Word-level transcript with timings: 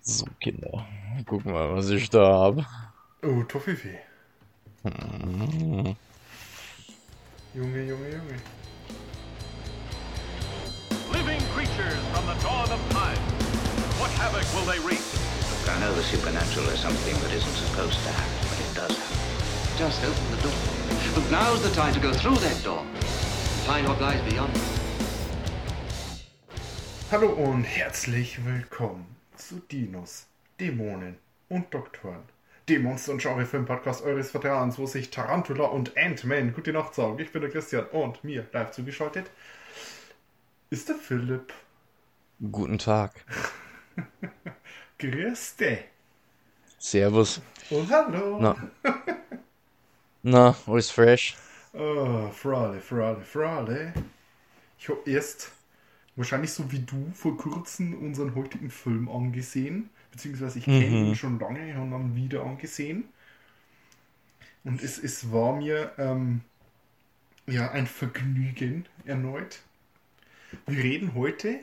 So, 0.00 0.26
Kinder. 0.42 0.86
Guck 1.26 1.44
mal, 1.44 1.74
was 1.74 1.90
ich 1.90 2.10
da 2.10 2.20
habe. 2.20 2.66
Oh, 3.22 3.42
Toffifee. 3.44 3.98
Mhm. 4.84 5.96
Junge, 7.54 7.86
Junge, 7.86 8.10
Junge. 8.10 8.38
Living 11.12 11.40
creatures 11.54 12.00
from 12.12 12.26
the 12.26 12.34
dawn 12.42 12.70
of 12.70 12.80
time. 12.90 13.18
What 14.00 14.10
havoc 14.12 14.44
will 14.54 14.66
they 14.66 14.80
wreak? 14.80 15.02
I 15.68 15.78
know 15.80 15.94
the 15.94 16.02
supernatural 16.02 16.68
is 16.70 16.80
something 16.80 17.14
that 17.22 17.32
isn't 17.32 17.56
supposed 17.66 18.00
to 18.02 18.10
happen, 18.10 18.48
but 18.48 18.58
it 18.58 18.74
does 18.74 18.98
happen. 18.98 19.78
Just 19.78 20.02
open 20.02 20.30
the 20.34 20.42
door. 20.42 20.58
But 21.14 21.30
now's 21.30 21.62
the 21.62 21.70
time 21.70 21.94
to 21.94 22.00
go 22.00 22.12
through 22.12 22.36
that 22.36 22.62
door 22.64 22.84
find 23.62 23.86
what 23.86 24.00
lies 24.00 24.20
beyond. 24.28 24.81
Hallo 27.12 27.28
und 27.28 27.64
herzlich 27.64 28.42
willkommen 28.42 29.04
zu 29.36 29.60
Dinos, 29.70 30.28
Dämonen 30.58 31.18
und 31.50 31.72
Doktoren. 31.74 32.22
Dem 32.70 32.84
Monster- 32.84 33.12
und 33.12 33.20
Genre-Film-Podcast 33.20 34.02
eures 34.02 34.30
Vertrauens, 34.30 34.78
wo 34.78 34.86
sich 34.86 35.10
Tarantula 35.10 35.66
und 35.66 35.94
Ant-Man 35.98 36.54
gute 36.54 36.72
Nacht 36.72 36.94
sagen. 36.94 37.18
Ich 37.18 37.30
bin 37.30 37.42
der 37.42 37.50
Christian 37.50 37.84
und 37.92 38.24
mir 38.24 38.46
live 38.52 38.70
zugeschaltet 38.70 39.30
ist 40.70 40.88
der 40.88 40.96
Philipp. 40.96 41.52
Guten 42.50 42.78
Tag. 42.78 43.12
Grüß 44.98 45.56
dich. 45.56 45.80
Servus. 46.78 47.42
Und 47.68 47.90
hallo. 47.90 48.38
Na. 48.40 48.56
Na, 50.22 50.56
alles 50.66 50.90
fresh? 50.90 51.36
Oh, 51.74 52.30
Frale, 52.30 52.80
Frale, 52.80 53.20
Frale. 53.20 53.92
Ich 54.78 54.88
habe 54.88 55.02
erst, 55.04 55.52
wahrscheinlich 56.22 56.52
so 56.52 56.70
wie 56.70 56.78
du, 56.78 57.10
vor 57.14 57.36
kurzem 57.36 57.94
unseren 57.94 58.36
heutigen 58.36 58.70
Film 58.70 59.08
angesehen. 59.08 59.90
Beziehungsweise 60.12 60.60
ich 60.60 60.66
kenne 60.66 61.08
ihn 61.08 61.16
schon 61.16 61.40
lange, 61.40 61.68
ich 61.68 61.74
habe 61.74 61.96
ihn 61.96 62.14
wieder 62.14 62.44
angesehen. 62.44 63.08
Und 64.62 64.80
es, 64.80 64.98
es 64.98 65.32
war 65.32 65.56
mir 65.56 65.92
ähm, 65.98 66.42
ja 67.48 67.72
ein 67.72 67.88
Vergnügen 67.88 68.86
erneut. 69.04 69.62
Wir 70.66 70.84
reden 70.84 71.14
heute 71.14 71.58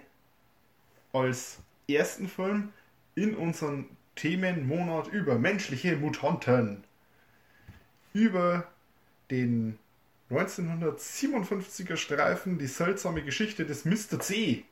als 1.14 1.60
ersten 1.88 2.28
Film 2.28 2.74
in 3.16 3.36
unserem 3.36 3.86
Themenmonat 4.16 5.08
über 5.08 5.40
menschliche 5.40 5.96
Mutanten. 5.96 6.84
Über 8.12 8.68
den 9.32 9.80
1957er 10.30 11.98
Streifen 11.98 12.60
Die 12.60 12.68
seltsame 12.68 13.24
Geschichte 13.24 13.66
des 13.66 13.86
Mr. 13.86 14.20
C. 14.20 14.66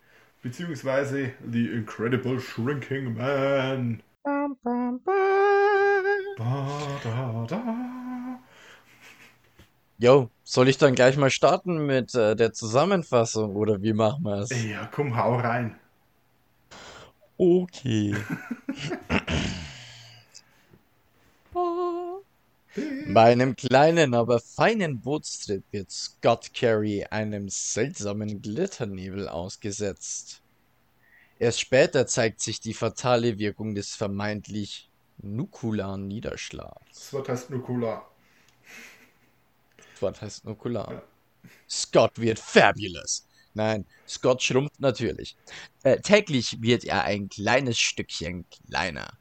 Beziehungsweise 0.44 1.32
The 1.52 1.66
Incredible 1.68 2.40
Shrinking 2.40 3.16
Man. 3.16 4.04
Da, 4.24 4.48
da, 7.04 7.46
da. 7.50 8.40
Yo, 10.00 10.30
soll 10.44 10.70
ich 10.70 10.78
dann 10.78 10.94
gleich 10.94 11.18
mal 11.18 11.32
starten 11.32 11.88
mit 11.88 12.14
äh, 12.14 12.36
der 12.36 12.54
Zusammenfassung 12.54 13.56
oder 13.56 13.82
wie 13.82 13.94
machen 13.94 14.24
wir 14.26 14.42
es? 14.42 14.52
Ja, 14.64 14.88
komm, 14.92 15.18
hau 15.18 15.38
rein. 15.38 15.76
Okay. 17.40 18.16
Bei 23.18 23.32
einem 23.32 23.56
kleinen, 23.56 24.14
aber 24.14 24.40
feinen 24.40 25.02
Bootstrip 25.02 25.64
wird 25.72 25.90
Scott 25.90 26.54
Carey 26.54 27.04
einem 27.10 27.50
seltsamen 27.50 28.44
Glitternebel 28.44 29.28
ausgesetzt. 29.28 30.44
Erst 31.40 31.62
später 31.62 32.06
zeigt 32.06 32.42
sich 32.42 32.60
die 32.60 32.76
fatale 32.76 33.40
Wirkung 33.40 33.74
des 33.74 33.96
vermeintlich 33.96 34.92
nukularen 35.18 36.08
Niederschlags. 36.08 36.80
Das 36.94 37.14
Wort 37.14 37.30
heißt 37.30 37.50
Nukula. 37.50 38.08
Das 39.94 40.02
Wort 40.04 40.22
heißt 40.22 40.46
nukular. 40.46 41.02
Scott 41.68 42.20
wird 42.20 42.38
fabulous. 42.38 43.26
Nein, 43.56 43.88
Scott 44.08 44.44
schrumpft 44.44 44.80
natürlich. 44.80 45.36
Äh, 45.82 46.02
täglich 46.02 46.62
wird 46.62 46.84
er 46.84 47.06
ein 47.06 47.30
kleines 47.30 47.80
Stückchen 47.80 48.46
kleiner. 48.68 49.18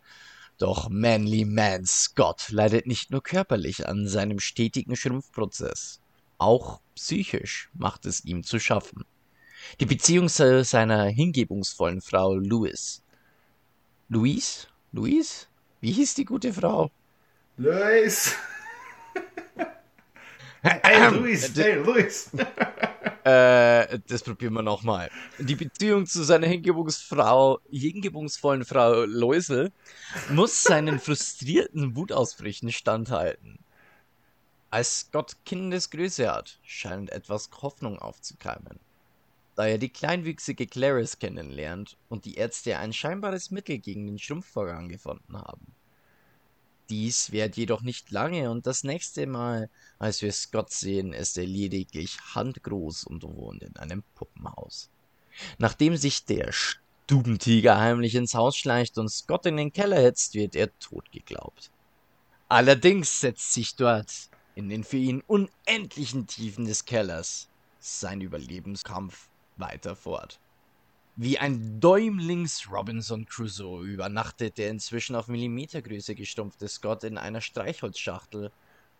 Doch 0.58 0.88
Manly 0.88 1.44
Man 1.44 1.84
Scott 1.84 2.50
leidet 2.50 2.86
nicht 2.86 3.10
nur 3.10 3.22
körperlich 3.22 3.86
an 3.86 4.08
seinem 4.08 4.40
stetigen 4.40 4.96
Schrumpfprozess. 4.96 6.00
Auch 6.38 6.80
psychisch 6.94 7.70
macht 7.74 8.06
es 8.06 8.24
ihm 8.24 8.42
zu 8.42 8.58
schaffen. 8.58 9.04
Die 9.80 9.86
Beziehung 9.86 10.28
zu 10.28 10.64
seiner 10.64 11.04
hingebungsvollen 11.04 12.00
Frau 12.00 12.36
Louis. 12.36 13.02
Louise? 14.08 14.66
Louise? 14.92 15.46
Wie 15.80 15.92
hieß 15.92 16.14
die 16.14 16.24
gute 16.24 16.52
Frau? 16.52 16.90
Luis! 17.58 18.34
Hey, 20.62 21.10
Luis! 21.10 21.52
Hey, 21.54 21.74
Luis! 21.74 22.30
Äh, 23.26 23.98
das 24.06 24.22
probieren 24.22 24.52
wir 24.52 24.62
nochmal. 24.62 25.10
Die 25.40 25.56
Beziehung 25.56 26.06
zu 26.06 26.22
seiner 26.22 26.46
Hingebungsfrau, 26.46 27.58
hingebungsvollen 27.72 28.64
Frau 28.64 29.02
Läusel 29.04 29.72
muss 30.30 30.62
seinen 30.62 31.00
frustrierten 31.00 31.96
Wutausbrüchen 31.96 32.70
standhalten. 32.70 33.58
Als 34.70 35.00
Scott 35.00 35.38
Kindesgröße 35.44 36.32
hat, 36.32 36.60
scheint 36.62 37.10
etwas 37.10 37.50
Hoffnung 37.62 37.98
aufzukeimen. 37.98 38.78
Da 39.56 39.66
er 39.66 39.78
die 39.78 39.88
kleinwüchsige 39.88 40.68
Clarice 40.68 41.18
kennenlernt 41.18 41.96
und 42.08 42.26
die 42.26 42.36
Ärzte 42.36 42.78
ein 42.78 42.92
scheinbares 42.92 43.50
Mittel 43.50 43.78
gegen 43.78 44.06
den 44.06 44.20
Schrumpfvorgang 44.20 44.88
gefunden 44.88 45.36
haben. 45.36 45.74
Dies 46.88 47.32
währt 47.32 47.56
jedoch 47.56 47.82
nicht 47.82 48.10
lange 48.10 48.50
und 48.50 48.66
das 48.66 48.84
nächste 48.84 49.26
Mal, 49.26 49.68
als 49.98 50.22
wir 50.22 50.32
Scott 50.32 50.70
sehen, 50.70 51.12
ist 51.12 51.36
er 51.36 51.46
lediglich 51.46 52.18
handgroß 52.34 53.04
und 53.04 53.24
wohnt 53.24 53.62
in 53.62 53.76
einem 53.76 54.04
Puppenhaus. 54.14 54.88
Nachdem 55.58 55.96
sich 55.96 56.24
der 56.24 56.52
Stubentiger 56.52 57.78
heimlich 57.78 58.14
ins 58.14 58.34
Haus 58.34 58.56
schleicht 58.56 58.98
und 58.98 59.08
Scott 59.08 59.46
in 59.46 59.56
den 59.56 59.72
Keller 59.72 60.00
hetzt, 60.00 60.34
wird 60.34 60.54
er 60.54 60.76
tot 60.78 61.10
geglaubt. 61.10 61.70
Allerdings 62.48 63.20
setzt 63.20 63.52
sich 63.52 63.74
dort, 63.74 64.12
in 64.54 64.68
den 64.68 64.84
für 64.84 64.96
ihn 64.96 65.22
unendlichen 65.26 66.28
Tiefen 66.28 66.64
des 66.64 66.84
Kellers, 66.84 67.48
sein 67.80 68.20
Überlebenskampf 68.20 69.28
weiter 69.56 69.96
fort. 69.96 70.38
Wie 71.18 71.38
ein 71.38 71.80
Däumlings 71.80 72.70
Robinson 72.70 73.24
Crusoe 73.24 73.86
übernachtet 73.86 74.58
der 74.58 74.68
inzwischen 74.68 75.16
auf 75.16 75.28
Millimetergröße 75.28 76.14
gestumpfte 76.14 76.68
Scott 76.68 77.04
in 77.04 77.16
einer 77.16 77.40
Streichholzschachtel 77.40 78.52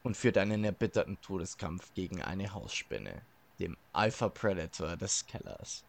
und 0.03 0.17
führt 0.17 0.39
einen 0.39 0.65
erbitterten 0.65 1.21
Todeskampf 1.21 1.93
gegen 1.93 2.23
eine 2.23 2.55
Hausspinne, 2.55 3.21
dem 3.59 3.77
Alpha 3.93 4.31
Predator 4.31 4.97
des 4.97 5.27
Kellers. 5.27 5.85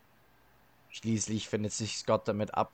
Schließlich 0.89 1.47
findet 1.47 1.71
sich 1.71 1.97
Scott 1.97 2.27
damit 2.27 2.53
ab, 2.53 2.73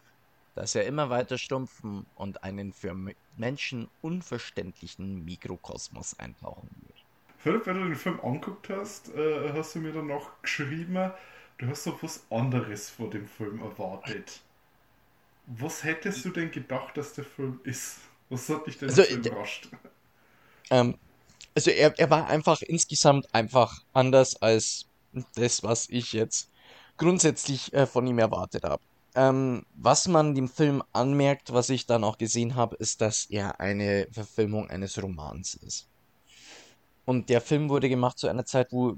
dass 0.55 0.73
er 0.73 0.87
immer 0.87 1.11
weiter 1.11 1.37
stumpfen 1.37 2.07
und 2.15 2.43
einen 2.43 2.73
für 2.73 2.95
Menschen 3.37 3.87
unverständlichen 4.01 5.25
Mikrokosmos 5.25 6.17
eintauchen 6.17 6.71
wird. 6.87 7.05
Philipp, 7.37 7.67
wenn 7.67 7.77
du 7.77 7.83
den 7.83 7.95
Film 7.95 8.19
anguckt 8.21 8.69
hast, 8.69 9.13
äh, 9.13 9.53
hast 9.53 9.75
du 9.75 9.79
mir 9.79 9.93
dann 9.93 10.07
noch 10.07 10.41
geschrieben, 10.41 11.11
du 11.57 11.67
hast 11.67 11.87
doch 11.87 12.03
was 12.03 12.25
anderes 12.29 12.89
vor 12.89 13.09
dem 13.09 13.27
Film 13.27 13.59
erwartet. 13.61 14.41
Was 15.45 15.83
hättest 15.83 16.25
du 16.25 16.31
denn 16.31 16.51
gedacht, 16.51 16.97
dass 16.97 17.13
der 17.13 17.23
Film 17.25 17.59
ist? 17.63 17.99
Was 18.29 18.49
hat 18.49 18.67
dich 18.67 18.77
denn 18.77 18.89
Also, 18.89 19.03
so 19.03 19.09
überrascht? 19.09 19.69
Ähm, 20.69 20.97
also 21.55 21.71
er, 21.71 21.97
er 21.99 22.09
war 22.09 22.27
einfach 22.27 22.61
insgesamt 22.61 23.33
einfach 23.33 23.83
anders 23.93 24.35
als 24.41 24.87
das, 25.35 25.63
was 25.63 25.89
ich 25.89 26.13
jetzt 26.13 26.49
grundsätzlich 26.97 27.73
äh, 27.73 27.85
von 27.87 28.07
ihm 28.07 28.19
erwartet 28.19 28.63
habe. 28.63 28.83
Ähm, 29.15 29.65
was 29.75 30.07
man 30.07 30.35
dem 30.35 30.49
Film 30.49 30.83
anmerkt, 30.93 31.53
was 31.53 31.69
ich 31.69 31.85
dann 31.85 32.03
auch 32.03 32.17
gesehen 32.17 32.55
habe, 32.55 32.75
ist, 32.77 33.01
dass 33.01 33.25
er 33.29 33.59
eine 33.59 34.07
Verfilmung 34.11 34.69
eines 34.69 35.01
Romans 35.01 35.55
ist. 35.55 35.89
Und 37.05 37.29
der 37.29 37.41
Film 37.41 37.69
wurde 37.69 37.89
gemacht 37.89 38.17
zu 38.17 38.27
einer 38.27 38.45
Zeit, 38.45 38.71
wo 38.71 38.95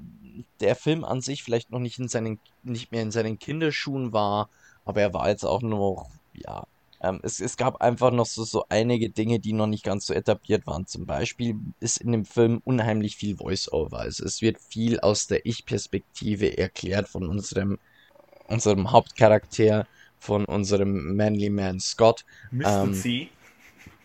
der 0.60 0.76
Film 0.76 1.04
an 1.04 1.20
sich 1.20 1.42
vielleicht 1.42 1.70
noch 1.70 1.80
nicht 1.80 1.98
in 1.98 2.08
seinen, 2.08 2.38
nicht 2.62 2.92
mehr 2.92 3.02
in 3.02 3.10
seinen 3.10 3.38
Kinderschuhen 3.38 4.12
war, 4.12 4.48
aber 4.84 5.00
er 5.00 5.12
war 5.12 5.28
jetzt 5.28 5.44
auch 5.44 5.62
noch, 5.62 6.08
ja, 6.32 6.66
ähm, 7.02 7.20
es, 7.22 7.40
es 7.40 7.56
gab 7.56 7.82
einfach 7.82 8.10
noch 8.10 8.26
so, 8.26 8.44
so 8.44 8.64
einige 8.68 9.10
Dinge, 9.10 9.38
die 9.38 9.52
noch 9.52 9.66
nicht 9.66 9.84
ganz 9.84 10.06
so 10.06 10.14
etabliert 10.14 10.66
waren. 10.66 10.86
Zum 10.86 11.04
Beispiel 11.06 11.56
ist 11.80 11.98
in 11.98 12.12
dem 12.12 12.24
Film 12.24 12.62
unheimlich 12.64 13.16
viel 13.16 13.36
Voice-Over. 13.36 13.98
Also 13.98 14.24
es 14.24 14.40
wird 14.40 14.58
viel 14.60 15.00
aus 15.00 15.26
der 15.26 15.44
Ich-Perspektive 15.44 16.56
erklärt 16.56 17.08
von 17.08 17.26
unserem, 17.26 17.78
unserem 18.46 18.92
Hauptcharakter, 18.92 19.86
von 20.18 20.44
unserem 20.46 21.16
Manly 21.16 21.50
Man 21.50 21.80
Scott, 21.80 22.24
Mr. 22.50 22.84
ähm, 22.84 22.94
C. 22.94 23.28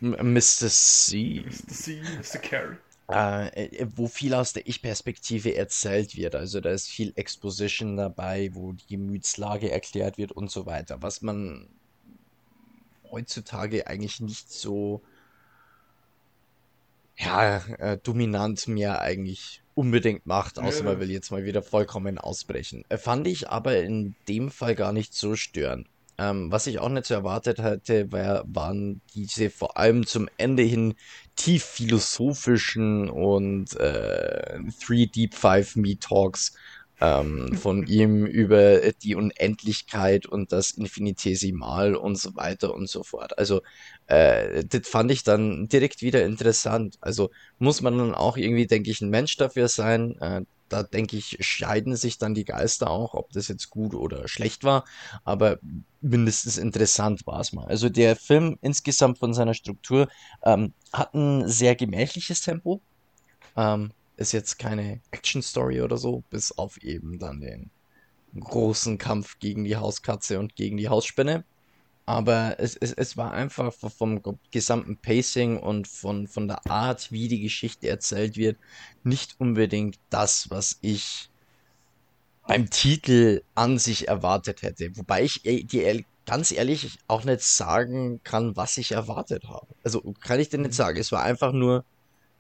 Mr. 0.02 0.68
C. 0.70 1.46
Mr. 1.46 1.68
C, 1.68 2.02
Mr. 2.02 2.40
Carey. 2.40 2.78
Äh, 3.12 3.88
wo 3.96 4.08
viel 4.08 4.34
aus 4.34 4.54
der 4.54 4.68
Ich-Perspektive 4.68 5.56
erzählt 5.56 6.16
wird. 6.16 6.36
Also 6.36 6.62
da 6.62 6.72
ist 6.72 6.88
viel 6.88 7.14
Exposition 7.16 7.98
dabei, 7.98 8.52
wo 8.54 8.74
die 8.74 8.88
Gemütslage 8.88 9.72
erklärt 9.72 10.18
wird 10.18 10.32
und 10.32 10.52
so 10.52 10.66
weiter, 10.66 11.02
was 11.02 11.22
man 11.22 11.68
heutzutage 13.12 13.88
eigentlich 13.88 14.20
nicht 14.22 14.52
so 14.52 15.02
ja, 17.18 17.58
äh, 17.78 17.98
dominant 17.98 18.68
mehr 18.68 19.02
eigentlich 19.02 19.62
unbedingt 19.76 20.26
macht, 20.26 20.60
außer 20.60 20.80
Ja, 20.80 20.86
man 20.92 21.00
will 21.00 21.12
jetzt 21.12 21.32
mal 21.32 21.46
wieder 21.46 21.62
vollkommen 21.62 22.18
ausbrechen. 22.18 22.84
Äh, 22.90 22.98
fand 22.98 23.28
ich 23.28 23.50
aber 23.50 23.82
in 23.82 24.16
dem 24.28 24.50
Fall 24.50 24.76
gar 24.76 24.94
nicht 24.94 25.14
so 25.14 25.36
störend. 25.36 25.88
Ähm, 26.22 26.52
was 26.52 26.68
ich 26.68 26.78
auch 26.78 26.90
nicht 26.90 27.08
so 27.08 27.16
erwartet 27.16 27.58
hatte, 27.60 28.12
war, 28.12 28.44
waren 28.46 29.02
diese 29.16 29.50
vor 29.50 29.78
allem 29.78 30.06
zum 30.06 30.30
Ende 30.38 30.62
hin 30.62 30.94
tief 31.36 31.64
philosophischen 31.64 33.10
und 33.10 33.76
äh, 33.78 34.60
Three 34.80 35.08
Deep 35.08 35.34
Five 35.34 35.76
Me 35.78 35.98
Talks 35.98 36.54
ähm, 37.00 37.56
von 37.56 37.88
ihm 37.88 38.28
über 38.28 38.82
die 38.92 39.16
Unendlichkeit 39.16 40.28
und 40.28 40.52
das 40.52 40.72
Infinitesimal 40.72 41.96
und 41.96 42.20
so 42.20 42.36
weiter 42.36 42.76
und 42.76 42.88
so 42.88 43.02
fort. 43.02 43.40
Also 43.40 43.62
äh, 44.06 44.64
das 44.64 44.88
fand 44.88 45.10
ich 45.12 45.24
dann 45.24 45.70
direkt 45.70 46.04
wieder 46.04 46.24
interessant. 46.24 46.98
Also 47.02 47.32
muss 47.58 47.82
man 47.82 47.98
dann 47.98 48.14
auch 48.14 48.38
irgendwie, 48.38 48.68
denke 48.68 48.92
ich, 48.92 49.02
ein 49.02 49.10
Mensch 49.10 49.38
dafür 49.38 49.68
sein. 49.70 50.16
Äh, 50.22 50.42
da 50.72 50.84
denke 50.84 51.18
ich, 51.18 51.38
scheiden 51.42 51.96
sich 51.96 52.18
dann 52.18 52.34
die 52.34 52.46
Geister 52.46 52.90
auch, 52.90 53.14
ob 53.14 53.32
das 53.32 53.48
jetzt 53.48 53.70
gut 53.70 53.94
oder 53.94 54.28
schlecht 54.28 54.64
war. 54.64 54.86
Aber 55.24 55.60
mindestens 56.00 56.58
interessant 56.58 57.28
war 57.28 57.42
es 57.42 57.54
mal. 57.54 57.66
Also 57.66 57.90
der 57.90 58.16
Film 58.16 58.58
insgesamt 58.62 59.20
von 59.20 59.34
seiner 59.34 59.54
Struktur 59.54 60.08
ähm, 60.44 60.74
hat 60.94 61.14
ein 61.14 61.48
sehr 61.48 61.76
gemächliches 61.76 62.42
Tempo. 62.42 62.82
Ähm, 63.58 63.92
ist 64.18 64.32
jetzt 64.32 64.60
keine 64.60 65.02
Action-Story 65.12 65.82
oder 65.82 65.98
so, 65.98 66.24
bis 66.30 66.52
auf 66.52 66.78
eben 66.78 67.20
dann 67.20 67.42
den 67.42 67.72
großen 68.40 68.98
Kampf 68.98 69.40
gegen 69.40 69.64
die 69.66 69.76
Hauskatze 69.76 70.40
und 70.40 70.56
gegen 70.56 70.78
die 70.78 70.90
Hausspinne. 70.90 71.44
Aber 72.12 72.56
es, 72.60 72.76
es, 72.76 72.92
es 72.92 73.16
war 73.16 73.32
einfach 73.32 73.74
vom 73.74 74.22
ge- 74.22 74.34
gesamten 74.52 74.98
Pacing 74.98 75.58
und 75.58 75.88
von, 75.88 76.28
von 76.28 76.48
der 76.50 76.70
Art, 76.70 77.10
wie 77.12 77.30
die 77.30 77.40
Geschichte 77.42 77.88
erzählt 77.88 78.36
wird, 78.36 78.60
nicht 79.04 79.36
unbedingt 79.40 79.98
das, 80.10 80.50
was 80.50 80.78
ich 80.82 81.30
beim 82.48 82.70
Titel 82.70 83.42
an 83.56 83.78
sich 83.78 84.08
erwartet 84.08 84.62
hätte. 84.62 84.90
Wobei 84.98 85.24
ich 85.24 85.42
dir 85.44 85.84
ehrlich- 85.84 86.06
ganz 86.26 86.52
ehrlich 86.52 87.00
auch 87.08 87.24
nicht 87.24 87.42
sagen 87.42 88.20
kann, 88.24 88.56
was 88.58 88.78
ich 88.78 88.92
erwartet 88.92 89.46
habe. 89.48 89.68
Also 89.84 90.02
kann 90.22 90.40
ich 90.40 90.50
dir 90.50 90.60
nicht 90.60 90.74
sagen. 90.74 91.00
Es 91.00 91.12
war 91.12 91.24
einfach 91.24 91.54
nur, 91.54 91.86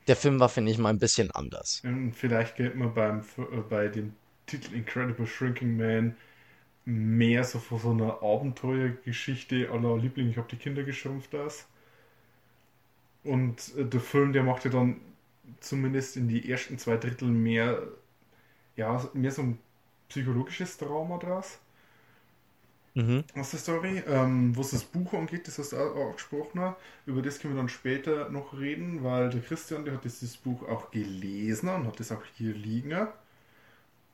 der 0.07 0.15
Film 0.15 0.39
war, 0.39 0.49
finde 0.49 0.71
ich, 0.71 0.77
mal 0.77 0.89
ein 0.89 0.99
bisschen 0.99 1.31
anders. 1.31 1.81
Und 1.83 2.13
vielleicht 2.13 2.55
geht 2.55 2.75
man 2.75 2.93
beim, 2.93 3.21
äh, 3.37 3.57
bei 3.69 3.87
dem 3.87 4.13
Titel 4.47 4.73
Incredible 4.75 5.25
Shrinking 5.27 5.77
Man 5.77 6.15
mehr 6.85 7.43
so 7.43 7.59
von 7.59 7.79
so 7.79 7.91
einer 7.91 8.21
Abenteuergeschichte 8.23 9.69
aller 9.71 9.97
Liebling, 9.97 10.29
ich 10.29 10.37
habe 10.37 10.47
die 10.49 10.57
Kinder 10.57 10.83
geschrumpft 10.83 11.33
das. 11.33 11.67
Und 13.23 13.75
äh, 13.77 13.85
der 13.85 13.99
Film, 13.99 14.33
der 14.33 14.43
macht 14.43 14.65
ja 14.65 14.71
dann 14.71 14.99
zumindest 15.59 16.17
in 16.17 16.27
die 16.27 16.49
ersten 16.51 16.77
zwei 16.77 16.97
Drittel 16.97 17.29
mehr, 17.29 17.83
ja, 18.75 19.09
mehr 19.13 19.31
so 19.31 19.43
ein 19.43 19.59
psychologisches 20.09 20.77
Drama 20.77 21.17
draus. 21.17 21.59
Mhm. 22.93 23.23
aus 23.35 23.51
der 23.51 23.59
Story. 23.59 24.03
Ähm, 24.07 24.55
was 24.57 24.71
das 24.71 24.83
Buch 24.83 25.13
angeht, 25.13 25.47
das 25.47 25.57
hast 25.59 25.71
du 25.71 25.77
auch 25.77 26.07
angesprochen. 26.07 26.75
Über 27.05 27.21
das 27.21 27.39
können 27.39 27.53
wir 27.55 27.61
dann 27.61 27.69
später 27.69 28.29
noch 28.29 28.57
reden, 28.57 29.03
weil 29.03 29.29
der 29.29 29.41
Christian, 29.41 29.85
der 29.85 29.93
hat 29.95 30.03
dieses 30.03 30.35
Buch 30.37 30.67
auch 30.67 30.91
gelesen 30.91 31.69
und 31.69 31.87
hat 31.87 31.99
das 31.99 32.11
auch 32.11 32.23
hier 32.35 32.53
liegen. 32.53 33.07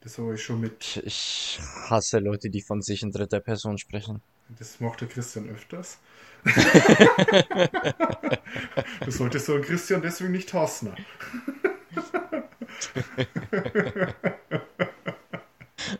Das 0.08 0.18
habe 0.20 0.36
ich 0.36 0.42
schon 0.42 0.62
mit. 0.62 1.04
Ich, 1.04 1.60
hasse 1.90 2.20
Leute, 2.20 2.50
die 2.50 2.62
von 2.62 2.82
sich 2.82 3.04
in 3.04 3.12
dritter 3.12 3.42
Person 3.42 3.78
sprechen. 3.78 4.22
Das 4.58 4.80
macht 4.80 5.02
der 5.02 5.10
Christian 5.10 5.50
öfters. 5.50 5.98
du 9.04 9.12
solltest 9.12 9.48
so 9.48 9.56
einen 9.56 9.64
Christian 9.64 10.02
deswegen 10.02 10.32
nicht 10.32 10.54
hassen. 10.54 10.94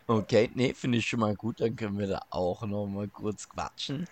Okay, 0.06 0.50
nee, 0.54 0.72
finde 0.72 0.96
ich 0.96 1.06
schon 1.06 1.20
mal 1.20 1.36
gut. 1.36 1.60
Dann 1.60 1.76
können 1.76 1.98
wir 1.98 2.06
da 2.06 2.22
auch 2.30 2.62
noch 2.62 2.86
mal 2.86 3.08
kurz 3.08 3.46
quatschen. 3.46 4.06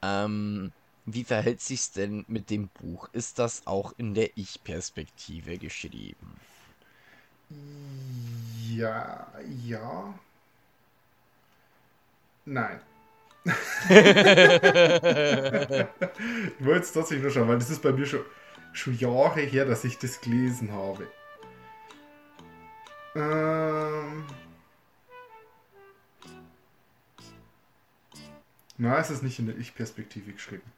Ähm, 0.00 0.70
wie 1.06 1.24
verhält 1.24 1.60
sich's 1.60 1.90
denn 1.90 2.24
mit 2.28 2.50
dem 2.50 2.68
Buch? 2.68 3.08
Ist 3.12 3.40
das 3.40 3.66
auch 3.66 3.94
in 3.96 4.14
der 4.14 4.30
Ich-Perspektive 4.36 5.58
geschrieben? 5.58 6.36
Ja, 8.80 9.26
ja. 9.66 10.14
Nein. 12.46 12.80
ich 13.44 13.54
wollte 16.64 16.76
jetzt 16.76 16.92
tatsächlich 16.92 17.22
nur 17.22 17.30
schauen, 17.30 17.48
weil 17.48 17.58
das 17.58 17.68
ist 17.68 17.82
bei 17.82 17.92
mir 17.92 18.06
schon, 18.06 18.24
schon 18.72 18.96
Jahre 18.96 19.40
her, 19.40 19.66
dass 19.66 19.84
ich 19.84 19.98
das 19.98 20.22
gelesen 20.22 20.72
habe. 20.72 21.06
Ähm. 23.14 24.24
Nein, 28.78 29.00
es 29.00 29.10
ist 29.10 29.22
nicht 29.22 29.38
in 29.38 29.46
der 29.46 29.58
Ich-Perspektive 29.58 30.32
geschrieben. 30.32 30.72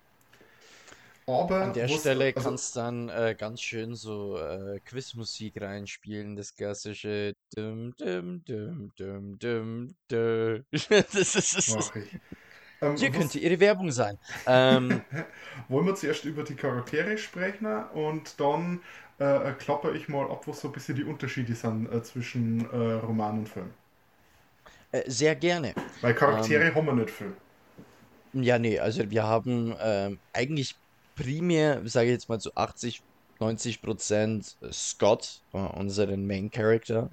Aber 1.27 1.63
An 1.63 1.73
der 1.73 1.87
Stelle 1.89 2.33
also- 2.35 2.41
kannst 2.49 2.77
dann 2.77 3.09
äh, 3.09 3.37
ganz 3.39 3.61
schön 3.61 3.95
so 3.95 4.39
äh, 4.39 4.81
Quizmusik 4.81 5.61
reinspielen, 5.61 6.35
das 6.37 6.55
klassische 6.55 7.35
dum 7.55 7.95
dum 7.97 8.43
dum 8.45 8.91
dum 8.97 9.39
dum 9.39 9.95
dum. 10.09 10.65
Das 10.89 11.15
ist, 11.15 11.35
das 11.57 11.69
ist. 11.69 11.93
Ähm, 12.81 12.97
hier 12.97 13.11
könnte 13.13 13.39
Ihre 13.39 13.61
Werbung 13.61 13.93
sein. 13.93 14.19
Ähm, 14.47 15.03
Wollen 15.69 15.87
wir 15.87 15.95
zuerst 15.95 16.25
über 16.25 16.43
die 16.43 16.57
Charaktere 16.57 17.17
sprechen 17.17 17.67
und 17.95 18.41
dann 18.41 18.81
äh, 19.21 19.53
klapper 19.53 19.95
ich 19.95 20.09
mal 20.09 20.29
ab, 20.29 20.49
was 20.49 20.61
so 20.63 20.69
ein 20.69 20.73
bisschen 20.73 20.97
die 20.97 21.05
Unterschiede 21.05 21.55
sind 21.55 21.87
äh, 21.93 22.03
zwischen 22.03 22.69
äh, 22.73 22.95
Roman 22.95 23.39
und 23.39 23.49
Film. 23.49 23.71
äh, 24.91 25.09
sehr 25.09 25.37
gerne. 25.37 25.75
Weil 26.01 26.15
Charaktere 26.15 26.65
Ähm. 26.65 26.75
haben 26.75 26.87
wir 26.87 26.95
nicht 26.95 27.11
viel. 27.11 27.33
Ja, 28.33 28.59
nee, 28.59 28.79
also 28.79 29.09
wir 29.11 29.23
haben 29.25 29.77
ähm, 29.81 30.19
eigentlich 30.33 30.82
primär, 31.23 31.83
sage 31.89 32.09
ich 32.09 32.13
jetzt 32.15 32.29
mal 32.29 32.41
zu 32.41 32.55
80, 32.57 33.05
90 33.41 33.83
Prozent 33.83 34.57
Scott, 34.73 35.43
äh, 35.53 35.59
unseren 35.59 36.27
Main 36.27 36.51
Character, 36.51 37.11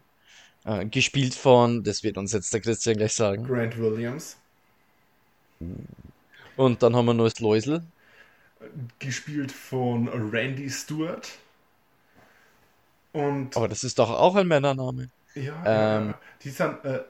äh, 0.66 0.86
gespielt 0.88 1.36
von, 1.36 1.84
das 1.84 2.04
wird 2.04 2.18
uns 2.18 2.34
jetzt 2.34 2.54
der 2.54 2.62
Christian 2.62 2.98
gleich 2.98 3.14
sagen. 3.16 3.44
Grant 3.44 3.78
Williams, 3.78 4.38
Und 6.56 6.84
dann 6.84 6.96
haben 6.96 7.06
wir 7.08 7.14
noch 7.16 7.24
das 7.26 7.40
Läusel. 7.40 7.92
gespielt 9.00 9.52
von 9.52 10.08
Randy 10.08 10.70
Stewart. 10.70 11.28
Und 13.14 13.56
Aber 13.56 13.68
das 13.68 13.84
ist 13.84 14.00
doch 14.00 14.10
auch 14.10 14.36
ein 14.36 14.48
Männername. 14.48 15.10
ja, 15.36 15.66
ähm, 15.66 16.14
ja, 16.14 16.20
die 16.44 16.50
sind 16.50 16.84
äh, 16.86 17.04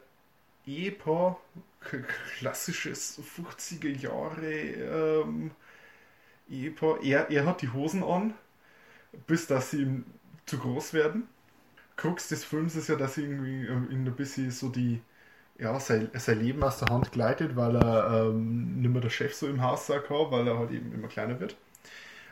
k- 1.80 2.04
klassisches 2.40 3.20
50er 3.20 3.90
Jahre 3.90 4.52
ähm, 4.52 5.52
Ehepaar. 6.50 7.02
Er, 7.04 7.30
er 7.30 7.46
hat 7.46 7.62
die 7.62 7.72
Hosen 7.72 8.04
an, 8.04 8.34
bis 9.28 9.48
dass 9.48 9.72
sie 9.72 9.82
ihm 9.82 10.06
zu 10.46 10.58
groß 10.58 10.94
werden. 10.94 11.28
Krux 11.96 12.30
des 12.30 12.44
Films 12.46 12.76
ist 12.76 12.90
ja, 12.90 12.96
dass 12.96 13.18
irgendwie 13.18 13.66
ähm, 13.66 13.90
ihm 13.92 14.06
ein 14.06 14.16
bisschen 14.16 14.52
so 14.52 14.70
die, 14.70 15.02
ja, 15.58 15.80
sein, 15.80 16.10
sein 16.14 16.40
Leben 16.40 16.64
aus 16.64 16.80
der 16.80 16.90
Hand 16.90 17.12
gleitet, 17.12 17.56
weil 17.56 17.76
er 17.76 18.30
ähm, 18.30 18.82
nicht 18.82 18.92
mehr 18.92 19.02
der 19.02 19.10
Chef 19.10 19.34
so 19.36 19.48
im 19.48 19.62
Haus 19.62 19.88
sein 19.88 20.02
kann, 20.08 20.32
weil 20.32 20.48
er 20.48 20.58
halt 20.58 20.72
eben 20.72 20.94
immer 20.94 21.08
kleiner 21.10 21.40
wird. 21.40 21.58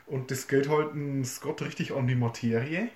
Und 0.06 0.32
das 0.32 0.48
geht 0.48 0.70
halt 0.70 0.94
ein 0.96 1.26
Scott 1.26 1.62
richtig 1.62 1.94
an 1.94 2.08
die 2.08 2.16
Materie. 2.16 2.90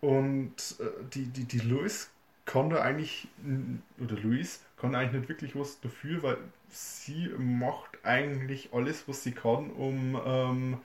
Und 0.00 0.76
äh, 0.80 0.84
die, 1.12 1.26
die, 1.26 1.44
die 1.44 1.58
Lois 1.58 2.10
kann 2.44 2.70
da 2.70 2.80
eigentlich, 2.82 3.28
oder 3.98 4.16
Louis 4.16 4.60
kann 4.76 4.94
eigentlich 4.94 5.20
nicht 5.20 5.28
wirklich 5.28 5.56
was 5.56 5.80
dafür, 5.80 6.22
weil 6.22 6.38
sie 6.68 7.30
macht 7.38 7.98
eigentlich 8.04 8.70
alles, 8.72 9.08
was 9.08 9.22
sie 9.22 9.32
kann, 9.32 9.70
um 9.70 10.20
ähm, 10.24 10.80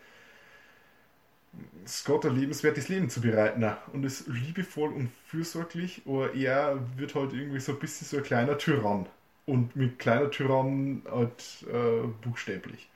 Scott 1.88 2.26
ein 2.26 2.36
lebenswertes 2.36 2.90
Leben 2.90 3.10
zu 3.10 3.22
bereiten. 3.22 3.66
Und 3.94 4.04
ist 4.04 4.28
liebevoll 4.28 4.92
und 4.94 5.10
fürsorglich, 5.28 6.02
aber 6.06 6.34
er 6.34 6.80
wird 6.98 7.16
halt 7.16 7.34
irgendwie 7.34 7.60
so 7.60 7.74
ein 7.74 7.80
bisschen 7.80 8.08
so 8.08 8.18
ein 8.18 8.24
kleiner 8.24 8.58
Tyrann. 8.58 9.08
Und 9.46 9.76
mit 9.76 10.00
kleiner 10.00 10.32
Tyrann 10.32 11.04
halt 11.10 11.66
äh, 11.72 12.08
buchstäblich. 12.22 12.90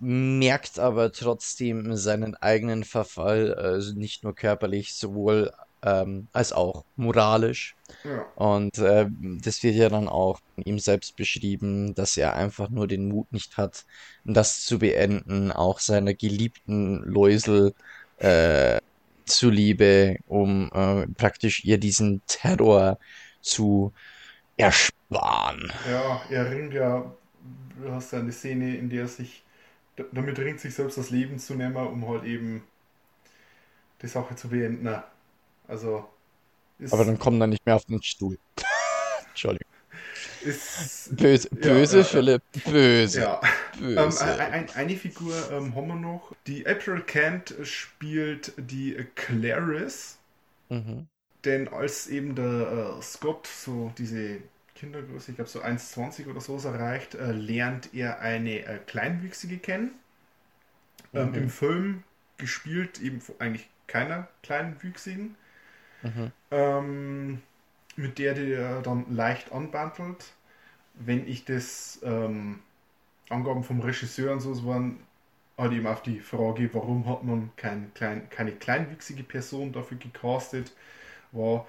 merkt 0.00 0.78
aber 0.78 1.12
trotzdem 1.12 1.96
seinen 1.96 2.34
eigenen 2.36 2.84
Verfall, 2.84 3.54
also 3.54 3.94
nicht 3.94 4.22
nur 4.24 4.34
körperlich, 4.34 4.94
sowohl 4.94 5.52
ähm, 5.82 6.28
als 6.32 6.52
auch 6.52 6.84
moralisch. 6.96 7.74
Ja. 8.04 8.26
Und 8.36 8.78
äh, 8.78 9.06
das 9.42 9.62
wird 9.62 9.76
ja 9.76 9.88
dann 9.88 10.08
auch 10.08 10.40
von 10.54 10.64
ihm 10.64 10.78
selbst 10.78 11.16
beschrieben, 11.16 11.94
dass 11.94 12.16
er 12.16 12.34
einfach 12.34 12.68
nur 12.68 12.86
den 12.86 13.08
Mut 13.08 13.32
nicht 13.32 13.56
hat, 13.56 13.84
das 14.24 14.64
zu 14.64 14.78
beenden, 14.78 15.52
auch 15.52 15.80
seiner 15.80 16.14
geliebten 16.14 17.02
Läusel 17.04 17.74
äh, 18.18 18.78
zuliebe, 19.24 20.16
um 20.26 20.70
äh, 20.72 21.06
praktisch 21.14 21.64
ihr 21.64 21.78
diesen 21.78 22.22
Terror 22.26 22.98
zu 23.40 23.92
ersparen. 24.56 25.72
Ja, 25.90 26.22
er 26.28 26.50
ringt 26.50 26.74
ja, 26.74 27.12
du 27.80 27.92
hast 27.92 28.12
ja 28.12 28.18
eine 28.18 28.32
Szene, 28.32 28.76
in 28.76 28.90
der 28.90 29.02
er 29.02 29.08
sich, 29.08 29.44
damit 30.12 30.38
ringt 30.38 30.60
sich 30.60 30.74
selbst 30.74 30.98
das 30.98 31.10
Leben 31.10 31.38
zu 31.38 31.54
nehmen, 31.54 31.76
um 31.76 32.08
halt 32.08 32.24
eben 32.24 32.64
die 34.02 34.08
Sache 34.08 34.34
zu 34.36 34.48
beenden. 34.48 34.88
Also, 35.68 36.08
ist, 36.78 36.92
Aber 36.92 37.04
dann 37.04 37.18
kommen 37.18 37.38
wir 37.38 37.46
nicht 37.46 37.64
mehr 37.66 37.76
auf 37.76 37.86
den 37.86 38.02
Stuhl. 38.02 38.38
Entschuldigung. 39.28 39.72
ist, 40.40 41.10
Böse, 41.10 41.48
böse, 41.50 42.02
ja, 42.02 42.04
ja. 42.04 42.04
Philipp, 42.04 42.42
böse, 42.64 43.20
ja. 43.20 43.40
Ähm, 43.96 44.18
böse. 44.18 44.20
ein, 44.20 44.40
ein, 44.40 44.70
eine 44.74 44.96
Figur 44.96 45.50
ähm, 45.50 45.74
haben 45.74 45.88
wir 45.88 45.96
noch. 45.96 46.32
Die 46.46 46.66
April 46.66 47.02
Kent 47.02 47.54
spielt 47.64 48.54
die 48.58 48.94
Clarice. 49.14 50.18
Mhm. 50.70 51.08
Denn 51.44 51.66
als 51.68 52.06
eben 52.06 52.36
der 52.36 52.96
äh, 52.98 53.02
Scott 53.02 53.48
so 53.48 53.92
diese 53.98 54.40
Kindergröße, 54.76 55.32
ich 55.32 55.36
glaube 55.36 55.50
so 55.50 55.60
1,20 55.62 56.28
oder 56.28 56.40
so 56.40 56.56
erreicht, 56.58 57.14
äh, 57.16 57.32
lernt 57.32 57.92
er 57.92 58.20
eine 58.20 58.64
äh, 58.66 58.78
Kleinwüchsige 58.86 59.58
kennen. 59.58 59.98
Ähm, 61.14 61.34
Mhm. 61.34 61.34
Im 61.34 61.50
Film 61.50 62.04
gespielt 62.38 63.00
eben 63.00 63.20
eigentlich 63.38 63.68
keiner 63.86 64.28
Kleinwüchsigen, 64.42 65.36
Ähm, 66.50 67.42
mit 67.96 68.18
der 68.18 68.34
der 68.34 68.80
dann 68.82 69.06
leicht 69.10 69.52
anbandelt. 69.52 70.32
Wenn 70.94 71.28
ich 71.28 71.44
das 71.44 72.00
ähm, 72.02 72.60
Angaben 73.28 73.62
vom 73.64 73.80
Regisseur 73.80 74.32
und 74.32 74.40
so 74.40 74.66
waren, 74.66 74.98
halt 75.56 75.72
eben 75.72 75.86
auf 75.86 76.02
die 76.02 76.20
Frage, 76.20 76.72
warum 76.72 77.06
hat 77.06 77.24
man 77.24 77.50
kein, 77.56 77.92
klein, 77.94 78.30
keine 78.30 78.52
kleinwüchsige 78.52 79.24
Person 79.24 79.72
dafür 79.72 79.98
gecastet, 79.98 80.72
war, 81.32 81.66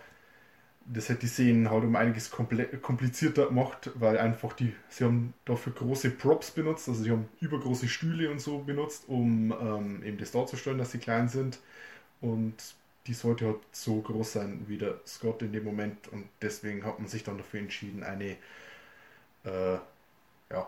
das 0.86 1.10
hätte 1.10 1.22
die 1.22 1.28
Szenen 1.28 1.70
halt 1.70 1.84
um 1.84 1.96
einiges 1.96 2.32
komplizierter 2.32 3.48
gemacht, 3.48 3.92
weil 3.96 4.18
einfach 4.18 4.54
die, 4.54 4.74
sie 4.90 5.04
haben 5.04 5.34
dafür 5.46 5.74
große 5.74 6.12
Props 6.12 6.52
benutzt, 6.52 6.88
also 6.90 7.04
sie 7.04 7.12
haben 7.12 7.28
übergroße 7.42 7.88
Stühle 7.88 8.32
und 8.32 8.40
so 8.40 8.60
benutzt, 8.60 9.06
um 9.08 9.52
ähm, 9.52 10.04
eben 10.04 10.18
das 10.18 10.32
darzustellen, 10.32 10.78
dass 10.78 10.92
sie 10.92 11.00
klein 11.00 11.30
sind 11.30 11.60
und 12.22 12.56
die 13.10 13.16
sollte 13.16 13.48
halt 13.48 13.58
so 13.72 14.00
groß 14.02 14.34
sein 14.34 14.66
wie 14.68 14.78
der 14.78 15.00
Scott 15.06 15.42
in 15.42 15.52
dem 15.52 15.64
Moment 15.64 16.08
und 16.10 16.30
deswegen 16.44 16.86
hat 16.86 17.00
man 17.00 17.08
sich 17.08 17.24
dann 17.24 17.40
dafür 17.40 17.60
entschieden, 17.60 18.04
eine 18.04 18.38
äh, 19.46 19.80
ja, 20.52 20.68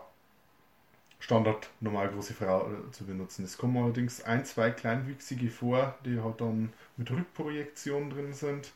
Standard 1.20 1.70
normal 1.78 2.08
große 2.08 2.34
Frau 2.34 2.68
äh, 2.68 2.90
zu 2.90 3.06
benutzen. 3.06 3.44
Es 3.44 3.56
kommen 3.56 3.76
allerdings 3.76 4.24
ein, 4.24 4.44
zwei 4.44 4.72
kleinwüchsige 4.72 5.50
vor, 5.50 5.94
die 6.04 6.20
halt 6.20 6.40
dann 6.40 6.72
mit 6.96 7.12
Rückprojektion 7.12 8.10
drin 8.10 8.32
sind. 8.32 8.72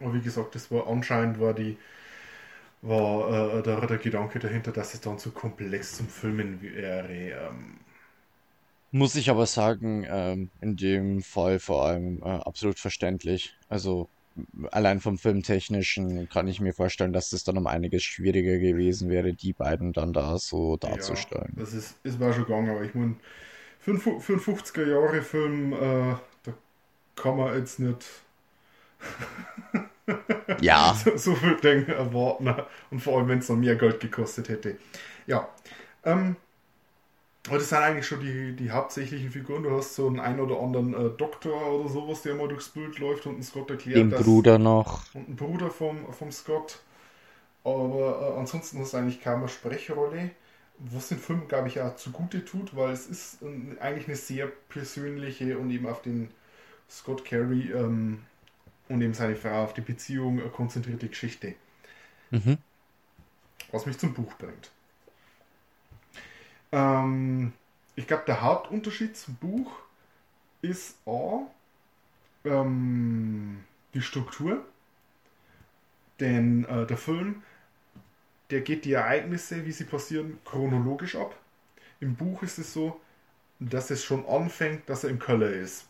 Aber 0.00 0.14
wie 0.14 0.22
gesagt, 0.22 0.54
das 0.54 0.70
war 0.70 0.86
anscheinend 0.86 1.38
war 1.38 1.52
die 1.52 1.76
war 2.80 3.58
äh, 3.58 3.62
der, 3.62 3.86
der 3.86 3.98
Gedanke 3.98 4.38
dahinter, 4.38 4.72
dass 4.72 4.94
es 4.94 5.02
dann 5.02 5.18
zu 5.18 5.32
komplex 5.32 5.98
zum 5.98 6.08
Filmen 6.08 6.62
wäre. 6.62 7.12
Ähm, 7.12 7.76
Muss 8.92 9.16
ich 9.16 9.28
aber 9.30 9.46
sagen, 9.46 10.06
ähm, 10.08 10.52
in 10.60 10.76
dem 10.76 11.22
Fall 11.22 11.58
vor 11.58 11.84
allem 11.86 12.22
äh, 12.22 12.26
absolut 12.26 12.78
verständlich. 12.78 13.58
Also 13.68 14.08
allein 14.70 15.00
vom 15.00 15.18
Filmtechnischen 15.18 16.28
kann 16.28 16.46
ich 16.48 16.60
mir 16.60 16.74
vorstellen, 16.74 17.12
dass 17.12 17.32
es 17.32 17.42
dann 17.44 17.58
um 17.58 17.66
einiges 17.66 18.02
schwieriger 18.04 18.58
gewesen 18.58 19.08
wäre, 19.10 19.34
die 19.34 19.52
beiden 19.54 19.92
dann 19.92 20.12
da 20.12 20.38
so 20.38 20.76
darzustellen. 20.76 21.52
Ja, 21.52 21.62
das 21.62 21.72
ist, 21.74 21.96
ist 22.02 22.18
war 22.20 22.32
schon 22.32 22.44
gegangen, 22.44 22.70
aber 22.70 22.82
ich 22.82 22.94
meine, 22.94 23.16
für 23.80 23.92
einen, 23.92 24.00
Fu- 24.00 24.20
für 24.20 24.34
einen 24.34 24.42
50er-Jahre-Film, 24.42 25.72
äh, 25.74 26.16
da 26.44 26.54
kann 27.16 27.36
man 27.38 27.56
jetzt 27.58 27.80
nicht 27.80 28.06
Ja, 30.56 31.04
so, 31.04 31.16
so 31.16 31.34
viel 31.34 31.56
Dinge 31.56 31.94
erwarten. 31.94 32.54
Und 32.90 33.00
vor 33.00 33.18
allem, 33.18 33.28
wenn 33.28 33.38
es 33.38 33.48
noch 33.48 33.56
mehr 33.56 33.76
Geld 33.76 34.00
gekostet 34.00 34.48
hätte. 34.48 34.76
Ja. 35.26 35.48
Ähm, 36.04 36.36
aber 37.48 37.58
das 37.58 37.68
sind 37.70 37.78
eigentlich 37.78 38.06
schon 38.06 38.20
die, 38.20 38.54
die 38.54 38.70
hauptsächlichen 38.70 39.30
Figuren. 39.30 39.64
Du 39.64 39.70
hast 39.76 39.94
so 39.94 40.06
einen 40.06 40.20
ein 40.20 40.38
oder 40.40 40.60
anderen 40.60 40.94
äh, 40.94 41.10
Doktor 41.16 41.72
oder 41.72 41.88
sowas, 41.88 42.22
der 42.22 42.34
mal 42.34 42.48
durchs 42.48 42.68
Bild 42.68 42.98
läuft 42.98 43.26
und 43.26 43.34
einen 43.34 43.42
Scott 43.42 43.70
erklärt. 43.70 43.96
den 43.98 44.10
dass- 44.10 44.22
Bruder 44.22 44.58
noch. 44.58 45.12
und 45.14 45.28
ein 45.28 45.36
Bruder 45.36 45.70
vom, 45.70 46.12
vom 46.12 46.30
Scott. 46.30 46.80
Aber 47.64 48.34
äh, 48.36 48.40
ansonsten 48.40 48.78
hast 48.80 48.92
du 48.92 48.96
eigentlich 48.98 49.20
keine 49.20 49.48
Sprechrolle, 49.48 50.30
was 50.78 51.08
den 51.08 51.18
Film, 51.18 51.46
glaube 51.48 51.68
ich, 51.68 51.80
auch 51.80 51.94
zugute 51.96 52.44
tut, 52.44 52.74
weil 52.76 52.92
es 52.92 53.06
ist 53.06 53.42
ähm, 53.42 53.76
eigentlich 53.80 54.08
eine 54.08 54.16
sehr 54.16 54.46
persönliche 54.68 55.58
und 55.58 55.70
eben 55.70 55.86
auf 55.88 56.02
den 56.02 56.30
Scott 56.90 57.24
Carey 57.24 57.70
ähm, 57.72 58.22
und 58.88 59.00
eben 59.00 59.14
seine 59.14 59.36
Frau 59.36 59.62
auf 59.64 59.74
die 59.74 59.80
Beziehung 59.80 60.38
äh, 60.38 60.48
konzentrierte 60.48 61.08
Geschichte. 61.08 61.54
Mhm. 62.30 62.58
Was 63.70 63.86
mich 63.86 63.98
zum 63.98 64.12
Buch 64.14 64.32
bringt. 64.38 64.70
Ähm, 66.72 67.52
ich 67.94 68.06
glaube, 68.06 68.24
der 68.26 68.42
Hauptunterschied 68.42 69.16
zum 69.16 69.36
Buch 69.36 69.70
ist 70.62 70.96
A, 71.06 71.40
ähm, 72.44 73.64
die 73.94 74.02
Struktur. 74.02 74.64
Denn 76.20 76.64
äh, 76.64 76.86
der 76.86 76.96
Film, 76.96 77.42
der 78.50 78.60
geht 78.60 78.84
die 78.84 78.92
Ereignisse, 78.92 79.64
wie 79.66 79.72
sie 79.72 79.84
passieren, 79.84 80.38
chronologisch 80.44 81.16
ab. 81.16 81.34
Im 82.00 82.16
Buch 82.16 82.42
ist 82.42 82.58
es 82.58 82.72
so, 82.72 83.00
dass 83.60 83.90
es 83.90 84.04
schon 84.04 84.26
anfängt, 84.26 84.88
dass 84.88 85.04
er 85.04 85.10
im 85.10 85.18
Keller 85.18 85.50
ist. 85.50 85.86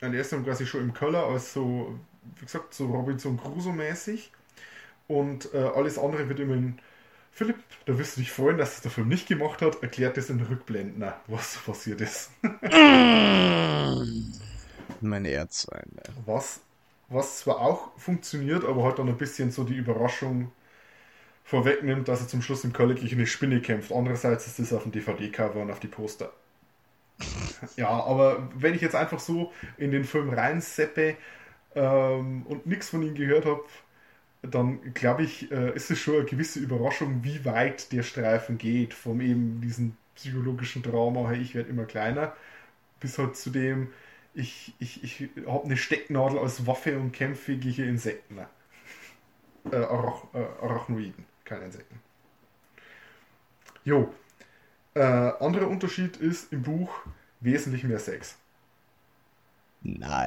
Und 0.00 0.14
er 0.14 0.20
ist 0.20 0.32
dann 0.32 0.44
quasi 0.44 0.66
schon 0.66 0.82
im 0.82 0.94
Keller, 0.94 1.24
als 1.26 1.52
so, 1.52 1.98
wie 2.38 2.44
gesagt, 2.44 2.74
so 2.74 2.86
Robinson 2.86 3.38
Crusoe-mäßig. 3.38 4.30
Und 5.08 5.52
äh, 5.54 5.58
alles 5.58 5.98
andere 5.98 6.28
wird 6.28 6.40
immer 6.40 6.54
in 6.54 6.78
Philipp, 7.36 7.56
da 7.84 7.98
wirst 7.98 8.16
du 8.16 8.22
dich 8.22 8.32
freuen, 8.32 8.56
dass 8.56 8.76
es 8.76 8.80
der 8.80 8.90
Film 8.90 9.08
nicht 9.08 9.28
gemacht 9.28 9.60
hat, 9.60 9.82
erklärt 9.82 10.16
es 10.16 10.30
in 10.30 10.40
Rückblenden, 10.40 11.04
was 11.26 11.58
passiert 11.58 12.00
ist. 12.00 12.30
Meine 15.02 15.30
Erzfeinde. 15.30 16.02
Was, 16.24 16.60
was 17.10 17.40
zwar 17.40 17.60
auch 17.60 17.90
funktioniert, 17.98 18.64
aber 18.64 18.84
halt 18.84 18.98
dann 18.98 19.10
ein 19.10 19.18
bisschen 19.18 19.50
so 19.50 19.64
die 19.64 19.74
Überraschung 19.74 20.50
vorwegnimmt, 21.44 22.08
dass 22.08 22.22
er 22.22 22.28
zum 22.28 22.40
Schluss 22.40 22.64
im 22.64 22.72
Keller 22.72 22.94
gegen 22.94 23.16
eine 23.16 23.26
Spinne 23.26 23.60
kämpft. 23.60 23.92
Andererseits 23.92 24.46
ist 24.46 24.58
das 24.58 24.72
auf 24.72 24.84
dem 24.84 24.92
DVD-Cover 24.92 25.60
und 25.60 25.70
auf 25.70 25.80
die 25.80 25.88
Poster. 25.88 26.32
ja, 27.76 27.90
aber 27.90 28.48
wenn 28.54 28.74
ich 28.74 28.80
jetzt 28.80 28.94
einfach 28.94 29.20
so 29.20 29.52
in 29.76 29.90
den 29.90 30.04
Film 30.04 30.30
reinseppe 30.30 31.18
ähm, 31.74 32.46
und 32.46 32.64
nichts 32.66 32.88
von 32.88 33.02
ihm 33.02 33.14
gehört 33.14 33.44
habe, 33.44 33.62
dann 34.50 34.94
glaube 34.94 35.22
ich, 35.24 35.50
äh, 35.50 35.74
ist 35.74 35.90
es 35.90 35.98
schon 35.98 36.16
eine 36.16 36.24
gewisse 36.24 36.60
Überraschung, 36.60 37.22
wie 37.22 37.44
weit 37.44 37.92
der 37.92 38.02
Streifen 38.02 38.58
geht, 38.58 38.94
vom 38.94 39.20
eben 39.20 39.60
diesen 39.60 39.96
psychologischen 40.14 40.82
Drama, 40.82 41.28
hey, 41.28 41.40
ich 41.40 41.54
werde 41.54 41.70
immer 41.70 41.84
kleiner, 41.84 42.34
bis 43.00 43.18
halt 43.18 43.36
zu 43.36 43.50
dem, 43.50 43.92
ich, 44.34 44.74
ich, 44.78 45.02
ich 45.02 45.30
habe 45.46 45.64
eine 45.64 45.76
Stecknadel 45.76 46.38
als 46.38 46.66
Waffe 46.66 46.98
und 46.98 47.12
kämpfe 47.12 47.56
gegen 47.56 47.88
Insekten. 47.88 48.40
Äh, 49.72 49.78
Arach, 49.78 50.22
äh, 50.32 50.46
Arachnoiden, 50.62 51.24
keine 51.44 51.64
Insekten. 51.64 51.98
Jo. 53.82 54.14
Äh, 54.94 55.00
anderer 55.00 55.66
Unterschied 55.66 56.18
ist 56.18 56.52
im 56.52 56.62
Buch 56.62 57.00
wesentlich 57.40 57.82
mehr 57.82 57.98
Sex. 57.98 58.38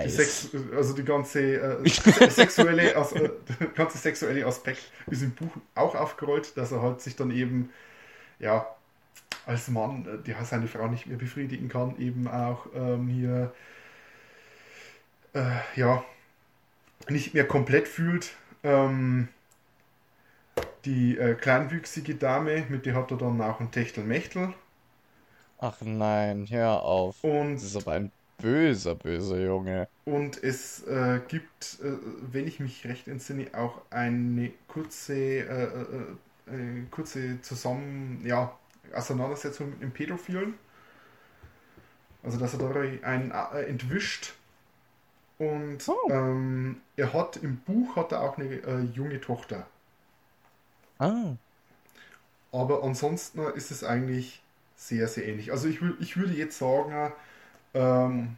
Die 0.03 0.09
Nice. 0.11 0.11
Sex 0.11 0.49
also 0.75 0.93
die 0.93 1.03
ganze, 1.03 1.41
äh, 1.41 1.85
se- 1.87 2.13
sexuelle, 2.29 2.95
As 2.95 3.11
äh, 3.13 3.29
der 3.59 3.67
ganze 3.69 3.97
sexuelle 3.97 4.45
Aspekt 4.45 4.91
ist 5.09 5.21
im 5.23 5.35
Buch 5.35 5.51
auch 5.75 5.95
aufgerollt, 5.95 6.55
dass 6.57 6.71
er 6.71 6.81
halt 6.81 7.01
sich 7.01 7.15
dann 7.17 7.31
eben, 7.31 7.69
ja, 8.39 8.67
als 9.45 9.69
Mann, 9.69 10.07
äh, 10.07 10.23
der 10.23 10.45
seine 10.45 10.67
Frau 10.67 10.87
nicht 10.87 11.07
mehr 11.07 11.17
befriedigen 11.17 11.69
kann, 11.69 11.97
eben 11.99 12.27
auch 12.27 12.67
ähm, 12.75 13.07
hier, 13.09 13.53
äh, 15.33 15.59
ja, 15.75 16.03
nicht 17.09 17.33
mehr 17.33 17.47
komplett 17.47 17.87
fühlt. 17.87 18.31
Ähm, 18.63 19.29
die 20.85 21.17
äh, 21.17 21.35
kleinwüchsige 21.35 22.15
Dame, 22.15 22.65
mit 22.69 22.85
der 22.85 22.95
hat 22.95 23.11
er 23.11 23.17
dann 23.17 23.41
auch 23.41 23.59
ein 23.59 23.71
Techtelmechtel. 23.71 24.53
Ach 25.57 25.79
nein, 25.81 26.47
hör 26.49 26.81
auf. 26.83 27.23
Und 27.23 27.61
Das 27.61 27.63
ist 27.63 27.75
aber 27.75 27.93
ein 27.93 28.11
böser, 28.41 28.95
böser 28.95 29.39
Junge. 29.39 29.87
Und 30.05 30.43
es 30.43 30.83
äh, 30.87 31.19
gibt, 31.27 31.79
äh, 31.83 31.91
wenn 32.31 32.47
ich 32.47 32.59
mich 32.59 32.85
recht 32.87 33.07
entsinne, 33.07 33.47
auch 33.53 33.81
eine 33.91 34.51
kurze, 34.67 35.13
äh, 35.15 35.65
äh, 35.65 36.53
äh, 36.55 36.83
kurze 36.89 37.41
Zusammen, 37.41 38.21
ja, 38.25 38.57
Auseinandersetzung 38.93 39.69
mit 39.71 39.81
dem 39.81 39.91
Pädophilen. 39.91 40.55
Also, 42.23 42.37
dass 42.37 42.53
er 42.53 42.59
da 42.59 42.69
einen 43.07 43.31
äh, 43.31 43.63
entwischt. 43.63 44.33
Und 45.39 45.79
Oh. 45.87 46.09
ähm, 46.09 46.81
er 46.95 47.13
hat 47.13 47.37
im 47.37 47.57
Buch 47.61 47.95
hat 47.95 48.11
er 48.11 48.21
auch 48.21 48.37
eine 48.37 48.45
äh, 48.61 48.81
junge 48.93 49.19
Tochter. 49.21 49.65
Ah. 50.99 51.37
Aber 52.51 52.83
ansonsten 52.83 53.39
ist 53.55 53.71
es 53.71 53.83
eigentlich 53.83 54.41
sehr, 54.75 55.07
sehr 55.07 55.27
ähnlich. 55.27 55.51
Also 55.51 55.67
ich, 55.67 55.79
ich 55.99 56.17
würde 56.17 56.33
jetzt 56.33 56.57
sagen, 56.57 57.11
ähm, 57.73 58.37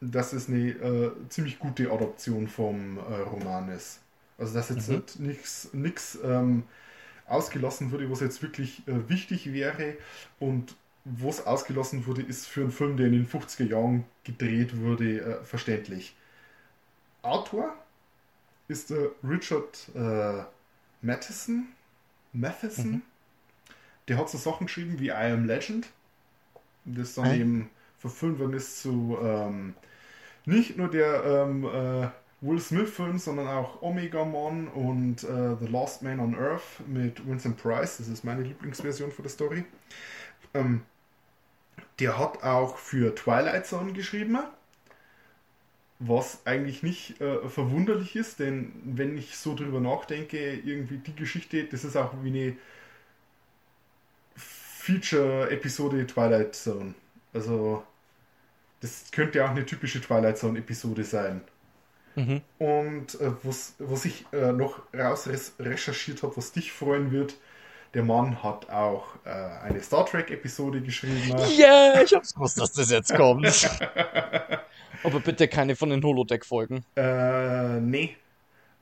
dass 0.00 0.32
es 0.32 0.48
eine 0.48 0.70
äh, 0.70 1.12
ziemlich 1.28 1.58
gute 1.58 1.90
Adaption 1.90 2.48
vom 2.48 2.98
äh, 2.98 3.00
Roman 3.22 3.68
ist. 3.70 4.00
Also 4.38 4.54
dass 4.54 4.68
jetzt 4.70 4.88
Mhm. 4.88 4.90
halt 4.90 5.18
nichts 5.20 6.18
ähm, 6.24 6.64
ausgelassen 7.26 7.92
wurde, 7.92 8.10
was 8.10 8.20
jetzt 8.20 8.42
wirklich 8.42 8.86
äh, 8.88 9.08
wichtig 9.08 9.52
wäre. 9.52 9.96
Und 10.40 10.76
was 11.04 11.46
ausgelassen 11.46 12.06
wurde, 12.06 12.22
ist 12.22 12.46
für 12.48 12.62
einen 12.62 12.72
Film, 12.72 12.96
der 12.98 13.06
in 13.08 13.12
den 13.12 13.26
50er 13.26 13.64
Jahren 13.66 14.04
gedreht 14.24 14.78
wurde, 14.80 15.20
äh, 15.20 15.44
verständlich. 15.44 16.16
Autor 17.22 17.74
ist 18.68 18.90
der 18.90 19.10
Richard 19.24 19.90
äh, 19.94 20.44
Matheson. 21.02 21.68
Matheson. 22.34 23.02
Der 24.08 24.18
hat 24.18 24.30
so 24.30 24.38
Sachen 24.38 24.66
geschrieben 24.66 24.98
wie 24.98 25.08
I 25.08 25.12
Am 25.32 25.44
Legend. 25.46 25.88
Das 26.84 27.14
dann 27.14 27.30
Ah. 27.30 27.32
eben 27.32 27.70
verfilmt 28.04 28.38
worden 28.38 28.52
ist 28.52 28.82
zu 28.82 29.16
ähm, 29.22 29.74
nicht 30.44 30.76
nur 30.76 30.88
der 30.88 31.24
ähm, 31.24 31.64
äh, 31.64 32.08
Will 32.42 32.60
Smith-Film, 32.60 33.18
sondern 33.18 33.48
auch 33.48 33.80
Omega 33.80 34.26
Man 34.26 34.68
und 34.68 35.24
äh, 35.24 35.56
The 35.58 35.66
Last 35.66 36.02
Man 36.02 36.20
on 36.20 36.34
Earth 36.34 36.86
mit 36.86 37.26
Vincent 37.26 37.56
Price. 37.56 37.96
Das 37.96 38.08
ist 38.08 38.24
meine 38.24 38.42
Lieblingsversion 38.42 39.10
von 39.10 39.22
der 39.22 39.30
Story. 39.30 39.64
Ähm, 40.52 40.82
der 41.98 42.18
hat 42.18 42.42
auch 42.42 42.76
für 42.76 43.14
Twilight 43.14 43.66
Zone 43.66 43.94
geschrieben, 43.94 44.38
was 45.98 46.44
eigentlich 46.44 46.82
nicht 46.82 47.22
äh, 47.22 47.48
verwunderlich 47.48 48.16
ist, 48.16 48.38
denn 48.38 48.72
wenn 48.84 49.16
ich 49.16 49.38
so 49.38 49.54
drüber 49.54 49.80
nachdenke, 49.80 50.56
irgendwie 50.56 50.98
die 50.98 51.14
Geschichte, 51.14 51.64
das 51.64 51.84
ist 51.84 51.96
auch 51.96 52.12
wie 52.22 52.28
eine 52.28 52.56
Feature-Episode 54.36 56.06
Twilight 56.06 56.54
Zone. 56.54 56.94
Also, 57.32 57.82
das 58.84 59.10
könnte 59.12 59.42
auch 59.42 59.48
eine 59.48 59.64
typische 59.64 59.98
Twilight 59.98 60.36
Zone-Episode 60.36 61.04
sein. 61.04 61.40
Mhm. 62.16 62.42
Und 62.58 63.18
äh, 63.18 63.30
was, 63.42 63.74
was 63.78 64.04
ich 64.04 64.26
äh, 64.32 64.52
noch 64.52 64.82
raus 64.94 65.26
recherchiert 65.58 66.22
habe, 66.22 66.36
was 66.36 66.52
dich 66.52 66.70
freuen 66.70 67.10
wird, 67.10 67.34
der 67.94 68.02
Mann 68.02 68.42
hat 68.42 68.68
auch 68.68 69.06
äh, 69.24 69.30
eine 69.30 69.80
Star 69.80 70.04
Trek-Episode 70.04 70.82
geschrieben. 70.82 71.34
Ja, 71.56 72.02
ich 72.02 72.12
hab's 72.12 72.34
gewusst, 72.34 72.60
dass 72.60 72.72
das 72.72 72.90
jetzt 72.90 73.14
kommt. 73.14 73.46
Aber 75.02 75.20
bitte 75.20 75.48
keine 75.48 75.76
von 75.76 75.88
den 75.88 76.02
Holodeck-Folgen. 76.02 76.84
Äh, 76.96 77.80
nee. 77.80 78.16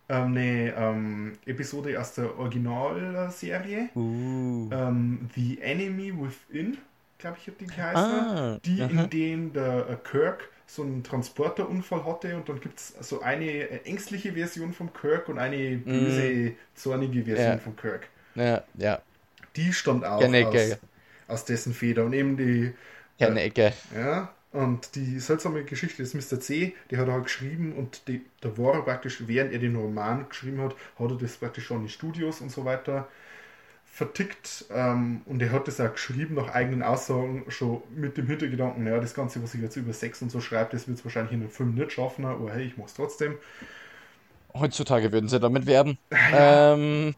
Ähm, 0.09 0.27
eine 0.27 0.75
ähm, 0.77 1.33
Episode 1.47 2.01
aus 2.01 2.15
der 2.15 2.37
Originalserie. 2.37 3.91
Uh. 3.95 4.69
Ähm, 4.73 5.31
The 5.37 5.61
Enemy 5.61 6.13
Within, 6.21 6.79
glaube 7.23 7.38
ich, 7.41 7.49
hat 7.49 7.61
die 7.61 7.71
geheißen. 7.71 8.21
Ah, 8.21 8.61
die, 8.64 8.83
aha. 8.83 9.05
in 9.05 9.11
denen 9.11 9.52
der 9.55 9.88
äh, 9.91 9.97
Kirk 9.97 10.50
so 10.67 10.83
einen 10.83 11.05
Transporterunfall 11.05 12.05
hatte 12.05 12.37
und 12.37 12.49
dann 12.49 12.61
gibt 12.61 12.79
es 12.81 12.95
so 13.00 13.23
eine 13.23 13.47
äh, 13.47 13.83
ängstliche 13.85 14.33
Version 14.35 14.73
von 14.75 14.93
Kirk 14.93 15.29
und 15.29 15.38
eine 15.38 15.79
böse, 15.79 16.57
zornige 16.75 17.25
Version 17.25 17.57
Mm. 17.57 17.59
Ja. 17.59 17.59
von 17.59 17.76
Kirk. 17.76 18.09
Ja, 18.35 18.64
ja. 18.75 19.02
Die 19.57 19.73
stammt 19.73 20.05
auch 20.05 20.33
aus, 20.41 20.79
aus 21.29 21.45
dessen 21.45 21.75
Feder. 21.75 22.05
Und 22.07 22.12
eben 22.14 22.37
die, 22.37 22.75
Keine 23.19 23.41
Ecke. 23.43 23.73
ja, 23.95 24.35
und 24.52 24.95
die 24.97 25.19
seltsame 25.21 25.64
Geschichte 25.64 26.02
des 26.02 26.14
Mr. 26.14 26.41
C, 26.41 26.75
die 26.91 26.97
hat 26.99 27.09
er 27.09 27.14
halt 27.14 27.25
geschrieben 27.25 27.73
und 27.75 28.07
die, 28.09 28.23
da 28.41 28.57
war 28.59 28.75
er 28.75 28.83
praktisch, 28.83 29.23
während 29.26 29.52
er 29.52 29.59
den 29.61 29.76
Roman 29.76 30.29
geschrieben 30.29 30.61
hat, 30.61 30.75
hat 30.99 31.11
er 31.11 31.17
das 31.19 31.37
praktisch 31.38 31.67
schon 31.67 31.83
in 31.83 31.88
Studios 31.88 32.41
und 32.43 32.50
so 32.50 32.64
weiter 32.64 33.09
vertickt 33.93 34.65
ähm, 34.73 35.21
und 35.27 35.43
er 35.43 35.53
hat 35.53 35.69
das 35.69 35.79
auch 35.79 35.93
geschrieben 35.93 36.35
nach 36.37 36.49
eigenen 36.49 36.83
Aussagen 36.83 37.45
schon 37.49 37.83
mit 37.95 38.17
dem 38.17 38.27
Hintergedanken, 38.27 38.85
naja, 38.85 38.99
das 39.01 39.13
Ganze, 39.15 39.43
was 39.43 39.55
ich 39.55 39.61
jetzt 39.61 39.77
über 39.77 39.93
Sex 39.93 40.23
und 40.23 40.31
so 40.31 40.41
schreibe, 40.41 40.71
das 40.73 40.89
wird 40.89 40.99
es 40.99 41.05
wahrscheinlich 41.05 41.35
in 41.35 41.43
einem 41.43 41.51
Film 41.51 41.75
nicht 41.75 41.93
schaffen, 41.93 42.25
aber 42.25 42.53
hey, 42.55 42.65
ich 42.65 42.79
mach's 42.79 42.95
trotzdem. 42.95 43.37
Heutzutage 44.55 45.13
würden 45.13 45.29
sie 45.29 45.41
damit 45.41 45.67
werben. 45.67 45.99
Ähm, 46.31 47.15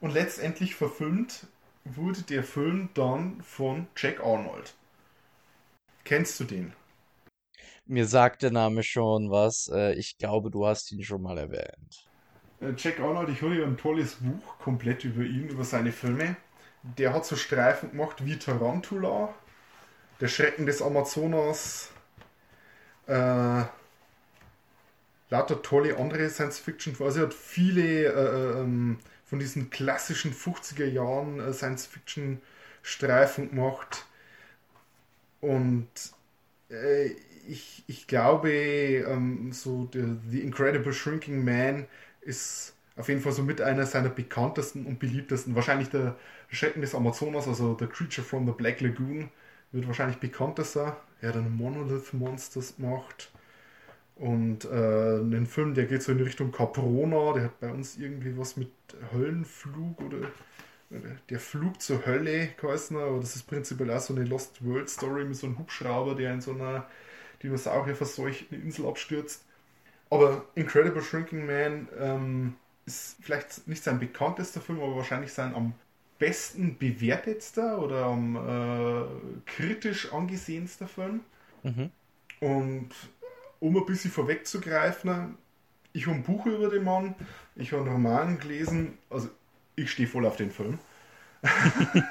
Und 0.00 0.10
letztendlich 0.12 0.74
verfilmt 0.74 1.46
wurde 1.84 2.22
der 2.22 2.42
Film 2.42 2.88
dann 2.94 3.40
von 3.42 3.86
Jack 3.96 4.18
Arnold. 4.18 4.74
Kennst 6.02 6.40
du 6.40 6.44
den? 6.44 6.72
mir 7.86 8.06
sagt 8.06 8.42
der 8.42 8.50
Name 8.52 8.82
schon 8.84 9.30
was. 9.30 9.68
Äh, 9.68 9.94
ich 9.94 10.16
glaube, 10.18 10.50
du 10.50 10.66
hast 10.66 10.92
ihn 10.92 11.02
schon 11.02 11.22
mal 11.22 11.38
erwähnt. 11.38 12.07
Äh, 12.60 12.72
Jack 12.76 13.00
Arnold, 13.00 13.28
ich 13.30 13.42
habe 13.42 13.56
ja 13.56 13.64
ein 13.64 13.76
tolles 13.76 14.16
Buch 14.16 14.58
komplett 14.58 15.04
über 15.04 15.22
ihn, 15.22 15.48
über 15.48 15.64
seine 15.64 15.92
Filme. 15.92 16.36
Der 16.82 17.12
hat 17.12 17.26
so 17.26 17.36
Streifen 17.36 17.90
gemacht 17.90 18.24
wie 18.24 18.38
Tarantula, 18.38 19.34
Der 20.20 20.28
Schrecken 20.28 20.66
des 20.66 20.82
Amazonas, 20.82 21.90
äh, 23.06 23.62
lauter 25.30 25.62
tolle 25.62 25.96
andere 25.96 26.28
Science-Fiction. 26.30 26.96
Also 27.00 27.20
er 27.20 27.26
hat 27.26 27.34
viele 27.34 28.06
äh, 28.06 28.60
ähm, 28.60 28.98
von 29.24 29.38
diesen 29.38 29.70
klassischen 29.70 30.32
50er 30.32 30.86
Jahren 30.86 31.40
äh, 31.40 31.52
Science-Fiction-Streifen 31.52 33.50
gemacht. 33.50 34.06
Und 35.40 35.88
äh, 36.70 37.10
ich, 37.46 37.84
ich 37.86 38.06
glaube, 38.06 38.50
ähm, 38.50 39.52
so 39.52 39.84
der, 39.86 40.16
The 40.30 40.40
Incredible 40.40 40.92
Shrinking 40.92 41.44
Man 41.44 41.86
ist 42.28 42.74
auf 42.96 43.08
jeden 43.08 43.20
Fall 43.20 43.32
so 43.32 43.42
mit 43.42 43.60
einer 43.60 43.86
seiner 43.86 44.10
bekanntesten 44.10 44.86
und 44.86 44.98
beliebtesten. 44.98 45.54
Wahrscheinlich 45.54 45.88
der 45.88 46.16
Schrecken 46.50 46.80
des 46.80 46.94
Amazonas, 46.94 47.48
also 47.48 47.76
The 47.78 47.86
Creature 47.86 48.26
from 48.26 48.46
the 48.46 48.52
Black 48.52 48.80
Lagoon, 48.80 49.30
wird 49.72 49.86
wahrscheinlich 49.86 50.18
bekannter 50.18 50.64
sein. 50.64 50.92
Er 51.20 51.30
hat 51.30 51.36
einen 51.36 51.56
Monolith 51.56 52.12
Monsters 52.12 52.76
gemacht. 52.76 53.30
Und 54.16 54.64
äh, 54.64 54.68
einen 54.68 55.46
Film, 55.46 55.74
der 55.74 55.86
geht 55.86 56.02
so 56.02 56.12
in 56.12 56.20
Richtung 56.20 56.50
Caprona, 56.50 57.34
der 57.34 57.44
hat 57.44 57.60
bei 57.60 57.70
uns 57.70 57.96
irgendwie 57.96 58.36
was 58.36 58.56
mit 58.56 58.72
Höllenflug 59.12 60.00
oder 60.02 60.18
der 61.28 61.38
Flug 61.38 61.80
zur 61.82 62.04
Hölle 62.06 62.48
geheißen, 62.60 62.96
aber 62.96 63.20
das 63.20 63.36
ist 63.36 63.46
prinzipiell 63.46 63.90
auch 63.90 64.00
so 64.00 64.14
eine 64.14 64.24
Lost 64.24 64.64
World 64.64 64.88
Story 64.88 65.24
mit 65.24 65.36
so 65.36 65.46
einem 65.46 65.58
Hubschrauber, 65.58 66.14
der 66.14 66.32
in 66.32 66.40
so 66.40 66.52
einer 66.52 66.88
Dinosaurier-verseuchten 67.42 68.60
Insel 68.60 68.86
abstürzt. 68.86 69.44
Aber 70.10 70.44
Incredible 70.54 71.02
Shrinking 71.02 71.46
Man 71.46 71.88
ähm, 71.98 72.56
ist 72.86 73.16
vielleicht 73.20 73.66
nicht 73.68 73.82
sein 73.82 73.98
bekanntester 73.98 74.60
Film, 74.60 74.80
aber 74.80 74.96
wahrscheinlich 74.96 75.32
sein 75.32 75.54
am 75.54 75.74
besten 76.18 76.78
bewertetster 76.78 77.78
oder 77.78 78.06
am 78.06 78.36
äh, 78.36 79.40
kritisch 79.46 80.12
angesehenster 80.12 80.88
Film. 80.88 81.20
Mhm. 81.62 81.90
Und 82.40 82.90
um 83.60 83.76
ein 83.76 83.86
bisschen 83.86 84.10
vorwegzugreifen, 84.10 85.36
ich 85.92 86.06
habe 86.06 86.16
ein 86.16 86.22
Buch 86.22 86.46
über 86.46 86.68
den 86.68 86.84
Mann, 86.84 87.14
ich 87.56 87.72
habe 87.72 87.82
einen 87.82 87.92
Roman 87.92 88.38
gelesen, 88.38 88.98
also 89.10 89.28
ich 89.76 89.90
stehe 89.90 90.08
voll 90.08 90.26
auf 90.26 90.36
den 90.36 90.50
Film. 90.50 90.78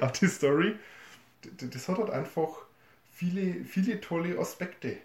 auf 0.00 0.12
die 0.12 0.26
Story. 0.26 0.76
Das 1.58 1.88
hat 1.88 1.98
halt 1.98 2.10
einfach 2.10 2.48
viele, 3.12 3.64
viele 3.64 4.00
tolle 4.00 4.38
Aspekte. 4.38 4.96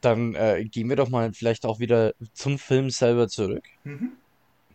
Dann 0.00 0.34
äh, 0.34 0.64
gehen 0.64 0.88
wir 0.88 0.96
doch 0.96 1.08
mal 1.08 1.32
vielleicht 1.32 1.64
auch 1.64 1.80
wieder 1.80 2.14
zum 2.32 2.58
Film 2.58 2.90
selber 2.90 3.28
zurück. 3.28 3.64
Mhm. 3.84 4.12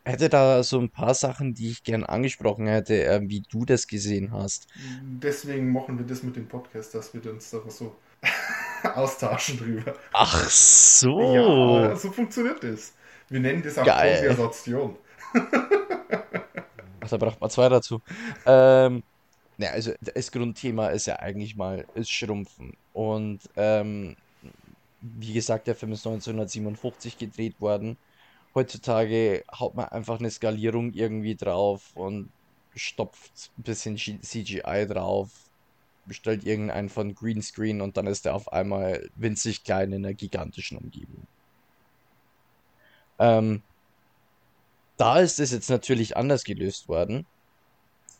Hätte 0.06 0.28
da 0.28 0.63
so 0.63 0.80
ein 0.80 0.89
paar 0.89 1.13
Sachen, 1.13 1.54
die 1.54 1.69
ich 1.69 1.84
gern 1.84 2.04
angesprochen 2.04 2.67
hätte, 2.67 3.06
äh, 3.06 3.21
wie 3.23 3.41
du 3.49 3.63
das 3.63 3.88
gesehen 3.88 4.32
hast. 4.34 4.67
Deswegen 5.02 5.71
machen 5.71 5.97
wir 5.97 6.06
das 6.06 6.23
mit 6.23 6.36
dem 6.36 6.47
Podcast, 6.47 6.93
dass 6.93 7.13
wir 7.13 7.32
uns 7.32 7.49
da 7.52 7.60
so 7.69 7.95
austauschen 8.95 9.58
drüber. 9.58 9.95
Ach 10.12 10.49
so. 10.49 11.36
Ja, 11.36 11.95
so 11.95 12.12
funktioniert 12.12 12.63
das. 12.63 12.93
Wir 13.30 13.39
nennen 13.39 13.63
das 13.63 13.78
auch. 13.78 13.86
Konversation. 13.86 14.97
Ach, 16.99 17.10
da 17.10 17.17
braucht 17.17 17.41
man 17.41 17.49
zwei 17.49 17.69
dazu. 17.69 18.02
Ähm, 18.45 19.04
ne, 19.58 19.71
also 19.71 19.93
das 20.02 20.32
Grundthema 20.32 20.88
ist 20.89 21.08
ja 21.08 21.17
eigentlich 21.17 21.56
mal 21.56 21.86
ist 21.95 22.12
Schrumpfen. 22.12 22.76
Und 22.93 23.39
ähm, 23.56 24.15
wie 25.03 25.33
gesagt, 25.33 25.67
der 25.67 25.75
Film 25.75 25.91
ist 25.91 26.05
1957 26.07 27.17
gedreht 27.17 27.59
worden. 27.59 27.97
Heutzutage 28.55 29.43
haut 29.59 29.75
man 29.75 29.85
einfach 29.89 30.19
eine 30.19 30.31
Skalierung 30.31 30.93
irgendwie 30.93 31.35
drauf 31.35 31.91
und 31.95 32.29
stopft 32.75 33.51
ein 33.57 33.63
bisschen 33.63 33.97
CGI 33.97 34.87
drauf, 34.87 35.29
bestellt 36.05 36.45
irgendeinen 36.45 36.89
von 36.89 37.15
Greenscreen 37.15 37.81
und 37.81 37.97
dann 37.97 38.07
ist 38.07 38.25
er 38.25 38.35
auf 38.35 38.51
einmal 38.53 39.09
winzig 39.15 39.63
klein 39.63 39.91
in 39.91 40.05
einer 40.05 40.13
gigantischen 40.13 40.77
Umgebung. 40.77 41.27
Ähm, 43.19 43.61
da 44.97 45.19
ist 45.19 45.39
es 45.39 45.51
jetzt 45.51 45.69
natürlich 45.69 46.15
anders 46.17 46.43
gelöst 46.43 46.87
worden. 46.87 47.25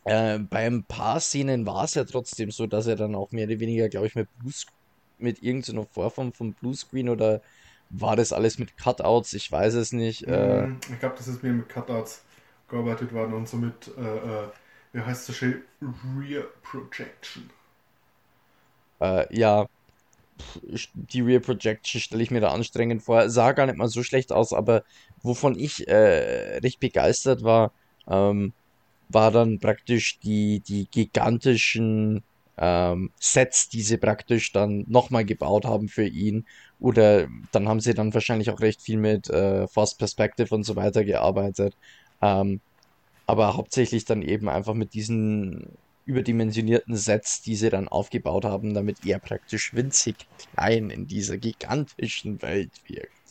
Äh, 0.06 0.40
bei 0.40 0.66
ein 0.68 0.84
paar 0.84 1.20
Szenen 1.20 1.66
war 1.66 1.86
es 1.86 1.94
ja 1.94 2.04
trotzdem 2.04 2.52
so, 2.52 2.68
dass 2.68 2.88
er 2.88 2.96
dann 2.96 3.16
auch 3.16 3.32
mehr 3.32 3.48
oder 3.48 3.60
weniger, 3.60 3.90
glaube 3.90 4.08
ich, 4.08 4.16
mit 4.16 4.28
Blues, 4.40 4.66
mit 5.18 5.42
irgendeiner 5.42 5.86
Vorform 5.88 6.34
von 6.34 6.56
Bluescreen 6.56 7.10
oder 7.10 7.42
war 7.90 8.16
das 8.16 8.34
alles 8.34 8.60
mit 8.60 8.78
Cutouts? 8.78 9.34
Ich 9.34 9.52
weiß 9.52 9.76
es 9.76 9.92
nicht. 9.94 10.24
Äh, 10.28 10.68
Mm, 10.68 10.80
Ich 10.92 11.00
glaube, 11.00 11.16
das 11.18 11.28
ist 11.28 11.44
mehr 11.44 11.54
mit 11.54 11.70
Cutouts 11.70 12.24
gearbeitet 12.70 13.14
worden 13.14 13.34
und 13.34 13.48
somit, 13.48 13.90
äh, 13.98 14.02
äh, 14.46 14.50
wie 14.94 15.02
heißt 15.02 15.28
das 15.30 15.36
schön? 15.38 15.64
Rear 15.82 16.44
Projection. 16.64 17.50
äh, 19.00 19.26
ja, 19.36 19.68
die 20.94 21.22
Rear 21.22 21.40
Projection 21.42 22.02
stelle 22.02 22.24
ich 22.24 22.32
mir 22.32 22.42
da 22.42 22.50
anstrengend 22.52 23.04
vor. 23.04 23.30
Sah 23.30 23.52
gar 23.54 23.66
nicht 23.66 23.78
mal 23.78 23.88
so 23.90 24.04
schlecht 24.04 24.32
aus, 24.32 24.54
aber 24.54 24.84
wovon 25.22 25.58
ich 25.58 25.88
äh, 25.88 26.58
recht 26.60 26.80
begeistert 26.80 27.44
war, 27.44 27.74
ähm, 28.08 28.54
war 29.10 29.32
dann 29.32 29.60
praktisch 29.60 30.20
die, 30.20 30.62
die 30.62 30.90
gigantischen 30.90 32.26
ähm, 32.58 33.12
Sets, 33.20 33.70
die 33.70 33.82
sie 33.82 33.98
praktisch 33.98 34.52
dann 34.52 34.86
nochmal 34.88 35.26
gebaut 35.26 35.66
haben 35.66 35.88
für 35.88 36.06
ihn. 36.06 36.46
Oder 36.80 37.28
dann 37.52 37.68
haben 37.68 37.80
sie 37.80 37.94
dann 37.94 38.14
wahrscheinlich 38.14 38.50
auch 38.50 38.60
recht 38.60 38.82
viel 38.82 38.98
mit 38.98 39.30
äh, 39.30 39.68
Fast 39.68 39.98
Perspective 40.00 40.54
und 40.54 40.64
so 40.64 40.76
weiter 40.76 41.04
gearbeitet. 41.04 41.76
Ähm, 42.22 42.62
aber 43.26 43.56
hauptsächlich 43.56 44.06
dann 44.06 44.22
eben 44.22 44.50
einfach 44.50 44.74
mit 44.74 44.94
diesen 44.94 45.78
überdimensionierten 46.06 46.96
Sets, 46.96 47.42
die 47.42 47.56
sie 47.56 47.70
dann 47.70 47.88
aufgebaut 47.88 48.46
haben, 48.46 48.74
damit 48.74 49.06
er 49.06 49.20
praktisch 49.20 49.74
winzig 49.74 50.28
klein 50.38 50.90
in 50.90 51.08
dieser 51.08 51.38
gigantischen 51.38 52.42
Welt 52.42 52.72
wirkt. 52.88 53.23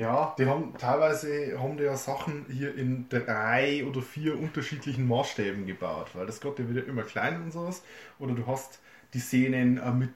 Ja, 0.00 0.34
die 0.38 0.46
haben 0.46 0.76
teilweise 0.78 1.58
haben 1.60 1.76
die 1.76 1.82
ja 1.84 1.96
Sachen 1.96 2.46
hier 2.48 2.74
in 2.74 3.08
drei 3.10 3.84
oder 3.84 4.00
vier 4.00 4.38
unterschiedlichen 4.38 5.06
Maßstäben 5.06 5.66
gebaut, 5.66 6.08
weil 6.14 6.26
das 6.26 6.40
geht 6.40 6.58
ja 6.58 6.68
wieder 6.70 6.86
immer 6.86 7.02
kleiner 7.02 7.38
und 7.44 7.52
sowas. 7.52 7.82
Oder 8.18 8.34
du 8.34 8.46
hast 8.46 8.80
die 9.14 9.18
Szenen 9.20 9.78
äh, 9.78 9.90
mit 9.92 10.12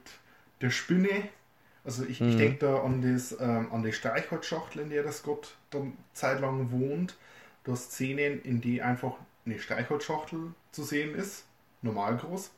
der 0.61 0.71
Spinne. 0.71 1.29
Also 1.83 2.03
ich, 2.05 2.27
ich 2.27 2.35
Mhm. 2.35 2.37
denke 2.37 2.65
da 2.65 2.81
an 2.83 3.01
das 3.01 3.37
ähm, 3.39 3.71
an 3.71 3.83
die 3.83 3.93
Streichholzschachtel, 3.93 4.81
in 4.81 4.89
der 4.89 5.03
das 5.03 5.21
Gott 5.23 5.55
dann 5.69 5.93
zeitlang 6.13 6.71
wohnt. 6.71 7.17
Du 7.63 7.71
hast 7.73 7.91
Szenen, 7.91 8.41
in 8.41 8.61
die 8.61 8.81
einfach 8.81 9.13
eine 9.45 9.59
Streichholzschachtel 9.59 10.53
zu 10.71 10.83
sehen 10.83 11.13
ist, 11.15 11.45
normal 11.83 12.17
groß. 12.17 12.51